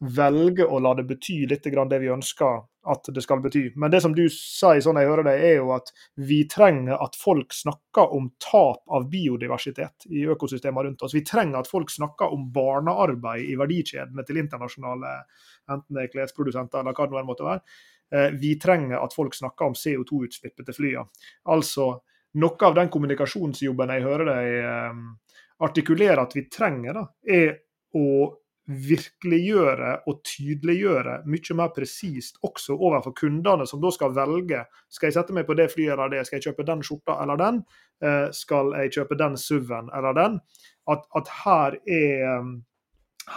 velger 0.00 0.68
å 0.68 0.80
la 0.82 0.94
det 0.98 1.06
bety 1.08 1.44
litt 1.48 1.64
det 1.64 1.98
vi 2.02 2.10
ønsker 2.12 2.62
at 2.84 3.08
det 3.14 3.22
skal 3.24 3.40
bety. 3.40 3.70
Men 3.80 3.92
det 3.92 4.02
som 4.04 4.12
du 4.14 4.24
sier, 4.28 4.80
sånn 4.84 4.98
jeg 5.00 5.08
hører 5.08 5.24
det, 5.24 5.34
er 5.40 5.54
jo 5.56 5.70
at 5.76 5.88
vi 6.20 6.42
trenger 6.50 7.00
at 7.00 7.16
folk 7.16 7.54
snakker 7.56 8.12
om 8.12 8.28
tap 8.42 8.82
av 8.92 9.06
biodiversitet 9.10 10.06
i 10.10 10.26
økosystemene 10.28 10.90
rundt 10.90 11.04
oss. 11.06 11.14
Vi 11.16 11.24
trenger 11.24 11.62
at 11.62 11.70
folk 11.70 11.92
snakker 11.92 12.34
om 12.34 12.50
barnearbeid 12.52 13.46
i 13.48 13.56
verdikjedene 13.60 14.26
til 14.26 14.42
internasjonale 14.42 15.16
enten 15.72 15.96
det 15.96 16.04
er 16.04 16.12
klesprodusenter 16.12 16.82
eller 16.82 16.96
hva 16.96 17.08
det 17.08 17.16
nå 17.16 17.24
måtte 17.24 17.48
være. 17.48 17.64
Eh, 18.12 18.30
vi 18.40 18.54
trenger 18.60 19.00
at 19.00 19.16
folk 19.16 19.34
snakker 19.34 19.70
om 19.70 19.78
CO2-utslippet 19.78 20.68
til 20.68 20.76
flyene. 20.76 21.08
Altså, 21.54 21.94
noe 22.42 22.68
av 22.68 22.76
den 22.76 22.90
kommunikasjonsjobben 22.92 23.94
jeg 23.94 24.04
hører 24.04 24.28
deg 24.28 24.54
eh, 24.60 25.04
artikulere 25.64 26.26
at 26.26 26.36
vi 26.36 26.48
trenger, 26.52 27.00
da, 27.00 27.06
er 27.24 27.54
å 27.96 28.06
virkeliggjøre 28.64 29.90
og 30.08 30.20
tydeliggjøre 30.24 31.18
mye 31.28 31.56
mer 31.58 31.72
presist 31.76 32.38
også 32.46 32.76
overfor 32.76 33.12
kundene, 33.18 33.66
som 33.68 33.82
da 33.82 33.90
skal 33.92 34.14
velge 34.16 34.62
skal 34.92 35.10
jeg 35.10 35.16
sette 35.18 35.36
meg 35.36 35.48
på 35.48 35.56
det 35.58 35.68
flyet 35.72 35.92
eller 35.92 36.12
det, 36.12 36.22
skal 36.24 36.40
jeg 36.40 36.48
kjøpe 36.48 36.66
den 36.70 36.84
skjorta 36.86 37.18
eller 37.22 37.40
den, 37.40 37.64
eh, 38.04 38.28
skal 38.32 38.72
jeg 38.78 38.94
kjøpe 38.96 39.18
den 39.20 39.36
SUV-en 39.40 39.90
eller 39.96 40.16
den. 40.16 40.38
At, 40.88 41.04
at, 41.16 41.28
her 41.44 41.76
er 41.84 42.48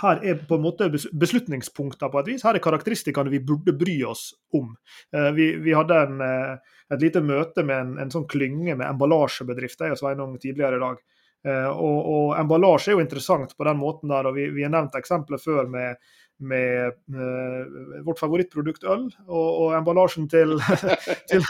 her 0.02 0.20
er 0.20 0.40
på 0.48 0.58
en 0.58 0.66
måte 0.66 0.90
beslutningspunkter 0.92 2.12
på 2.12 2.20
et 2.20 2.32
vis. 2.34 2.44
Her 2.44 2.58
er 2.58 2.64
karakteristikkene 2.64 3.32
vi 3.32 3.40
burde 3.40 3.76
bry 3.76 4.02
oss 4.08 4.30
om. 4.56 4.74
Eh, 5.16 5.30
vi, 5.36 5.54
vi 5.64 5.76
hadde 5.76 6.00
en, 6.08 6.24
eh, 6.24 6.80
et 6.92 7.04
lite 7.04 7.24
møte 7.24 7.64
med 7.68 7.84
en, 7.84 7.94
en 8.04 8.12
sånn 8.12 8.28
klynge 8.32 8.76
med 8.76 8.88
emballasjebedrifter 8.88 9.88
jeg 9.88 9.96
og 9.96 10.02
Sveinung 10.02 10.36
tidligere 10.40 10.80
i 10.80 10.84
dag. 10.84 11.00
Eh, 11.48 11.72
og, 11.72 11.98
og, 12.12 12.30
emballasje 12.42 12.92
er 12.92 12.98
jo 12.98 13.04
interessant 13.04 13.54
på 13.56 13.68
den 13.68 13.80
måten 13.80 14.12
der, 14.12 14.28
og 14.28 14.36
vi, 14.38 14.50
vi 14.56 14.66
har 14.66 14.74
nevnt 14.74 14.98
eksempler 15.00 15.40
før 15.40 15.70
med, 15.72 16.00
med 16.38 16.98
uh, 17.16 18.02
vårt 18.06 18.20
favorittprodukt 18.22 18.84
øl, 18.86 19.08
og, 19.26 19.48
og 19.48 19.76
emballasjen 19.78 20.28
til, 20.30 20.58
til, 21.32 21.46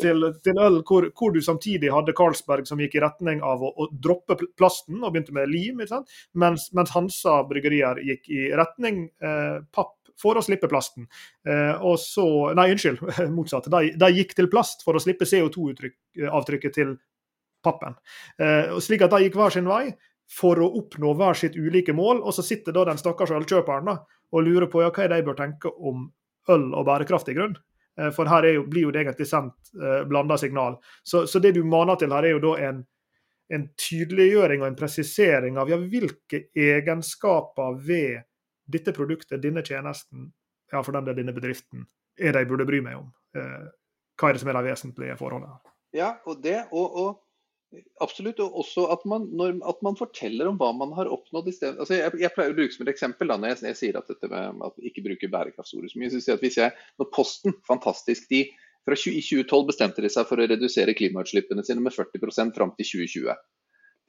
til, 0.00 0.28
til 0.42 0.62
øl 0.64 0.80
hvor, 0.88 1.06
hvor, 1.18 1.34
du 1.34 1.42
samtidig 1.44 1.92
hadde 1.92 2.16
Carlsberg 2.18 2.66
som 2.68 2.80
gikk 2.82 2.96
i 2.98 3.04
retning 3.04 3.44
av 3.46 3.62
å, 3.62 3.70
å 3.76 3.90
droppe 3.92 4.38
plasten 4.58 5.02
og 5.02 5.12
begynte 5.12 5.36
med 5.36 5.50
lim, 5.52 5.82
mens, 5.82 6.70
mens, 6.72 6.94
Hansa 6.96 7.42
bryggerier 7.50 8.00
gikk 8.06 8.32
i 8.32 8.46
retning 8.58 9.04
uh, 9.22 9.60
papp 9.74 9.98
for 10.22 10.38
å 10.38 10.44
slippe 10.44 10.70
plasten. 10.70 11.06
Eh, 11.48 11.82
og 11.82 11.98
så, 12.00 12.26
Nei, 12.58 12.68
unnskyld, 12.74 13.02
motsatt. 13.36 13.68
De, 13.72 13.92
de, 13.98 14.10
gikk 14.18 14.36
til 14.38 14.50
plast 14.52 14.84
for 14.86 14.96
å 14.96 15.02
slippe 15.02 15.28
CO2-avtrykket 15.28 16.76
til 16.76 16.94
pappen. 17.64 17.96
Eh, 18.38 18.74
slik 18.82 19.04
at 19.06 19.14
de 19.14 19.24
gikk 19.24 19.38
hver 19.38 19.54
sin 19.54 19.68
vei 19.70 19.92
for 20.32 20.60
å 20.62 20.70
oppnå 20.80 21.12
hver 21.18 21.36
sitt 21.38 21.58
ulike 21.58 21.94
mål. 21.96 22.22
Og 22.22 22.34
så 22.36 22.44
sitter 22.46 22.74
da 22.76 22.86
den 22.88 23.00
stakkars 23.00 23.34
ølkjøperen 23.36 23.90
da, 23.90 23.98
og 24.32 24.46
lurer 24.46 24.68
på 24.72 24.84
ja, 24.84 24.92
hva 24.92 25.04
er 25.04 25.12
det 25.12 25.22
de 25.22 25.28
bør 25.28 25.38
tenke 25.38 25.72
om 25.72 26.08
øl 26.52 26.72
og 26.72 26.86
bærekraftig 26.88 27.36
grunn. 27.38 27.56
Eh, 27.98 28.10
for 28.14 28.30
her 28.30 28.48
jo, 28.48 28.64
blir 28.68 28.88
jo 28.88 28.94
det 28.94 29.04
egentlig 29.04 29.28
sendt 29.28 29.74
eh, 29.76 30.02
blanda 30.08 30.38
signal. 30.40 30.78
Så, 31.02 31.26
så, 31.26 31.42
det 31.42 31.54
du 31.56 31.62
maner 31.64 32.00
til 32.00 32.12
her, 32.14 32.24
er 32.24 32.36
jo 32.36 32.44
da 32.46 32.54
en, 32.68 32.82
en 33.52 33.66
tydeliggjøring 33.88 34.64
og 34.64 34.70
en 34.70 34.78
presisering 34.78 35.58
av 35.60 35.72
ja, 35.72 35.78
hvilke 35.80 36.46
egenskaper 36.56 37.76
ved 37.84 38.22
dette 38.72 38.94
produktet, 38.96 39.42
denne 39.42 39.64
tjenesten, 39.66 40.30
ja, 40.72 40.80
for 40.80 40.94
den 40.96 41.08
del 41.08 41.18
denne 41.20 41.34
bedriften, 41.36 41.84
er 42.16 42.32
det 42.32 42.44
jeg 42.44 42.52
burde 42.52 42.68
bry 42.68 42.80
meg 42.84 43.00
om. 43.00 43.12
Eh, 43.36 43.68
hva 44.20 44.30
er 44.30 44.36
det 44.36 44.42
som 44.42 44.52
er 44.52 44.58
de 44.58 44.70
vesentlige 44.70 45.18
forholdene? 45.20 45.60
Ja, 45.92 46.14
og 46.28 46.40
det, 46.44 46.62
og, 46.72 46.96
og 46.96 47.20
Absolutt. 48.04 48.40
Og 48.44 48.58
også 48.62 48.86
at 48.92 49.04
man, 49.08 49.28
når, 49.38 49.54
at 49.68 49.78
man, 49.84 49.96
forteller 49.98 50.50
om 50.50 50.58
hva 50.60 50.72
man 50.76 50.92
har 50.96 51.10
oppnådd. 51.12 51.48
i 51.48 51.54
stedet. 51.56 51.78
Altså 51.78 51.96
jeg, 51.98 52.12
jeg, 52.20 52.32
pleier 52.34 52.52
å 52.52 52.58
bruke 52.58 52.74
som 52.74 52.84
et 52.86 52.92
eksempel 52.92 53.32
da, 53.32 53.38
når 53.40 53.54
jeg, 53.54 53.62
jeg 53.70 53.80
sier 53.80 54.00
at 54.00 54.10
dette 54.10 54.30
med 54.32 54.66
at 54.66 54.76
vi 54.76 54.90
ikke 54.90 55.06
bruker 55.06 55.32
bærekraftsordet 55.32 55.92
så 55.92 56.02
mye. 56.02 56.12
så 56.12 56.20
sier 56.20 56.38
at 56.38 56.44
hvis 56.44 56.60
jeg, 56.60 56.76
når 57.00 57.10
Posten, 57.14 57.56
fantastisk, 57.68 58.28
de 58.32 58.44
fra 58.82 58.98
20, 58.98 59.18
I 59.18 59.22
2012 59.22 59.66
bestemte 59.68 60.02
de 60.02 60.10
seg 60.10 60.26
for 60.28 60.42
å 60.42 60.46
redusere 60.50 60.96
klimautslippene 60.98 61.62
sine 61.66 61.84
med 61.84 61.94
40% 61.94 62.56
fram 62.56 62.72
til 62.78 62.88
2020. 63.06 63.36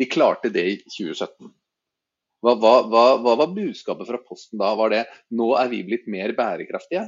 De 0.01 0.07
klarte 0.09 0.49
det 0.53 0.63
i 0.65 0.77
2017. 0.87 1.51
Hva, 2.43 2.55
hva, 2.59 2.71
hva, 2.89 3.03
hva 3.23 3.35
var 3.39 3.53
budskapet 3.55 4.09
fra 4.09 4.19
Posten 4.25 4.59
da? 4.59 4.73
Var 4.75 4.91
det 4.91 5.03
nå 5.37 5.53
er 5.59 5.69
vi 5.71 5.83
blitt 5.87 6.09
mer 6.11 6.33
bærekraftige? 6.35 7.05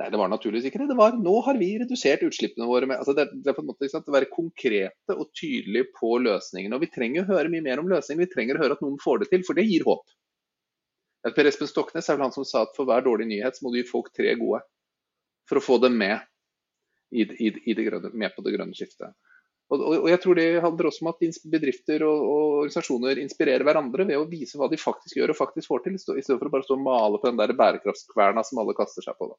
Nei, 0.00 0.06
det 0.08 0.16
var 0.16 0.30
naturligvis 0.32 0.70
ikke 0.70 0.80
det. 0.80 0.86
Det 0.88 0.96
var 0.96 1.16
nå 1.20 1.34
har 1.44 1.58
vi 1.60 1.74
redusert 1.82 2.22
utslippene 2.24 2.68
våre. 2.70 2.86
Med, 2.88 3.02
altså 3.02 3.12
det, 3.16 3.26
det, 3.34 3.50
er 3.50 3.56
på 3.58 3.60
en 3.60 3.68
måte 3.68 3.88
sant, 3.92 4.06
å 4.08 4.14
være 4.14 4.30
konkrete 4.32 5.12
og 5.12 5.28
tydelige 5.36 5.90
på 5.98 6.14
løsningene. 6.24 6.78
Og 6.78 6.86
vi 6.86 6.88
trenger 6.94 7.26
å 7.26 7.34
høre 7.34 7.52
mye 7.52 7.66
mer 7.66 7.82
om 7.82 7.90
løsninger. 7.90 8.24
Vi 8.24 8.32
trenger 8.32 8.56
å 8.56 8.62
høre 8.64 8.78
at 8.78 8.84
noen 8.84 8.96
får 9.02 9.20
det 9.20 9.28
til, 9.34 9.44
for 9.44 9.60
det 9.60 9.66
gir 9.68 9.84
håp. 9.84 10.06
Per 11.36 11.50
Espen 11.50 11.68
Stoknes 11.68 12.08
er 12.08 12.16
vel 12.16 12.24
han 12.24 12.32
som 12.32 12.46
sa 12.48 12.64
at 12.64 12.72
for 12.78 12.88
hver 12.88 13.04
dårlig 13.04 13.28
nyhet 13.28 13.58
så 13.58 13.66
må 13.66 13.74
du 13.74 13.82
gi 13.82 13.88
folk 13.90 14.08
tre 14.16 14.32
gode. 14.40 14.62
For 15.50 15.60
å 15.60 15.64
få 15.64 15.76
dem 15.84 16.00
med, 16.00 16.24
i, 17.12 17.26
i, 17.26 17.52
i 17.68 17.76
grønne, 17.76 18.14
med 18.16 18.32
på 18.32 18.46
det 18.46 18.56
grønne 18.56 18.76
skiftet. 18.78 19.12
Og, 19.70 19.82
og, 19.84 20.08
jeg 20.10 20.18
tror 20.22 20.38
det 20.38 20.48
handler 20.64 20.88
også 20.88 21.04
om 21.04 21.12
at 21.12 21.20
bedrifter 21.52 22.02
og, 22.08 22.24
og, 22.24 22.44
organisasjoner 22.62 23.20
inspirerer 23.22 23.62
hverandre 23.68 24.08
ved 24.08 24.18
å 24.18 24.26
vise 24.30 24.58
hva 24.58 24.66
de 24.70 24.80
faktisk 24.80 25.20
gjør 25.20 25.34
og 25.34 25.38
faktisk 25.38 25.70
får 25.70 25.84
til, 25.84 26.00
i 26.00 26.00
stedet 26.00 26.40
for 26.40 26.48
å 26.48 26.54
bare 26.56 26.66
stå 26.66 26.78
og 26.78 26.86
male 26.88 27.20
på 27.20 27.28
den 27.28 27.38
der 27.38 27.52
bærekraftskverna 27.58 28.42
som 28.46 28.64
alle 28.64 28.74
kaster 28.78 29.04
seg 29.04 29.20
på. 29.20 29.28
Da. 29.30 29.38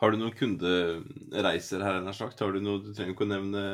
Har 0.00 0.14
du 0.14 0.16
noen 0.16 0.32
kundereiser 0.32 1.82
her, 1.84 1.98
nær 2.00 2.14
sagt? 2.16 2.38
Har 2.40 2.54
du 2.54 2.62
noe, 2.64 2.80
du 2.80 2.94
trenger 2.96 3.12
ikke 3.12 3.26
å 3.26 3.28
nevne, 3.28 3.64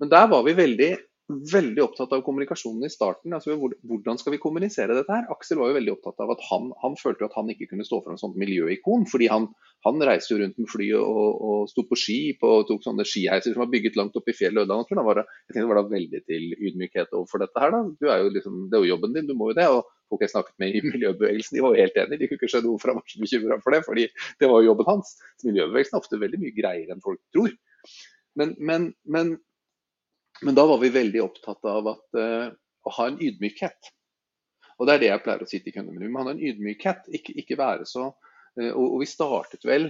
Men 0.00 0.10
der 0.10 0.30
var 0.32 0.46
vi 0.48 0.56
veldig 0.56 0.94
veldig 1.28 1.80
opptatt 1.80 2.12
av 2.12 2.20
kommunikasjonen 2.24 2.84
i 2.84 2.92
starten. 2.92 3.32
altså 3.32 3.56
Hvordan 3.56 4.18
skal 4.20 4.34
vi 4.34 4.40
kommunisere 4.42 4.96
dette 4.96 5.12
her? 5.12 5.24
Aksel 5.32 5.56
var 5.60 5.70
jo 5.70 5.76
veldig 5.78 5.92
opptatt 5.94 6.20
av 6.20 6.34
at 6.34 6.42
han, 6.50 6.68
han 6.82 6.96
følte 7.00 7.24
at 7.24 7.36
han 7.38 7.48
ikke 7.48 7.70
kunne 7.70 7.86
stå 7.86 8.02
for 8.02 8.12
en 8.12 8.20
sånt 8.20 8.36
miljøikon. 8.40 9.06
fordi 9.08 9.30
han, 9.32 9.46
han 9.86 10.04
reiste 10.04 10.34
jo 10.34 10.42
rundt 10.42 10.60
med 10.60 10.68
flyet 10.68 11.00
og, 11.00 11.30
og 11.48 11.70
sto 11.72 11.86
på 11.88 11.96
ski 11.96 12.18
på, 12.40 12.50
og 12.60 12.68
tok 12.68 12.84
sånne 12.84 13.06
skiheiser 13.08 13.54
som 13.54 13.64
var 13.64 13.72
bygget 13.72 13.96
langt 13.96 14.18
oppe 14.20 14.34
i 14.34 14.36
fjellet. 14.36 14.68
og 14.68 14.68
da 14.68 15.00
var 15.00 15.22
jeg 15.24 15.54
tenkte 15.54 15.70
var 15.70 15.80
da 15.80 15.86
veldig 15.94 16.20
til 16.28 16.44
ydmykhet 16.58 17.16
overfor 17.16 17.44
dette 17.46 17.64
her. 17.64 17.72
da. 17.72 18.12
Er 18.18 18.28
liksom, 18.36 18.68
Det 18.68 18.76
er 18.76 18.84
jo 18.84 18.92
jobben 18.92 19.16
din, 19.16 19.30
du 19.30 19.34
må 19.38 19.52
jo 19.52 19.58
det. 19.60 19.68
og 19.72 19.88
Folk 20.12 20.26
jeg 20.26 20.34
snakket 20.34 20.60
med 20.60 20.76
i 20.76 20.84
miljøbevegelsen 20.92 21.56
de 21.56 21.64
var 21.64 21.72
jo 21.72 21.86
helt 21.86 21.96
enige. 22.04 22.20
De 22.20 22.28
kunne 22.28 22.42
ikke 22.42 22.52
skjønne 22.52 22.68
hvorfor 22.68 22.92
han 22.92 23.00
var 23.00 23.08
så 23.08 23.24
bekymra 23.24 23.60
for 23.64 23.72
det, 23.72 23.80
fordi 23.88 24.06
det 24.40 24.52
var 24.52 24.60
jo 24.60 24.68
jobben 24.74 24.92
hans. 24.92 25.16
Så 25.40 25.48
miljøbevegelsen 25.48 25.96
er 25.96 26.04
ofte 26.04 26.20
veldig 26.20 26.44
mye 26.44 26.58
greiere 26.60 26.92
enn 26.92 27.04
folk 27.04 27.24
tror. 27.32 27.56
Men, 28.36 28.56
men, 28.58 28.90
men 29.08 29.36
men 30.42 30.54
da 30.54 30.66
var 30.66 30.78
vi 30.82 30.92
veldig 30.94 31.22
opptatt 31.22 31.64
av 31.68 31.90
at, 31.94 32.06
uh, 32.18 32.48
å 32.84 32.94
ha 32.98 33.08
en 33.08 33.20
ydmykhet. 33.22 33.90
Og 34.78 34.88
det 34.88 34.96
er 34.96 35.02
det 35.02 35.10
jeg 35.12 35.22
pleier 35.24 35.44
å 35.44 35.48
si 35.48 35.60
til 35.62 35.76
kundene 35.76 35.94
mine. 35.94 36.08
Vi 36.08 36.14
må 36.14 36.24
ha 36.24 36.32
en 36.34 36.42
ydmykhet, 36.42 37.06
ikke, 37.18 37.36
ikke 37.44 37.60
være 37.60 37.86
så 37.88 38.08
uh, 38.10 38.72
og, 38.72 38.86
og, 38.88 38.98
vi 39.04 39.10
startet 39.10 39.66
vel 39.68 39.88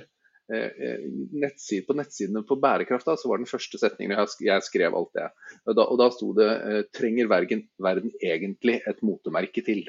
uh, 0.53 1.09
nettside, 1.33 1.87
På 1.89 1.97
nettsidene 1.97 2.45
på 2.47 2.59
bærekraft 2.61 3.09
da, 3.09 3.17
så 3.21 3.31
var 3.33 3.41
den 3.41 3.51
første 3.51 3.81
setningen 3.81 4.17
jeg, 4.19 4.39
jeg 4.51 4.69
skrev 4.69 4.97
alt 4.99 5.13
det. 5.17 5.29
Og 5.65 5.79
da, 5.79 5.89
og 5.89 6.01
da 6.03 6.11
sto 6.13 6.33
det 6.37 6.51
trenger 6.97 7.31
verden, 7.33 7.67
verden 7.83 8.13
egentlig 8.21 8.81
et 8.85 9.05
motemerke 9.07 9.65
til? 9.65 9.87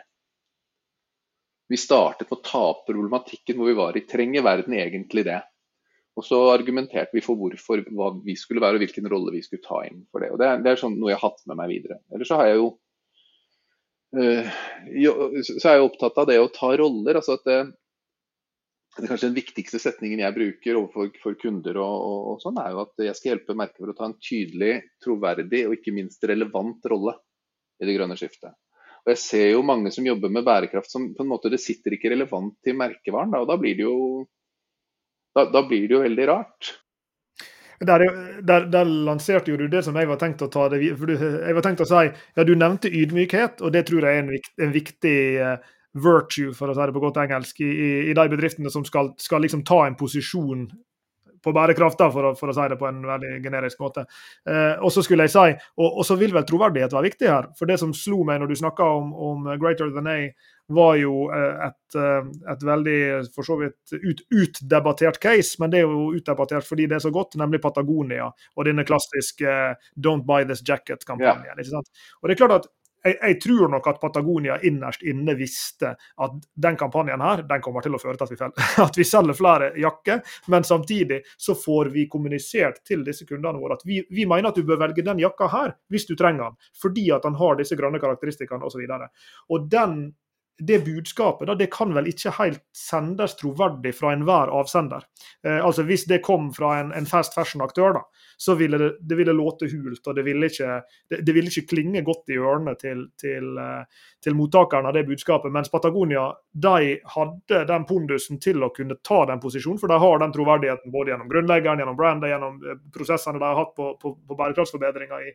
Vi 1.67 1.77
startet 1.81 2.29
på 2.29 2.37
å 2.37 2.45
ta 2.45 2.61
opp 2.71 2.85
problematikken 2.85 3.57
hvor 3.57 3.71
vi 3.71 3.77
var 3.77 3.97
i. 3.97 4.05
Trenger 4.05 4.45
verden 4.45 4.75
egentlig 4.77 5.25
det? 5.25 5.41
Og 6.15 6.23
så 6.23 6.37
argumenterte 6.53 7.11
vi 7.15 7.23
for 7.23 7.35
hvorfor 7.39 7.81
hva 7.91 8.09
vi 8.23 8.37
skulle 8.39 8.63
være 8.63 8.79
og 8.79 8.85
hvilken 8.85 9.07
rolle 9.11 9.33
vi 9.35 9.43
skulle 9.43 9.65
ta 9.65 9.81
inn 9.87 10.05
for 10.11 10.23
det. 10.23 10.31
Og 10.31 10.39
Det 10.39 10.47
er, 10.47 10.61
det 10.63 10.71
er 10.71 10.79
sånn 10.79 10.95
noe 10.99 11.11
jeg 11.11 11.19
har 11.19 11.31
hatt 11.31 11.47
med 11.51 11.59
meg 11.59 11.71
videre. 11.73 11.99
Ellers 12.15 12.31
så 12.31 12.39
har 12.39 12.51
jeg 12.51 12.61
jo 12.61 12.69
øh, 14.21 14.53
så 15.43 15.71
er 15.71 15.75
jeg 15.75 15.89
opptatt 15.89 16.21
av 16.23 16.29
det 16.29 16.39
å 16.39 16.51
ta 16.55 16.71
roller. 16.79 17.19
altså 17.19 17.35
at 17.35 17.49
det, 17.49 17.57
det 18.95 19.03
er 19.03 19.11
kanskje 19.11 19.27
Den 19.27 19.39
viktigste 19.41 19.81
setningen 19.83 20.23
jeg 20.23 20.37
bruker 20.37 20.79
overfor 20.79 21.35
kunder, 21.41 21.81
og, 21.83 21.95
og, 22.07 22.19
og, 22.31 22.37
sånn, 22.43 22.61
er 22.63 22.71
jo 22.71 22.85
at 22.85 23.07
jeg 23.09 23.19
skal 23.19 23.33
hjelpe 23.33 23.57
merker 23.59 23.91
å 23.91 23.97
ta 23.97 24.07
en 24.07 24.19
tydelig, 24.23 24.75
troverdig 25.03 25.65
og 25.67 25.75
ikke 25.75 25.95
minst 25.97 26.23
relevant 26.23 26.87
rolle 26.93 27.17
i 27.83 27.89
det 27.89 27.97
grønne 27.97 28.15
skiftet. 28.15 28.55
Og 29.03 29.11
Jeg 29.11 29.21
ser 29.21 29.49
jo 29.51 29.65
mange 29.67 29.91
som 29.93 30.07
jobber 30.07 30.31
med 30.31 30.47
bærekraft 30.47 30.89
som 30.89 31.11
på 31.13 31.25
en 31.25 31.29
måte 31.29 31.51
det 31.51 31.59
sitter 31.61 31.93
ikke 31.93 32.09
relevant 32.15 32.55
til 32.63 32.79
merkevaren. 32.79 33.35
Da, 33.35 33.43
og 33.43 33.51
da 33.51 33.59
blir 33.59 33.75
det 33.77 33.83
jo 33.83 33.97
da, 35.35 35.45
da 35.51 35.61
blir 35.67 35.87
det 35.87 35.97
jo 35.97 36.01
veldig 36.05 36.27
rart. 36.31 36.73
Der, 37.83 38.05
der, 38.41 38.67
der, 38.71 38.87
lanserte 38.87 39.51
jo 39.51 39.57
du 39.59 39.65
det 39.67 39.81
som 39.83 39.97
jeg 39.99 40.07
var 40.07 40.19
tenkt 40.21 40.41
å 40.45 40.47
ta 40.47 40.69
det 40.71 40.79
du, 40.79 41.11
Jeg 41.11 41.55
var 41.57 41.65
tenkt 41.65 41.83
å 41.83 41.87
si 41.89 42.05
ja, 42.07 42.45
du 42.47 42.53
nevnte 42.55 42.87
ydmykhet, 42.87 43.59
og 43.59 43.73
det 43.75 43.83
tror 43.89 44.07
jeg 44.07 44.21
er 44.21 44.23
en, 44.23 44.45
en 44.63 44.71
viktig 44.71 45.17
uh, 45.43 45.57
virtue, 45.95 46.53
for 46.55 46.71
å 46.71 46.75
si 46.75 46.87
det 46.87 46.95
på 46.95 47.03
godt 47.03 47.19
engelsk, 47.25 47.59
i, 47.59 47.67
i, 47.67 47.89
i 48.11 48.15
de 48.15 48.25
bedriftene 48.31 48.71
som 48.71 48.85
skal, 48.87 49.11
skal, 49.19 49.43
liksom 49.43 49.65
ta 49.67 49.83
en 49.85 49.97
posisjon 49.99 50.69
på 51.45 51.53
bærekraft, 51.55 51.99
da, 52.01 52.09
for, 52.13 52.31
for 52.39 52.51
å 52.51 52.57
si 52.57 52.65
det 52.71 52.79
på 52.81 52.89
en 52.89 53.03
veldig 53.05 53.37
generisk 53.43 53.85
måte. 53.85 54.07
Eh, 54.49 54.73
og 54.81 54.93
så 54.93 55.05
skulle 55.05 55.27
jeg 55.27 55.35
si, 55.35 55.55
og, 55.77 55.87
og, 55.87 56.03
så 56.07 56.17
vil 56.19 56.33
vel 56.35 56.47
troverdighet 56.47 56.95
være 56.95 57.11
viktig 57.11 57.31
her. 57.31 57.51
For 57.59 57.69
det 57.69 57.79
som 57.81 57.93
slo 57.95 58.23
meg 58.27 58.41
når 58.41 58.51
du 58.51 58.59
snakka 58.59 58.89
om, 58.97 59.13
om 59.29 59.49
Greater 59.61 59.93
Than 59.93 60.11
A, 60.11 60.19
var 60.67 60.95
jo 60.97 61.27
eh, 61.29 61.67
et, 61.67 61.97
eh, 61.99 62.29
et 62.51 62.63
veldig 62.65 63.01
for 63.35 63.45
så 63.45 63.57
vidt 63.59 63.93
ut, 63.93 64.23
utdebattert 64.33 65.19
case, 65.21 65.59
men 65.61 65.73
det 65.73 65.81
er 65.81 65.85
jo 65.85 66.07
utdebattert 66.17 66.65
fordi 66.65 66.87
det 66.89 66.97
er 66.97 67.03
så 67.05 67.13
godt, 67.13 67.37
nemlig 67.37 67.61
Patagonia 67.61 68.31
og 68.31 68.65
denne 68.65 68.85
klassiske 68.87 69.45
eh, 69.45 69.91
'Don't 69.93 70.25
buy 70.25 70.47
this 70.47 70.63
jacket'-kampanjen. 70.65 71.61
Ja. 71.61 71.83
Og 72.21 72.29
det 72.29 72.35
er 72.35 72.41
klart 72.41 72.57
at 72.63 72.71
jeg, 73.05 73.17
jeg, 73.21 73.37
tror 73.43 73.71
nok 73.71 73.87
at 73.91 74.01
Patagonia 74.01 74.57
innerst 74.65 75.05
inne 75.05 75.35
visste 75.37 75.93
at 75.93 76.35
den 76.65 76.77
kampanjen 76.79 77.21
her, 77.21 77.43
den 77.47 77.63
kommer 77.63 77.85
til 77.85 77.95
å 77.95 78.01
føre 78.01 78.17
til 78.17 78.27
at 78.27 78.33
vi, 78.33 78.63
at 78.87 78.99
vi 78.99 79.07
selger 79.07 79.37
flere 79.37 79.71
jakker, 79.81 80.21
men 80.53 80.67
samtidig 80.67 81.21
så 81.37 81.55
får 81.59 81.91
vi 81.93 82.07
kommunisert 82.11 82.81
til 82.87 83.05
disse 83.05 83.27
kundene 83.29 83.61
våre 83.61 83.79
at 83.79 83.85
vi, 83.87 84.01
vi 84.09 84.27
mener 84.29 84.49
at 84.49 84.59
du 84.59 84.65
bør 84.67 84.81
velge 84.87 85.05
den 85.05 85.21
jakka 85.23 85.49
her 85.53 85.75
hvis 85.93 86.07
du 86.09 86.15
trenger 86.17 86.51
den, 86.51 86.59
fordi 86.81 87.09
at 87.15 87.25
den 87.25 87.37
har 87.39 87.59
disse 87.59 87.77
grønne 87.77 88.01
karakteristikkene 88.01 88.65
osv. 88.65 88.81
Og, 88.85 89.05
så 89.05 89.55
og 89.55 89.67
den 89.71 89.99
det 90.57 90.79
budskapet 90.85 91.47
da, 91.47 91.55
det 91.55 91.67
kan 91.73 91.91
vel 91.95 92.07
ikke 92.07 92.31
helt 92.37 92.61
sendes 92.75 93.35
troverdig 93.39 93.91
fra 93.97 94.13
enhver 94.15 94.51
avsender. 94.55 95.03
Eh, 95.45 95.59
altså 95.59 95.83
Hvis 95.83 96.05
det 96.07 96.21
kom 96.23 96.51
fra 96.55 96.79
en, 96.79 96.93
en 96.95 97.07
fast 97.09 97.35
fashion-aktør, 97.35 97.97
da, 97.97 98.03
så 98.37 98.55
ville 98.55 98.79
det, 98.79 98.91
det 99.01 99.17
ville 99.19 99.35
låte 99.35 99.67
hult, 99.71 100.07
og 100.07 100.15
det 100.15 100.25
ville 100.27 100.47
ikke, 100.51 100.79
det, 101.11 101.21
det 101.27 101.35
ville 101.35 101.51
ikke 101.51 101.75
klinge 101.75 102.03
godt 102.07 102.31
i 102.31 102.39
ørene 102.39 102.75
til, 102.79 103.07
til, 103.19 103.51
eh, 103.59 104.05
til, 104.25 104.35
mottakeren 104.37 104.89
av 104.89 104.97
det 104.97 105.05
budskapet. 105.07 105.53
Mens 105.53 105.71
Patagonia 105.71 106.25
de 106.51 106.95
hadde 107.13 107.61
den 107.69 107.85
pondusen 107.85 108.41
til 108.41 108.65
å 108.65 108.71
kunne 108.73 108.97
ta 109.05 109.21
den 109.29 109.41
posisjonen, 109.43 109.79
for 109.81 109.91
de 109.91 110.01
har 110.01 110.21
den 110.21 110.33
troverdigheten 110.33 110.93
både 110.93 111.13
gjennom 111.13 111.29
grunnleggeren, 111.31 111.81
gjennom 111.81 111.99
brandet, 111.99 112.31
gjennom 112.33 112.59
eh, 112.63 112.81
prosessene 112.95 113.41
de 113.41 113.47
har 113.47 113.61
hatt 113.61 113.73
på, 113.77 113.93
på, 114.01 114.15
på 114.17 114.39
bærekraftsforbedringer 114.41 115.29
i, 115.29 115.31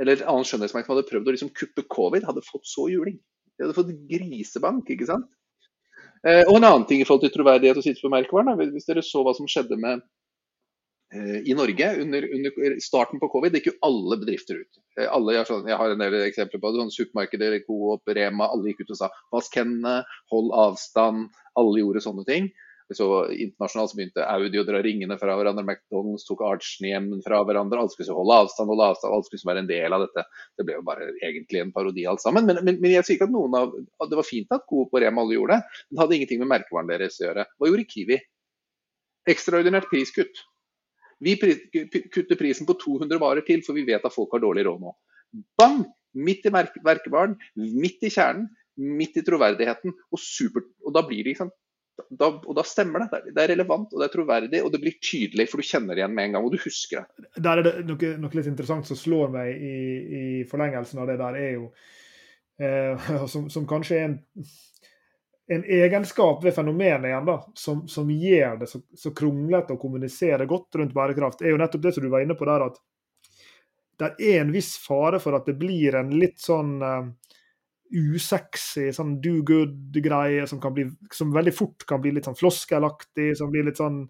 eller 0.00 0.18
et 0.18 0.26
annet 0.28 0.48
skjønnhetsmarked 0.48 0.88
som 0.88 0.96
hadde 0.96 1.10
prøvd 1.10 1.28
å 1.28 1.36
liksom 1.36 1.52
kuppe 1.58 1.86
covid, 1.92 2.26
hadde 2.28 2.46
fått 2.46 2.66
så 2.68 2.88
juling. 2.90 3.20
De 3.56 3.66
hadde 3.66 3.76
fått 3.76 3.94
grisebank, 4.10 4.88
ikke 4.90 5.10
sant. 5.10 5.28
Eh, 6.26 6.44
og 6.46 6.56
en 6.56 6.68
annen 6.68 6.88
ting 6.88 7.02
i 7.02 7.06
forhold 7.06 7.26
til 7.26 7.34
troverdighet 7.34 7.78
og 7.78 7.84
sitte 7.84 8.02
på 8.04 8.10
merkevaren, 8.12 8.58
hvis 8.72 8.88
dere 8.88 9.02
så 9.06 9.24
hva 9.26 9.34
som 9.36 9.48
skjedde 9.50 9.78
med 9.80 10.02
i 11.44 11.54
Norge 11.54 11.88
under, 12.00 12.24
under, 12.34 12.78
starten 12.80 13.20
på 13.20 13.28
covid 13.32 13.58
gikk 13.58 13.68
jo 13.68 13.78
alle 13.84 14.16
bedrifter 14.20 14.62
ut. 14.62 14.80
Eh, 14.96 15.08
alle, 15.08 15.36
sånn, 15.48 15.68
jeg 15.68 15.76
har 15.80 15.92
en 15.92 16.00
del 16.00 16.16
eksempler 16.22 16.62
på. 16.62 16.72
Sånn 16.76 16.92
supermarkeder, 16.94 17.58
Coop, 17.66 18.08
Rema, 18.08 18.48
alle 18.48 18.72
gikk 18.72 18.86
ut 18.86 18.94
og 18.94 19.00
sa 19.02 19.10
vask 19.34 19.56
hendene, 19.60 20.02
hold 20.32 20.52
avstand, 20.66 21.30
Alle 21.60 21.82
gjorde 21.82 22.00
sånne 22.00 22.22
ting. 22.24 22.46
Så 22.96 23.06
internasjonalt 23.30 23.92
så 23.92 23.96
begynte 23.96 24.24
Audi 24.28 24.60
å 24.60 24.64
dra 24.68 24.80
ringene 24.84 25.16
fra 25.20 25.34
hverandre, 25.36 25.64
McDonald's 25.64 26.24
tok 26.28 26.42
Artsen 26.44 26.88
hjem 26.88 27.08
fra 27.24 27.42
hverandre. 27.44 27.80
Alle 27.80 27.92
skulle 27.92 28.16
holde 28.16 28.38
avstand, 28.44 28.72
holde 28.72 28.88
avstand, 28.92 29.12
alle 29.12 29.28
skulle 29.28 29.48
være 29.50 29.62
en 29.64 29.70
del 29.70 29.96
av 29.96 30.04
dette. 30.06 30.24
Det 30.56 30.66
ble 30.68 30.76
jo 30.78 30.84
bare 30.86 31.08
egentlig 31.24 31.62
en 31.62 31.72
parodi 31.76 32.06
alt 32.08 32.24
sammen. 32.24 32.48
Men, 32.48 32.60
men, 32.64 32.80
men 32.82 32.94
jeg 32.96 33.06
sier 33.06 33.18
ikke 33.18 33.28
at 33.30 33.34
noen 33.36 33.56
av 33.58 33.72
Det 34.08 34.18
var 34.18 34.28
fint 34.28 34.56
at 34.56 34.64
Coop 34.68 34.92
og 34.92 35.04
Rema 35.04 35.24
alle 35.24 35.36
gjorde 35.36 35.58
det, 35.58 35.82
men 35.88 35.96
det 35.96 36.04
hadde 36.04 36.18
ingenting 36.18 36.42
med 36.44 36.52
merkevaren 36.52 36.92
deres 36.92 37.20
å 37.20 37.26
gjøre. 37.28 37.46
Hva 37.56 37.70
gjorde 37.70 37.88
Kiwi? 37.92 38.20
Ekstraordinært 39.32 39.92
priskutt. 39.92 40.42
Vi 41.22 41.36
kutter 41.38 42.38
prisen 42.38 42.68
på 42.68 42.76
200 42.80 43.20
varer 43.22 43.46
til, 43.46 43.62
for 43.66 43.78
vi 43.78 43.86
vet 43.86 44.04
at 44.04 44.14
folk 44.14 44.34
har 44.34 44.42
dårlig 44.42 44.66
råd 44.68 44.82
nå. 44.82 44.94
Bang! 45.58 45.84
Midt 46.12 46.44
i 46.44 46.50
merkevaren, 46.52 47.38
midt 47.56 48.02
i 48.04 48.10
kjernen, 48.12 48.50
midt 48.76 49.16
i 49.16 49.22
troverdigheten. 49.24 49.94
Og, 50.12 50.20
super, 50.20 50.66
og 50.84 50.92
da 50.92 51.04
blir 51.06 51.22
det 51.24 51.32
liksom 51.32 51.52
da, 52.10 52.28
og 52.28 52.54
da 52.56 52.64
stemmer 52.66 53.04
det. 53.04 53.22
Det 53.32 53.42
er 53.42 53.52
relevant 53.52 53.92
og 53.92 54.00
det 54.00 54.08
er 54.08 54.14
troverdig 54.14 54.60
og 54.64 54.72
det 54.74 54.80
blir 54.82 54.98
tydelig, 55.02 55.48
for 55.50 55.60
du 55.60 55.68
kjenner 55.68 55.94
det 55.94 56.02
igjen 56.02 56.14
med 56.16 56.28
en 56.28 56.36
gang 56.36 56.46
og 56.46 56.54
du 56.54 56.60
husker 56.62 57.06
det. 57.06 57.30
Der 57.44 57.60
er 57.60 57.66
det 57.66 57.74
noe, 57.88 58.12
noe 58.22 58.38
litt 58.38 58.50
interessant 58.50 58.88
som 58.88 58.98
slår 58.98 59.32
meg 59.34 59.52
i, 59.52 59.74
i, 60.20 60.22
forlengelsen 60.50 61.02
av 61.02 61.10
det 61.10 61.18
der, 61.20 61.38
er 61.38 61.56
jo 61.58 61.68
eh, 62.62 63.08
som, 63.32 63.48
som, 63.52 63.68
kanskje 63.68 63.98
er 63.98 64.08
en, 64.10 64.18
en 65.52 65.64
egenskap 65.64 66.44
ved 66.44 66.54
fenomenet 66.56 67.10
igjen 67.10 67.28
da, 67.28 67.36
som, 67.58 67.84
som 67.90 68.10
gjør 68.10 68.56
det 68.62 68.68
så, 68.70 68.80
så 68.96 69.12
kronglete 69.16 69.76
å 69.76 69.80
kommunisere 69.80 70.48
godt 70.50 70.80
rundt 70.80 70.94
bærekraft, 70.96 71.42
er 71.42 71.54
jo 71.54 71.60
nettopp 71.60 71.84
det 71.86 71.94
som 71.96 72.06
du 72.06 72.10
var 72.12 72.24
inne 72.24 72.36
på 72.38 72.48
der, 72.48 72.66
at 72.66 72.80
det 74.02 74.14
er 74.32 74.40
en 74.40 74.52
viss 74.54 74.74
fare 74.82 75.20
for 75.22 75.36
at 75.36 75.46
det 75.46 75.58
blir 75.60 75.94
en 75.98 76.10
litt 76.16 76.40
sånn 76.42 76.78
uh, 76.82 77.10
usexy 77.92 78.88
sånn 78.94 79.18
do 79.22 79.40
good-greie 79.46 80.46
som, 80.48 80.60
som, 81.12 81.32
veldig 81.34 81.54
fort 81.54 81.84
kan 81.88 82.00
bli 82.02 82.14
litt 82.16 82.28
sånn 82.28 82.38
floskelaktig. 82.38 83.32
Som 83.38 83.52
blir 83.52 83.66
litt 83.68 83.80
sånn 83.80 84.06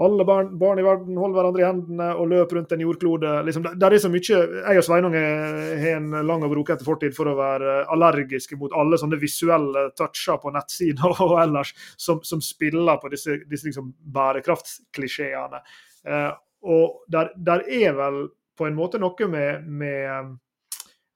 Alle 0.00 0.24
barn, 0.24 0.58
barn, 0.58 0.78
i 0.80 0.84
verden 0.84 1.16
holder 1.20 1.36
hverandre 1.36 1.60
i 1.60 1.66
hendene 1.66 2.06
og 2.16 2.30
løper 2.30 2.56
rundt 2.56 2.70
en 2.72 2.82
jordklode. 2.86 3.32
Liksom, 3.44 3.64
det, 3.66 3.72
det, 3.82 3.88
er 3.90 4.00
så 4.00 4.08
mye 4.08 4.38
Jeg 4.48 4.80
og 4.80 4.84
Sveinung 4.86 5.16
har 5.16 5.88
en 5.90 6.06
lang 6.24 6.44
og 6.46 6.54
brokete 6.54 6.86
fortid 6.86 7.12
for 7.12 7.28
å 7.28 7.34
være 7.36 7.74
allergiske 7.92 8.56
mot 8.56 8.72
alle 8.80 8.96
sånne 9.00 9.18
visuelle 9.20 9.90
toucher 9.98 10.40
på 10.40 10.54
nettsider 10.54 11.20
og 11.26 11.34
ellers 11.42 11.74
som, 12.00 12.22
som 12.24 12.40
spiller 12.40 12.96
på 13.02 13.10
disse, 13.12 13.42
disse 13.50 13.68
liksom 13.68 13.90
bærekraftsklisjeene. 14.14 15.60
Eh, 16.08 16.30
og 16.72 17.02
der, 17.12 17.34
der, 17.36 17.64
er 17.68 17.98
vel 17.98 18.22
på 18.56 18.70
en 18.70 18.78
måte 18.78 19.00
noe 19.00 19.28
med, 19.28 19.66
med 19.68 20.38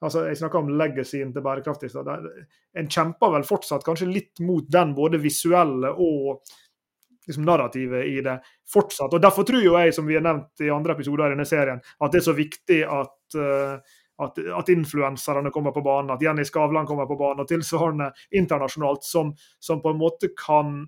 altså 0.05 0.26
Jeg 0.28 0.43
snakka 0.43 0.61
om 0.61 0.74
legacyen 0.76 1.32
til 1.32 1.45
bærekraftig. 1.45 1.89
En 2.76 2.93
kjemper 2.93 3.32
vel 3.39 3.49
fortsatt 3.49 3.85
kanskje 3.87 4.11
litt 4.11 4.45
mot 4.45 4.68
den 4.68 4.93
både 4.97 5.22
visuelle 5.24 5.95
og 5.97 6.45
liksom 7.26 7.44
narrativet 7.46 8.06
i 8.06 8.20
det 8.24 8.38
fortsatt. 8.72 9.14
og 9.14 9.22
Derfor 9.22 9.42
tror 9.48 9.62
jo 9.64 9.76
jeg, 9.78 9.94
som 9.96 10.06
vi 10.08 10.16
har 10.18 10.24
nevnt 10.24 10.60
i 10.64 10.72
andre 10.72 10.92
episoder 10.96 11.26
i 11.26 11.32
denne 11.34 11.48
serien, 11.48 11.80
at 11.80 12.12
det 12.12 12.18
er 12.20 12.28
så 12.28 12.36
viktig 12.36 12.80
at 12.84 13.20
uh, 13.38 13.74
at, 14.22 14.34
at 14.38 14.68
influenserne 14.70 15.50
kommer 15.50 15.72
på 15.74 15.82
banen, 15.82 16.14
at 16.14 16.22
Jenny 16.22 16.44
Skavlan 16.46 16.86
kommer 16.86 17.02
på 17.10 17.18
banen, 17.18 17.42
og 17.42 17.48
tilsvarende 17.50 18.12
internasjonalt, 18.30 19.02
som, 19.02 19.34
som 19.58 19.82
på 19.82 19.90
en 19.90 19.98
måte 19.98 20.30
kan, 20.38 20.86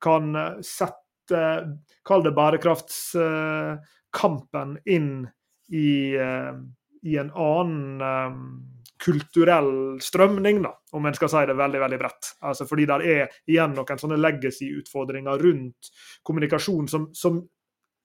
kan 0.00 0.32
sette 0.64 0.94
Kall 2.04 2.20
det 2.24 2.32
bærekraftskampen 2.36 4.78
inn 4.92 5.28
i, 5.72 6.16
uh, 6.16 6.52
i 7.04 7.16
en 7.20 7.30
annen 7.32 8.00
kulturell 9.02 10.00
strømning, 10.02 10.62
da, 10.62 10.70
om 10.94 11.06
en 11.06 11.16
skal 11.16 11.30
si 11.32 11.42
det 11.48 11.56
veldig 11.58 11.80
veldig 11.82 11.98
bredt. 11.98 12.30
Altså 12.46 12.66
fordi 12.68 12.86
det 12.90 12.98
er 13.14 13.40
igjen 13.50 13.74
noen 13.76 14.00
sånne 14.00 14.20
legacy-utfordringer 14.20 15.42
rundt 15.42 15.90
kommunikasjon 16.22 16.88
som, 16.90 17.08
som 17.16 17.42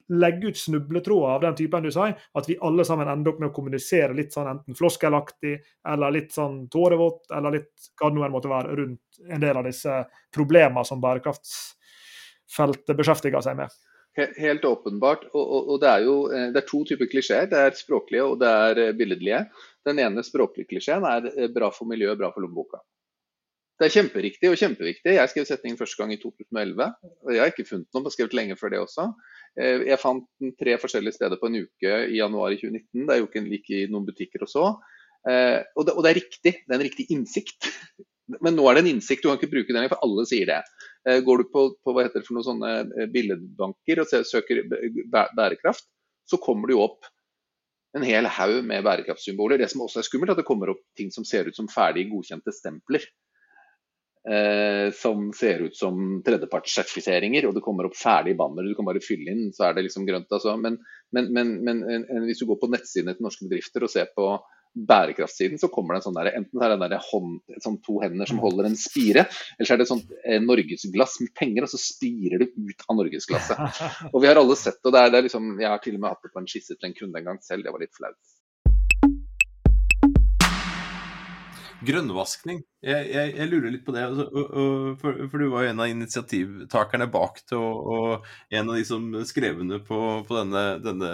legger 0.09 0.49
ut 0.49 0.57
snubletråder 0.57 1.35
av 1.35 1.41
den 1.41 1.55
typen 1.55 1.85
du 1.85 1.91
sier, 1.93 2.15
at 2.17 2.49
vi 2.49 2.57
alle 2.65 2.85
sammen 2.87 3.07
ender 3.11 3.31
opp 3.33 3.41
med 3.43 3.51
å 3.51 3.53
kommunisere 3.53 4.15
litt 4.17 4.33
sånn 4.33 4.49
enten 4.49 4.77
floskelaktig 4.77 5.59
eller 5.87 6.15
litt 6.15 6.33
sånn 6.33 6.63
tårevått, 6.73 7.27
eller 7.37 7.59
litt 7.59 7.91
hva 7.99 8.09
det 8.09 8.17
nå 8.17 8.31
måtte 8.33 8.49
være, 8.49 8.73
rundt 8.79 9.21
en 9.29 9.43
del 9.45 9.61
av 9.61 9.69
disse 9.69 9.99
problemene 10.33 10.85
som 10.87 11.01
bærekraftsfeltet 11.03 12.97
beskjeftiger 12.97 13.45
seg 13.45 13.61
med. 13.61 13.77
Helt 14.17 14.65
åpenbart. 14.65 15.27
Og, 15.31 15.43
og, 15.43 15.67
og 15.73 15.81
det 15.83 15.89
er 15.89 16.03
jo 16.03 16.15
eh, 16.33 16.47
det 16.53 16.63
er 16.63 16.67
to 16.67 16.81
typer 16.87 17.09
klisjeer. 17.11 17.45
Det 17.51 17.59
er 17.61 17.77
språklige 17.77 18.25
og 18.25 18.39
det 18.41 18.49
er 18.49 18.81
eh, 18.83 18.95
billedlige. 18.97 19.43
Den 19.87 20.01
ene 20.03 20.23
språklige 20.25 20.69
klisjeen 20.73 21.05
er 21.07 21.29
eh, 21.31 21.49
bra 21.53 21.69
for 21.75 21.89
miljøet, 21.89 22.19
bra 22.19 22.31
for 22.33 22.43
lommeboka. 22.45 22.81
Det 23.79 23.87
er 23.87 23.95
kjemperiktig 23.95 24.49
og 24.51 24.57
kjempeviktig. 24.59 25.13
Jeg 25.15 25.31
skrev 25.31 25.45
setningen 25.47 25.79
første 25.79 26.01
gang 26.01 26.11
i 26.11 26.19
2011. 26.19 26.89
og 27.23 27.31
Jeg 27.31 27.39
har 27.39 27.53
ikke 27.53 27.67
funnet 27.69 27.87
noen, 27.87 28.03
jeg 28.03 28.09
har 28.09 28.15
skrevet 28.17 28.35
lenge 28.35 28.57
før 28.59 28.73
det 28.73 28.81
også. 28.83 29.05
Jeg 29.55 29.99
fant 30.01 30.25
den 30.43 30.51
tre 30.59 30.73
forskjellige 30.81 31.15
steder 31.15 31.39
på 31.39 31.47
en 31.47 31.61
uke 31.63 31.93
i 32.11 32.17
januar 32.17 32.51
i 32.51 32.57
2019. 32.59 33.05
Det 33.07 33.15
er 33.15 33.21
jo 33.21 33.29
ikke 33.29 33.45
like 33.45 33.77
i 33.77 33.87
noen 33.87 34.09
butikker 34.09 34.43
og 34.43 34.51
så. 34.51 34.65
Og 35.23 35.87
det, 35.87 35.95
og 35.95 36.03
det 36.03 36.11
er 36.11 36.19
riktig. 36.19 36.53
Det 36.59 36.75
er 36.75 36.75
en 36.75 36.85
riktig 36.89 37.07
innsikt. 37.15 37.71
Men 38.43 38.55
nå 38.57 38.65
er 38.69 38.77
det 38.77 38.83
en 38.83 38.91
innsikt, 38.93 39.23
du 39.23 39.29
kan 39.29 39.39
ikke 39.39 39.53
bruke 39.53 39.73
den, 39.73 39.87
for 39.89 40.03
alle 40.05 40.25
sier 40.29 40.49
det. 40.49 40.59
Eh, 41.09 41.21
går 41.25 41.41
du 41.41 41.49
på, 41.53 41.65
på 41.83 41.95
hva 41.95 42.05
heter 42.05 42.21
det 42.21 42.27
for 42.27 42.37
noen 42.37 42.47
sånne 42.47 42.73
eh, 42.85 43.09
billedbanker 43.13 44.03
og 44.03 44.11
søker 44.27 44.61
bærekraft, 45.09 45.87
så 46.29 46.37
kommer 46.41 46.69
du 46.69 46.75
jo 46.75 46.83
opp 46.85 47.09
en 47.97 48.05
hel 48.05 48.29
haug 48.29 48.59
med 48.65 48.85
bærekraftsymboler. 48.85 49.57
Det 49.57 49.69
som 49.71 49.81
også 49.85 50.01
er 50.01 50.07
skummelt, 50.07 50.31
er 50.31 50.37
at 50.37 50.43
det 50.43 50.47
kommer 50.49 50.73
opp 50.73 50.83
ting 50.97 51.09
som 51.13 51.25
ser 51.25 51.49
ut 51.49 51.57
som 51.57 51.69
ferdig 51.71 52.07
godkjente 52.11 52.53
stempler. 52.53 53.05
Eh, 54.29 54.91
som 54.93 55.29
ser 55.33 55.63
ut 55.63 55.77
som 55.77 56.19
tredjepartssertifiseringer, 56.25 57.47
og 57.47 57.55
det 57.55 57.63
kommer 57.65 57.87
opp 57.87 57.95
ferdige 57.97 58.37
banner. 58.37 58.67
Du 58.67 58.75
kan 58.77 58.87
bare 58.87 59.01
fylle 59.01 59.31
inn, 59.31 59.49
så 59.55 59.69
er 59.69 59.77
det 59.77 59.87
liksom 59.87 60.05
grønt. 60.09 60.29
Altså. 60.35 60.53
Men, 60.59 60.77
men, 61.15 61.31
men, 61.33 61.53
men, 61.63 61.85
hvis 62.27 62.43
du 62.43 62.49
går 62.49 62.59
på 62.61 62.69
nettsidene 62.73 63.15
til 63.15 63.25
norske 63.25 63.47
bedrifter 63.47 63.85
og 63.87 63.93
ser 63.93 64.11
på 64.13 64.33
bærekraftsiden 64.73 65.59
så 65.59 65.69
kommer 65.73 65.95
det 65.95 66.01
en 66.01 66.05
sånn 66.07 66.17
der, 66.19 66.31
enten 66.37 66.63
er 66.63 66.73
det 66.73 66.89
der 66.93 67.05
hånd, 67.09 67.39
sånn 67.63 67.79
to 67.85 67.99
hender 68.03 68.29
som 68.29 68.41
holder 68.43 68.69
en 68.69 68.77
spire, 68.79 69.25
eller 69.57 69.67
så 69.67 69.75
er 69.75 69.81
det 69.81 69.87
et 69.87 69.91
sånt 69.91 70.11
eh, 70.23 70.39
norgesglass 70.43 71.17
med 71.23 71.33
penger, 71.37 71.65
og 71.65 71.73
så 71.73 71.81
spirer 71.81 72.43
det 72.43 72.51
ut 72.53 72.85
av 72.87 72.99
norgesglasset. 72.99 73.81
Og 74.13 74.21
vi 74.21 74.29
har 74.29 74.39
alle 74.39 74.57
sett 74.59 74.79
og 74.85 74.93
det 74.93 75.01
er, 75.01 75.11
det 75.13 75.19
er 75.19 75.25
liksom, 75.27 75.49
Jeg 75.61 75.69
har 75.69 75.81
til 75.83 75.97
og 75.97 76.03
med 76.03 76.13
hatt 76.13 76.25
det 76.25 76.33
på 76.33 76.41
en 76.41 76.49
skisse 76.49 76.75
til 76.75 76.89
en 76.89 76.95
kunde 76.97 77.19
en 77.19 77.31
gang 77.31 77.41
selv, 77.45 77.65
det 77.65 77.73
var 77.73 77.83
litt 77.83 77.97
flaut. 77.97 78.17
Grønnvaskning. 81.85 82.59
Jeg, 82.83 83.07
jeg, 83.11 83.31
jeg, 83.37 83.47
lurer 83.51 83.71
litt 83.73 83.85
på 83.87 83.93
det. 83.95 84.03
Altså, 84.07 84.25
for, 84.99 85.21
for, 85.31 85.41
du 85.41 85.51
var 85.53 85.63
jo 85.63 85.71
en 85.71 85.81
av 85.83 85.91
initiativtakerne 85.91 87.07
bak 87.11 87.39
det, 87.41 87.57
og, 87.57 87.89
og, 87.93 88.29
en 88.51 88.71
av 88.71 88.77
de 88.79 88.85
som 88.87 89.07
skrev 89.27 89.61
under 89.63 89.81
på, 89.85 89.99
på 90.27 90.37
denne, 90.37 90.63
denne, 90.83 91.11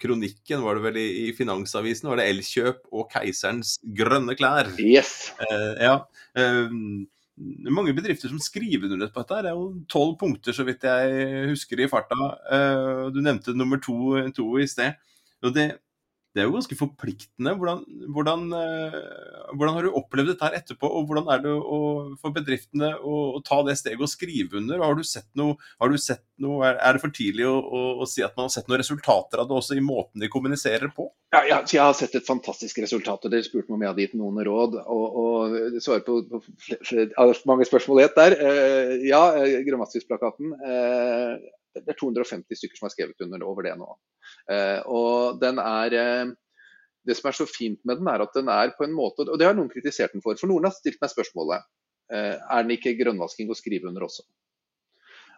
kronikken, 0.00 0.64
var 0.64 0.78
det 0.78 0.86
vel 0.88 1.00
i, 1.02 1.06
i, 1.26 1.28
Finansavisen? 1.36 2.10
Var 2.10 2.20
det 2.20 2.28
'Elkjøp 2.30 2.82
og 2.90 3.08
keiserens 3.12 3.76
grønne 3.84 4.36
klær'? 4.40 4.72
Yes. 4.80 5.32
Eh, 5.44 5.84
ja. 5.84 5.96
Eh, 6.38 6.72
mange 7.72 7.94
bedrifter 7.96 8.32
som 8.32 8.40
skriver 8.42 8.92
under 8.92 9.12
på 9.12 9.22
dette. 9.22 9.44
Det 9.44 9.52
er 9.52 9.56
jo 9.58 9.68
tolv 9.88 10.16
punkter, 10.20 10.56
så 10.56 10.64
vidt 10.68 10.84
jeg 10.88 11.46
husker 11.52 11.80
i 11.80 11.88
farta. 11.92 12.32
Eh, 12.52 13.04
du 13.12 13.20
nevnte 13.24 13.56
nummer 13.56 13.80
to, 13.80 14.16
to 14.36 14.52
i 14.60 14.68
sted. 14.68 14.96
Og 15.44 15.54
det, 15.56 15.70
det 16.30 16.42
er 16.42 16.46
jo 16.46 16.54
ganske 16.54 16.76
forpliktende. 16.78 17.52
Hvordan, 17.58 17.80
hvordan, 18.14 18.44
eh, 18.54 18.98
hvordan, 19.50 19.74
har 19.74 19.86
du 19.86 19.96
opplevd 19.98 20.30
dette 20.30 20.46
her 20.46 20.58
etterpå, 20.60 20.86
og 20.86 21.08
hvordan 21.08 21.26
er 21.34 21.42
det 21.42 21.54
å, 21.58 21.78
for 22.22 22.34
bedriftene 22.36 22.92
å, 23.02 23.16
å, 23.34 23.40
ta 23.46 23.58
det 23.66 23.74
steget 23.80 24.04
og 24.06 24.12
skrive 24.12 24.60
under? 24.60 24.78
Har 24.84 24.94
du 24.94 25.02
sett 25.06 25.26
noe, 25.38 25.58
du 25.82 25.98
sett 25.98 26.22
noe 26.38 26.62
er, 26.68 26.78
er, 26.78 26.94
det 26.94 27.02
for 27.02 27.14
tidlig 27.16 27.48
å, 27.50 27.56
å, 27.58 28.06
si 28.06 28.22
at 28.22 28.38
man 28.38 28.46
har 28.46 28.54
sett 28.54 28.70
noen 28.70 28.78
resultater 28.78 29.42
av 29.42 29.50
det 29.50 29.58
også 29.58 29.74
i 29.74 29.82
måten 29.82 30.22
de 30.22 30.30
kommuniserer 30.30 30.94
på? 30.94 31.08
Ja, 31.34 31.42
ja 31.48 31.60
jeg 31.66 31.82
har 31.82 31.98
sett 31.98 32.14
et 32.14 32.30
fantastisk 32.30 32.78
resultat, 32.84 33.26
og 33.26 33.34
dere 33.34 33.46
spurte 33.46 33.66
meg 33.66 33.80
om 33.80 33.84
jeg 33.84 33.92
hadde 33.92 34.06
gitt 34.06 34.18
noen 34.22 34.42
råd. 34.46 34.78
og, 34.86 35.20
og 35.24 35.80
svarer 35.82 36.06
på, 36.06 36.20
på 36.30 36.44
flere, 36.86 37.10
mange 37.50 37.66
spørsmål 37.66 38.04
i 38.04 38.06
ett 38.06 38.18
der. 38.18 38.38
Uh, 38.38 38.94
ja, 39.06 39.24
eh, 39.42 39.64
Grammatisk-plakaten. 39.66 40.54
Uh, 40.62 41.58
det 41.76 41.86
er 41.86 41.98
250 41.98 42.58
stykker 42.58 42.78
som 42.78 42.88
har 42.88 42.94
skrevet 42.94 43.26
under 43.26 43.44
over 43.46 43.66
det 43.66 43.76
nå. 43.78 43.88
Eh, 44.52 44.80
og 44.90 45.40
den 45.42 45.60
er 45.62 45.96
eh, 45.96 46.32
Det 47.06 47.16
som 47.16 47.30
er 47.30 47.36
så 47.38 47.46
fint 47.48 47.80
med 47.88 47.96
den, 47.96 48.08
er 48.12 48.22
at 48.22 48.34
den 48.36 48.50
er 48.52 48.74
på 48.76 48.84
en 48.84 48.92
måte 48.92 49.24
Og 49.24 49.38
det 49.40 49.46
har 49.48 49.54
noen 49.56 49.70
kritisert 49.72 50.12
den 50.12 50.22
for. 50.24 50.36
For 50.36 50.50
noen 50.50 50.68
har 50.68 50.74
stilt 50.76 51.00
meg 51.00 51.12
spørsmålet 51.12 51.64
eh, 52.12 52.36
er 52.36 52.66
den 52.66 52.76
ikke 52.76 52.98
grønnvasking 52.98 53.50
å 53.50 53.58
skrive 53.58 53.88
under 53.88 54.04
også. 54.06 54.26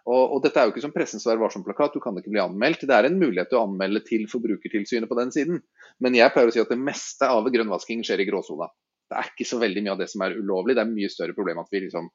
Og, 0.03 0.22
og, 0.35 0.39
dette 0.43 0.59
er 0.59 0.66
jo 0.66 0.72
ikke 0.72 0.83
som 0.83 0.95
pressens 0.95 1.24
Vær 1.28 1.39
varsom-plakat, 1.39 1.95
du 1.95 2.03
kan 2.03 2.16
ikke 2.18 2.33
bli 2.33 2.43
anmeldt. 2.43 2.87
Det 2.89 2.95
er 2.97 3.07
en 3.07 3.20
mulighet 3.20 3.53
til 3.53 3.61
å 3.61 3.66
anmelde 3.68 4.03
til 4.07 4.24
Forbrukertilsynet 4.30 5.11
på 5.11 5.18
den 5.18 5.30
siden. 5.35 5.61
Men 6.03 6.16
jeg 6.18 6.35
pleier 6.35 6.51
å 6.51 6.55
si 6.55 6.62
at 6.62 6.72
det 6.72 6.80
meste 6.80 7.28
av 7.30 7.47
grønnvasking 7.55 8.03
skjer 8.07 8.24
i 8.24 8.26
gråsona. 8.26 8.66
Det 9.12 9.20
er 9.20 9.28
ikke 9.28 9.47
så 9.47 9.59
veldig 9.61 9.85
mye 9.85 9.93
av 9.95 10.01
det 10.01 10.09
som 10.11 10.24
er 10.24 10.35
ulovlig. 10.41 10.74
Det 10.74 10.83
er 10.83 10.91
mye 10.91 11.12
større 11.12 11.37
problem 11.37 11.61
at 11.62 11.70
vi 11.70 11.85
liksom 11.85 12.09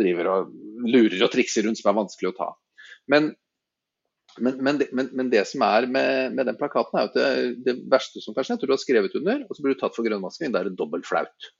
driver 0.00 0.32
og 0.34 0.50
lurer 0.90 1.22
og 1.22 1.32
trikser 1.32 1.64
rundt 1.64 1.80
som 1.80 1.92
er 1.92 2.00
vanskelig 2.00 2.32
å 2.32 2.36
ta. 2.36 2.50
Men 3.12 3.30
men, 4.38 4.60
men, 4.62 4.78
men, 4.92 5.08
men, 5.16 5.30
det, 5.32 5.42
som 5.50 5.64
er 5.66 5.86
med, 5.90 6.36
med 6.36 6.46
den 6.46 6.58
plakaten, 6.60 6.98
er 6.98 7.08
at 7.08 7.16
det, 7.16 7.64
det, 7.66 7.74
verste 7.90 8.22
som 8.22 8.36
kan 8.36 8.46
skje, 8.46 8.58
er 8.60 8.70
du 8.70 8.74
har 8.76 8.82
skrevet 8.82 9.16
under, 9.18 9.42
og 9.46 9.56
så 9.56 9.64
blir 9.64 9.74
du 9.74 9.80
tatt 9.80 9.96
for 9.96 10.06
grønnvasking. 10.06 10.52
Da 10.54 10.62
er 10.62 10.70
det 10.70 10.78
dobbelt 10.78 11.08
flaut. 11.08 11.50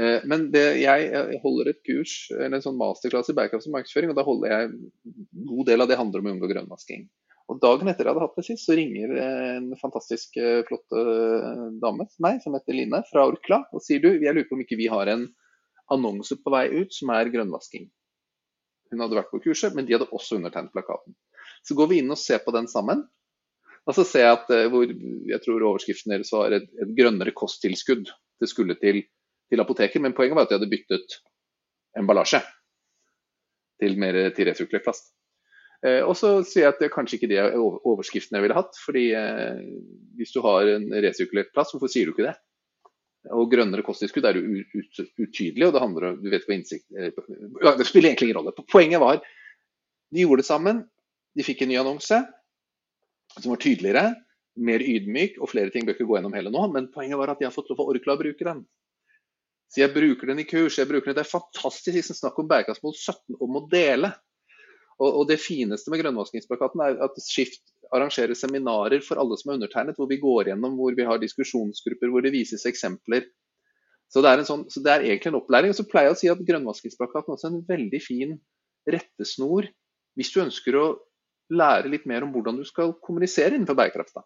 Eh, 0.00 0.24
men 0.30 0.48
det, 0.54 0.64
jeg 0.80 1.40
holder 1.42 1.72
et 1.72 1.80
kurs, 1.86 2.16
eller 2.34 2.58
en 2.58 2.64
sånn 2.64 2.78
masterclass 2.80 3.30
i 3.32 3.36
bærekraftig 3.36 3.74
markedsføring, 3.74 4.12
og 4.14 4.20
da 4.20 4.26
holder 4.26 4.54
jeg 4.54 4.68
en 4.70 5.48
god 5.52 5.72
del 5.72 5.84
av 5.84 5.90
det 5.90 5.98
handler 6.00 6.22
om 6.22 6.30
å 6.30 6.36
unngå 6.36 6.52
grønnvasking. 6.54 7.08
Og 7.48 7.60
Dagen 7.62 7.88
etter 7.88 8.04
jeg 8.04 8.12
hadde 8.12 8.24
hatt 8.26 8.36
det 8.36 8.44
sist, 8.44 8.66
så 8.68 8.76
ringer 8.76 9.14
en 9.24 9.68
fantastisk 9.80 10.34
flotte 10.68 11.04
dame 11.80 12.04
til 12.10 12.24
meg 12.26 12.42
som 12.44 12.52
heter 12.52 12.76
Line 12.76 13.00
fra 13.08 13.24
Orkla 13.24 13.62
og 13.72 13.80
sier 13.80 14.02
du, 14.04 14.10
jeg 14.20 14.36
lurer 14.36 14.44
på 14.50 14.58
om 14.58 14.64
ikke 14.66 14.76
vi 14.76 14.90
har 14.92 15.08
en 15.08 15.24
annonse 15.88 16.36
på 16.36 16.52
vei 16.52 16.66
ut 16.74 16.92
som 16.92 17.08
er 17.16 17.30
grønnvasking. 17.32 17.88
Hun 18.92 19.04
hadde 19.04 19.18
vært 19.18 19.30
på 19.32 19.42
kurset, 19.44 19.74
men 19.76 19.86
de 19.86 19.96
hadde 19.96 20.08
også 20.14 20.38
undertegnet 20.38 20.74
plakaten. 20.74 21.16
Så 21.66 21.76
går 21.78 21.90
vi 21.90 22.02
inn 22.02 22.12
og 22.14 22.20
ser 22.20 22.40
på 22.44 22.54
den 22.56 22.68
sammen. 22.70 23.04
Og 23.88 23.96
så 23.96 24.04
ser 24.04 24.26
jeg 24.26 24.36
at 24.36 24.50
eh, 24.54 24.66
hvor, 24.72 24.88
jeg 25.32 25.42
tror 25.44 25.66
overskriften 25.70 26.12
deres 26.12 26.32
var 26.34 26.54
et, 26.56 26.68
et 26.82 26.94
grønnere 26.96 27.34
kosttilskudd. 27.36 28.10
Det 28.38 28.48
skulle 28.50 28.76
til, 28.80 29.02
til, 29.50 29.62
apoteket, 29.64 30.02
men 30.04 30.14
poenget 30.16 30.38
var 30.38 30.46
at 30.46 30.52
de 30.52 30.58
hadde 30.58 30.70
byttet 30.70 31.20
emballasje 31.98 32.42
til 33.80 33.96
mer 33.98 34.18
til 34.36 34.50
resirkulert 34.50 34.84
plast. 34.84 35.12
Eh, 35.86 36.02
og 36.02 36.16
så 36.18 36.38
sier 36.42 36.66
jeg 36.66 36.74
at 36.74 36.82
det 36.82 36.88
er 36.88 36.94
kanskje 36.94 37.18
ikke 37.18 37.30
det 37.30 37.38
er 37.40 37.56
overskriften 37.58 38.36
jeg 38.36 38.44
ville 38.44 38.58
hatt. 38.58 38.78
fordi 38.84 39.06
eh, 39.16 39.64
hvis 40.18 40.34
du 40.34 40.42
har 40.44 40.68
en 40.74 40.88
resirkulert 41.04 41.52
plast, 41.54 41.74
hvorfor 41.74 41.90
sier 41.92 42.08
du 42.08 42.16
ikke 42.16 42.28
det? 42.28 42.36
Og 43.34 43.50
grønnere 43.50 43.82
kosttilskudd 43.84 44.28
er 44.28 44.38
jo 44.38 44.62
utydelig, 45.18 45.66
og 45.66 45.74
det 45.74 45.82
handler 45.82 46.06
om 46.12 46.20
du 46.22 46.28
vet 46.30 46.46
innsikt 46.54 46.86
eh, 46.94 47.10
ja, 47.64 47.74
Det 47.76 47.86
spiller 47.88 48.12
egentlig 48.12 48.30
ingen 48.30 48.38
rolle. 48.38 48.54
Poenget 48.70 49.02
var 49.02 49.18
de 50.14 50.24
gjorde 50.24 50.42
det 50.42 50.48
sammen. 50.48 50.82
De 51.36 51.44
fikk 51.44 51.62
en 51.64 51.72
ny 51.72 51.78
annonse 51.80 52.22
som 53.38 53.52
var 53.52 53.60
tydeligere, 53.62 54.14
mer 54.58 54.82
ydmyk, 54.82 55.36
og 55.38 55.50
flere 55.52 55.70
ting 55.70 55.84
bør 55.86 55.94
ikke 55.94 56.06
gå 56.08 56.16
gjennom 56.16 56.34
hele 56.34 56.52
nå. 56.54 56.62
Men 56.74 56.88
poenget 56.94 57.20
var 57.20 57.34
at 57.34 57.42
de 57.42 57.46
har 57.46 57.54
fått 57.54 57.68
lov 57.70 57.84
å 57.84 57.90
orkla 57.92 58.16
å 58.16 58.20
bruke 58.22 58.46
den. 58.46 58.62
Så 59.68 59.82
jeg 59.82 59.92
bruker 59.92 60.30
den 60.30 60.40
i 60.40 60.46
kurs. 60.48 60.78
jeg 60.78 60.88
bruker 60.88 61.12
den, 61.12 61.18
Det 61.18 61.26
er 61.26 61.36
fantastisk 61.36 61.94
liksom, 61.94 62.16
snakk 62.16 62.38
om 62.40 62.48
bærekraftsmål 62.48 62.96
17 62.96 63.36
om 63.44 63.60
å 63.60 63.66
dele. 63.68 64.14
Og, 64.98 65.10
og, 65.10 65.24
Det 65.28 65.38
fineste 65.38 65.92
med 65.92 66.00
grønnvaskingsplakaten 66.02 66.82
er 66.82 67.02
at 67.04 67.20
Skift 67.22 67.62
arrangerer 67.94 68.36
seminarer 68.38 69.02
for 69.04 69.20
alle 69.20 69.36
som 69.40 69.50
er 69.52 69.58
undertegnet, 69.58 69.96
hvor 69.98 70.08
vi 70.10 70.20
går 70.22 70.52
gjennom, 70.52 70.76
hvor 70.78 70.96
vi 70.96 71.06
har 71.08 71.20
diskusjonsgrupper, 71.22 72.12
hvor 72.12 72.24
det 72.24 72.34
vises 72.34 72.66
eksempler. 72.68 73.26
Så 74.08 74.22
det 74.24 74.30
er, 74.30 74.44
sånn, 74.48 74.64
så 74.72 74.80
det 74.84 74.92
er 74.92 75.04
egentlig 75.04 75.32
en 75.32 75.40
opplæring. 75.40 75.72
Og 75.72 75.78
så 75.78 75.86
pleier 75.88 76.10
jeg 76.10 76.16
å 76.16 76.20
si 76.22 76.30
at 76.32 76.46
grønnvaskingsplakaten 76.48 77.34
også 77.34 77.48
er 77.48 77.54
en 77.56 77.66
veldig 77.68 78.00
fin 78.04 78.38
rettesnor 78.88 79.68
hvis 80.18 80.32
du 80.34 80.40
ønsker 80.42 80.78
å 80.78 80.86
lære 81.54 81.92
litt 81.92 82.06
mer 82.08 82.24
om 82.24 82.32
hvordan 82.34 82.58
du 82.58 82.64
skal 82.68 82.94
kommunisere 83.04 83.54
innenfor 83.54 83.76
bærekraft. 83.78 84.16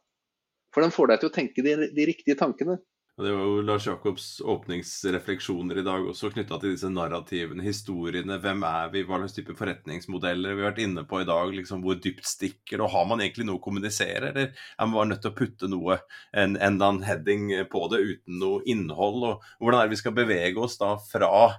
For 0.72 0.84
den 0.84 0.94
får 0.94 1.10
deg 1.10 1.20
til 1.20 1.30
å 1.30 1.34
tenke 1.34 1.64
de, 1.66 1.74
de 1.92 2.06
riktige 2.08 2.38
tankene. 2.38 2.78
Det 3.16 3.28
var 3.28 3.42
jo 3.44 3.60
Lars 3.60 3.86
Jacobs 3.86 4.40
åpningsrefleksjoner 4.40 5.78
i 5.78 5.84
dag 5.84 6.06
også 6.08 6.30
knytta 6.32 6.56
til 6.62 6.72
disse 6.72 6.88
narrativene, 6.88 7.60
historiene. 7.60 8.38
Hvem 8.40 8.62
er 8.64 8.86
vi, 8.94 9.02
hva 9.04 9.18
slags 9.20 9.36
type 9.36 9.56
forretningsmodeller 9.58 10.56
vi 10.56 10.64
har 10.64 10.70
vært 10.70 10.80
inne 10.86 11.04
på 11.04 11.20
i 11.20 11.26
dag. 11.28 11.52
liksom 11.52 11.84
Hvor 11.84 12.00
dypt 12.00 12.24
stikker 12.24 12.80
det? 12.80 12.88
Har 12.94 13.04
man 13.10 13.20
egentlig 13.20 13.44
noe 13.50 13.60
å 13.60 13.64
kommunisere, 13.66 14.30
eller 14.30 14.48
er 14.48 14.88
man 14.88 14.94
bare 14.96 15.10
nødt 15.10 15.20
til 15.26 15.32
å 15.34 15.36
putte 15.42 15.68
noe, 15.68 15.98
en 16.32 16.56
enda 16.56 16.88
en 16.88 17.02
heading 17.04 17.52
på 17.68 17.84
det 17.92 18.00
uten 18.00 18.40
noe 18.40 18.64
innhold? 18.64 19.28
Og 19.28 19.60
hvordan 19.60 19.82
er 19.82 19.90
det 19.90 19.98
vi 19.98 20.00
skal 20.00 20.16
bevege 20.16 20.64
oss 20.64 20.78
da 20.80 20.94
fra 21.04 21.52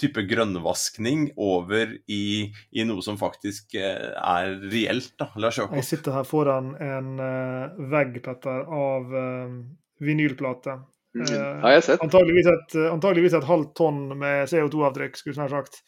type 0.00 0.26
grønnvaskning 0.26 1.28
over 1.38 1.94
i, 2.10 2.50
i, 2.50 2.82
noe 2.82 3.06
som 3.06 3.14
faktisk 3.20 3.76
eh, 3.78 4.10
er 4.10 4.58
reelt, 4.72 5.14
da, 5.22 5.30
Lars 5.38 5.62
Jakob? 5.62 5.78
Jeg 5.78 5.86
sitter 5.92 6.18
her 6.18 6.26
foran 6.26 6.74
en 6.82 7.14
uh, 7.22 7.78
vegg, 7.94 8.18
Petter, 8.26 8.66
av 8.66 9.14
uh, 9.14 9.54
vinylplate. 10.00 10.78
Mm. 11.14 11.26
Eh, 11.26 11.60
har 11.62 11.76
jeg 11.76 11.84
sett. 11.88 12.02
Antageligvis 12.02 12.48
et, 12.50 12.78
antageligvis 12.90 13.36
et 13.38 13.46
halvt 13.46 13.74
tonn 13.78 14.00
med 14.18 14.48
CO2-avtrykk, 14.50 15.18
skulle 15.18 15.46
jeg 15.46 15.52
sagt, 15.52 15.82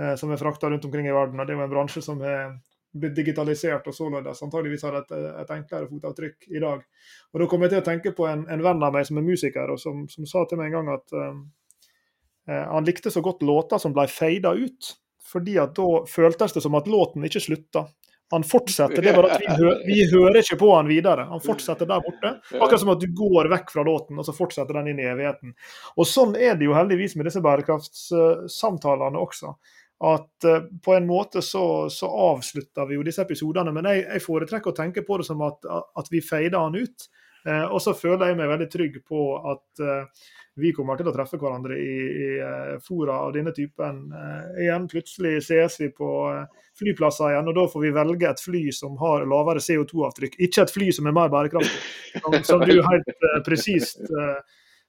eh, 0.00 0.14
som 0.20 0.32
er 0.32 0.40
frakta 0.40 0.70
rundt 0.70 0.86
omkring 0.88 1.08
i 1.08 1.16
verden. 1.16 1.40
og 1.40 1.46
Det 1.46 1.54
er 1.54 1.60
jo 1.60 1.66
en 1.66 1.74
bransje 1.74 2.04
som 2.04 2.22
er 2.24 2.54
blitt 2.94 3.16
digitalisert 3.16 3.86
og 3.90 3.94
således 3.94 4.42
antageligvis 4.46 4.84
har 4.86 5.00
et, 5.00 5.12
et 5.42 5.50
enklere 5.50 5.88
fotavtrykk 5.90 6.48
i 6.54 6.62
dag. 6.62 6.84
Og 7.32 7.40
Da 7.40 7.48
kommer 7.50 7.66
jeg 7.66 7.74
til 7.74 7.82
å 7.82 7.88
tenke 7.90 8.14
på 8.14 8.28
en, 8.30 8.46
en 8.48 8.62
venn 8.62 8.86
av 8.86 8.94
meg 8.94 9.06
som 9.08 9.18
er 9.18 9.26
musiker, 9.26 9.72
og 9.74 9.80
som, 9.82 10.06
som 10.08 10.28
sa 10.30 10.44
til 10.46 10.60
meg 10.60 10.70
en 10.70 10.76
gang 10.78 10.92
at 10.94 11.16
uh, 11.18 11.40
han 12.46 12.86
likte 12.86 13.10
så 13.10 13.22
godt 13.24 13.42
låter 13.42 13.82
som 13.82 13.96
ble 13.96 14.06
feida 14.06 14.54
ut. 14.54 14.94
Fordi 15.26 15.56
at 15.58 15.74
da 15.74 16.04
føltes 16.06 16.54
det 16.54 16.62
som 16.62 16.76
at 16.78 16.86
låten 16.86 17.26
ikke 17.26 17.42
slutta. 17.42 17.88
Han 18.32 18.44
fortsetter. 18.44 19.02
Det 19.02 19.10
er 19.10 19.16
bare 19.16 19.36
at 19.36 19.42
vi, 19.42 19.52
hø 19.58 19.72
vi, 19.84 19.98
hører 20.10 20.40
ikke 20.40 20.56
på 20.58 20.70
han 20.72 20.88
videre. 20.88 21.26
Han 21.28 21.42
fortsetter 21.44 21.88
der 21.88 22.02
borte. 22.04 22.32
Akkurat 22.56 22.80
som 22.80 22.92
at 22.94 23.02
du 23.02 23.08
går 23.14 23.50
vekk 23.52 23.72
fra 23.74 23.84
låten, 23.86 24.18
og 24.18 24.26
så 24.26 24.34
fortsetter 24.36 24.80
den 24.80 24.92
inn 24.92 25.02
i 25.02 25.08
evigheten. 25.10 25.54
Og 25.98 26.08
Sånn 26.08 26.34
er 26.36 26.56
det 26.58 26.68
jo 26.68 26.76
heldigvis 26.76 27.16
med 27.18 27.28
disse 27.28 27.42
bærekraftssamtalene 27.44 29.20
også. 29.20 29.52
At 30.04 30.48
uh, 30.48 30.64
på 30.84 30.94
en 30.96 31.06
måte 31.06 31.42
så, 31.44 31.86
så, 31.92 32.08
avslutter 32.32 32.88
vi 32.88 32.98
jo 32.98 33.04
disse 33.06 33.22
episodene. 33.22 33.72
Men 33.76 33.90
jeg, 33.92 34.06
jeg, 34.08 34.24
foretrekker 34.24 34.72
å 34.72 34.78
tenke 34.80 35.04
på 35.06 35.20
det 35.20 35.28
som 35.28 35.44
at, 35.46 35.68
at 35.70 36.10
vi 36.12 36.24
feider 36.24 36.58
han 36.64 36.80
ut. 36.80 37.06
Uh, 37.44 37.68
og 37.68 37.78
så 37.84 37.92
føler 37.96 38.32
jeg 38.32 38.40
meg 38.40 38.50
veldig 38.50 38.70
trygg 38.72 38.98
på 39.06 39.28
at 39.52 39.84
uh, 39.84 40.26
vi 40.56 40.70
kommer 40.74 40.98
til 40.98 41.08
å 41.10 41.14
treffe 41.14 41.38
hverandre 41.40 41.76
i, 41.78 41.94
i 42.24 42.26
uh, 42.38 42.74
fora 42.82 43.18
av 43.26 43.32
denne 43.34 43.50
typen. 43.54 44.04
Uh, 44.14 44.60
igjen, 44.62 44.86
Plutselig 44.90 45.40
ses 45.42 45.78
vi 45.80 45.88
på 45.94 46.10
uh, 46.30 46.44
flyplasser 46.78 47.32
igjen, 47.32 47.50
og 47.50 47.56
da 47.58 47.64
får 47.72 47.82
vi 47.82 47.94
velge 47.96 48.28
et 48.30 48.42
fly 48.42 48.62
som 48.74 48.94
har 49.00 49.26
lavere 49.30 49.62
CO2-avtrykk. 49.64 50.38
Ikke 50.46 50.62
et 50.62 50.74
fly 50.74 50.92
som 50.94 51.10
er 51.10 51.16
mer 51.16 51.32
bærekraftig, 51.32 51.80
som, 52.20 52.38
som 52.46 52.62
du 52.62 52.76
helt 52.78 53.10
presist 53.46 54.02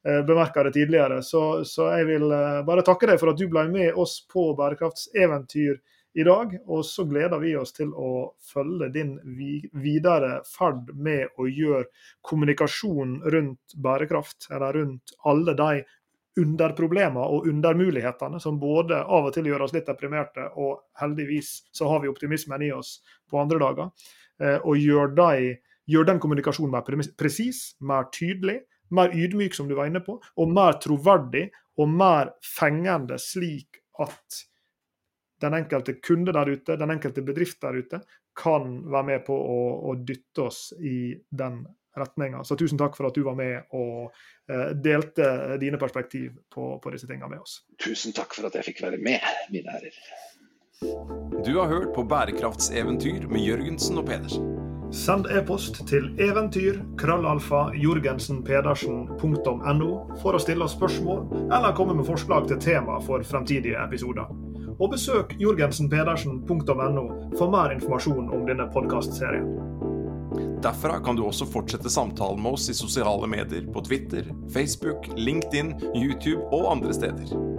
bemerka 0.06 0.62
det 0.68 0.76
tidligere. 0.76 1.24
Så, 1.26 1.64
så, 1.66 1.88
jeg 1.98 2.06
vil 2.12 2.30
bare 2.68 2.84
takke 2.86 3.08
deg 3.10 3.18
for 3.18 3.32
at 3.32 3.40
du 3.40 3.48
ble 3.50 3.64
med 3.72 3.98
oss 3.98 4.20
på 4.30 4.52
bærekraftseventyr 4.58 5.80
i 6.16 6.24
dag. 6.24 6.56
Og 6.66 6.86
så 6.86 7.06
gleder 7.10 7.42
vi 7.44 7.56
oss 7.60 7.76
til 7.76 7.92
å 7.92 8.32
følge 8.54 8.90
din 8.94 9.18
videre 9.26 10.40
ferd 10.48 10.94
med 10.96 11.36
å 11.40 11.48
gjøre 11.50 11.90
kommunikasjon 12.26 13.20
rundt 13.34 13.76
bærekraft, 13.76 14.50
eller 14.52 14.80
rundt 14.80 15.16
alle 15.28 15.56
de 15.60 15.84
underproblemer 16.40 17.32
og 17.32 17.48
undermulighetene 17.48 18.40
som 18.44 18.60
både 18.60 18.98
av 19.04 19.30
og 19.30 19.36
til 19.36 19.48
gjør 19.48 19.68
oss 19.68 19.76
litt 19.76 19.88
deprimerte, 19.88 20.50
og 20.60 20.84
heldigvis 21.00 21.52
så 21.76 21.88
har 21.92 22.04
vi 22.04 22.12
optimismen 22.12 22.66
i 22.66 22.74
oss 22.76 22.98
på 23.32 23.40
andre 23.40 23.62
dager. 23.62 23.92
Eh, 24.44 24.58
og 24.58 24.80
gjør, 24.80 25.14
de, 25.16 25.54
gjør 25.88 26.10
den 26.12 26.20
kommunikasjonen 26.24 26.74
mer 26.76 27.08
presis, 27.20 27.70
mer 27.80 28.10
tydelig, 28.16 28.62
mer 28.96 29.16
ydmyk, 29.16 29.56
som 29.56 29.70
du 29.70 29.78
var 29.78 29.88
inne 29.90 30.04
på, 30.04 30.18
og 30.20 30.52
mer 30.52 30.76
troverdig 30.84 31.48
og 31.80 31.90
mer 31.92 32.36
fengende, 32.44 33.18
slik 33.20 33.80
at 34.04 34.44
den 35.42 35.54
enkelte 35.54 35.98
kunde 36.00 36.34
der 36.36 36.50
ute, 36.50 36.78
den 36.78 36.92
enkelte 36.92 37.24
bedrift 37.26 37.62
der 37.62 37.80
ute, 37.80 38.02
kan 38.36 38.78
være 38.92 39.08
med 39.10 39.26
på 39.28 39.36
å, 39.36 39.60
å 39.92 39.96
dytte 39.96 40.48
oss 40.48 40.70
i 40.80 41.16
den 41.30 41.64
retninga. 41.96 42.44
Så 42.44 42.58
tusen 42.60 42.80
takk 42.80 42.98
for 42.98 43.08
at 43.10 43.16
du 43.16 43.24
var 43.24 43.38
med 43.40 43.76
og 43.76 44.12
eh, 44.52 44.72
delte 44.76 45.58
dine 45.62 45.80
perspektiv 45.80 46.36
på, 46.52 46.76
på 46.84 46.94
disse 46.94 47.08
tingene 47.08 47.32
med 47.32 47.44
oss. 47.44 47.62
Tusen 47.82 48.16
takk 48.16 48.36
for 48.36 48.50
at 48.50 48.58
jeg 48.60 48.72
fikk 48.72 48.84
være 48.88 49.00
med, 49.02 49.24
mine 49.54 49.72
herrer. 49.72 50.00
Du 51.46 51.56
har 51.56 51.72
hørt 51.72 51.94
på 51.96 52.04
Bærekraftseventyr 52.04 53.30
med 53.32 53.46
Jørgensen 53.46 54.02
og 54.02 54.10
Pedersen. 54.10 54.52
Send 54.96 55.26
e-post 55.34 55.80
til 55.90 56.12
eventyr 56.22 56.78
krøllalfa 57.00 57.72
for 60.22 60.36
å 60.36 60.40
stille 60.44 60.68
oss 60.68 60.76
spørsmål 60.76 61.50
eller 61.50 61.76
komme 61.76 61.96
med 61.98 62.08
forslag 62.08 62.48
til 62.52 62.62
tema 62.62 63.00
for 63.04 63.24
fremtidige 63.26 63.82
episoder 63.82 64.30
og 64.80 64.92
besøk 64.96 65.36
jorgensenpedersen.no 65.40 67.06
for 67.38 67.52
mer 67.54 67.76
informasjon 67.76 68.30
om 68.34 68.46
denne 68.50 68.68
podkastserien. 68.74 69.48
Derfra 70.66 70.98
kan 71.04 71.16
du 71.16 71.24
også 71.26 71.46
fortsette 71.48 71.92
samtalen 71.92 72.42
med 72.44 72.58
oss 72.58 72.70
i 72.72 72.76
sosiale 72.76 73.28
medier 73.30 73.68
på 73.72 73.84
Twitter, 73.86 74.28
Facebook, 74.54 75.08
LinkedIn, 75.16 75.76
YouTube 75.94 76.42
og 76.50 76.72
andre 76.72 76.94
steder. 76.96 77.55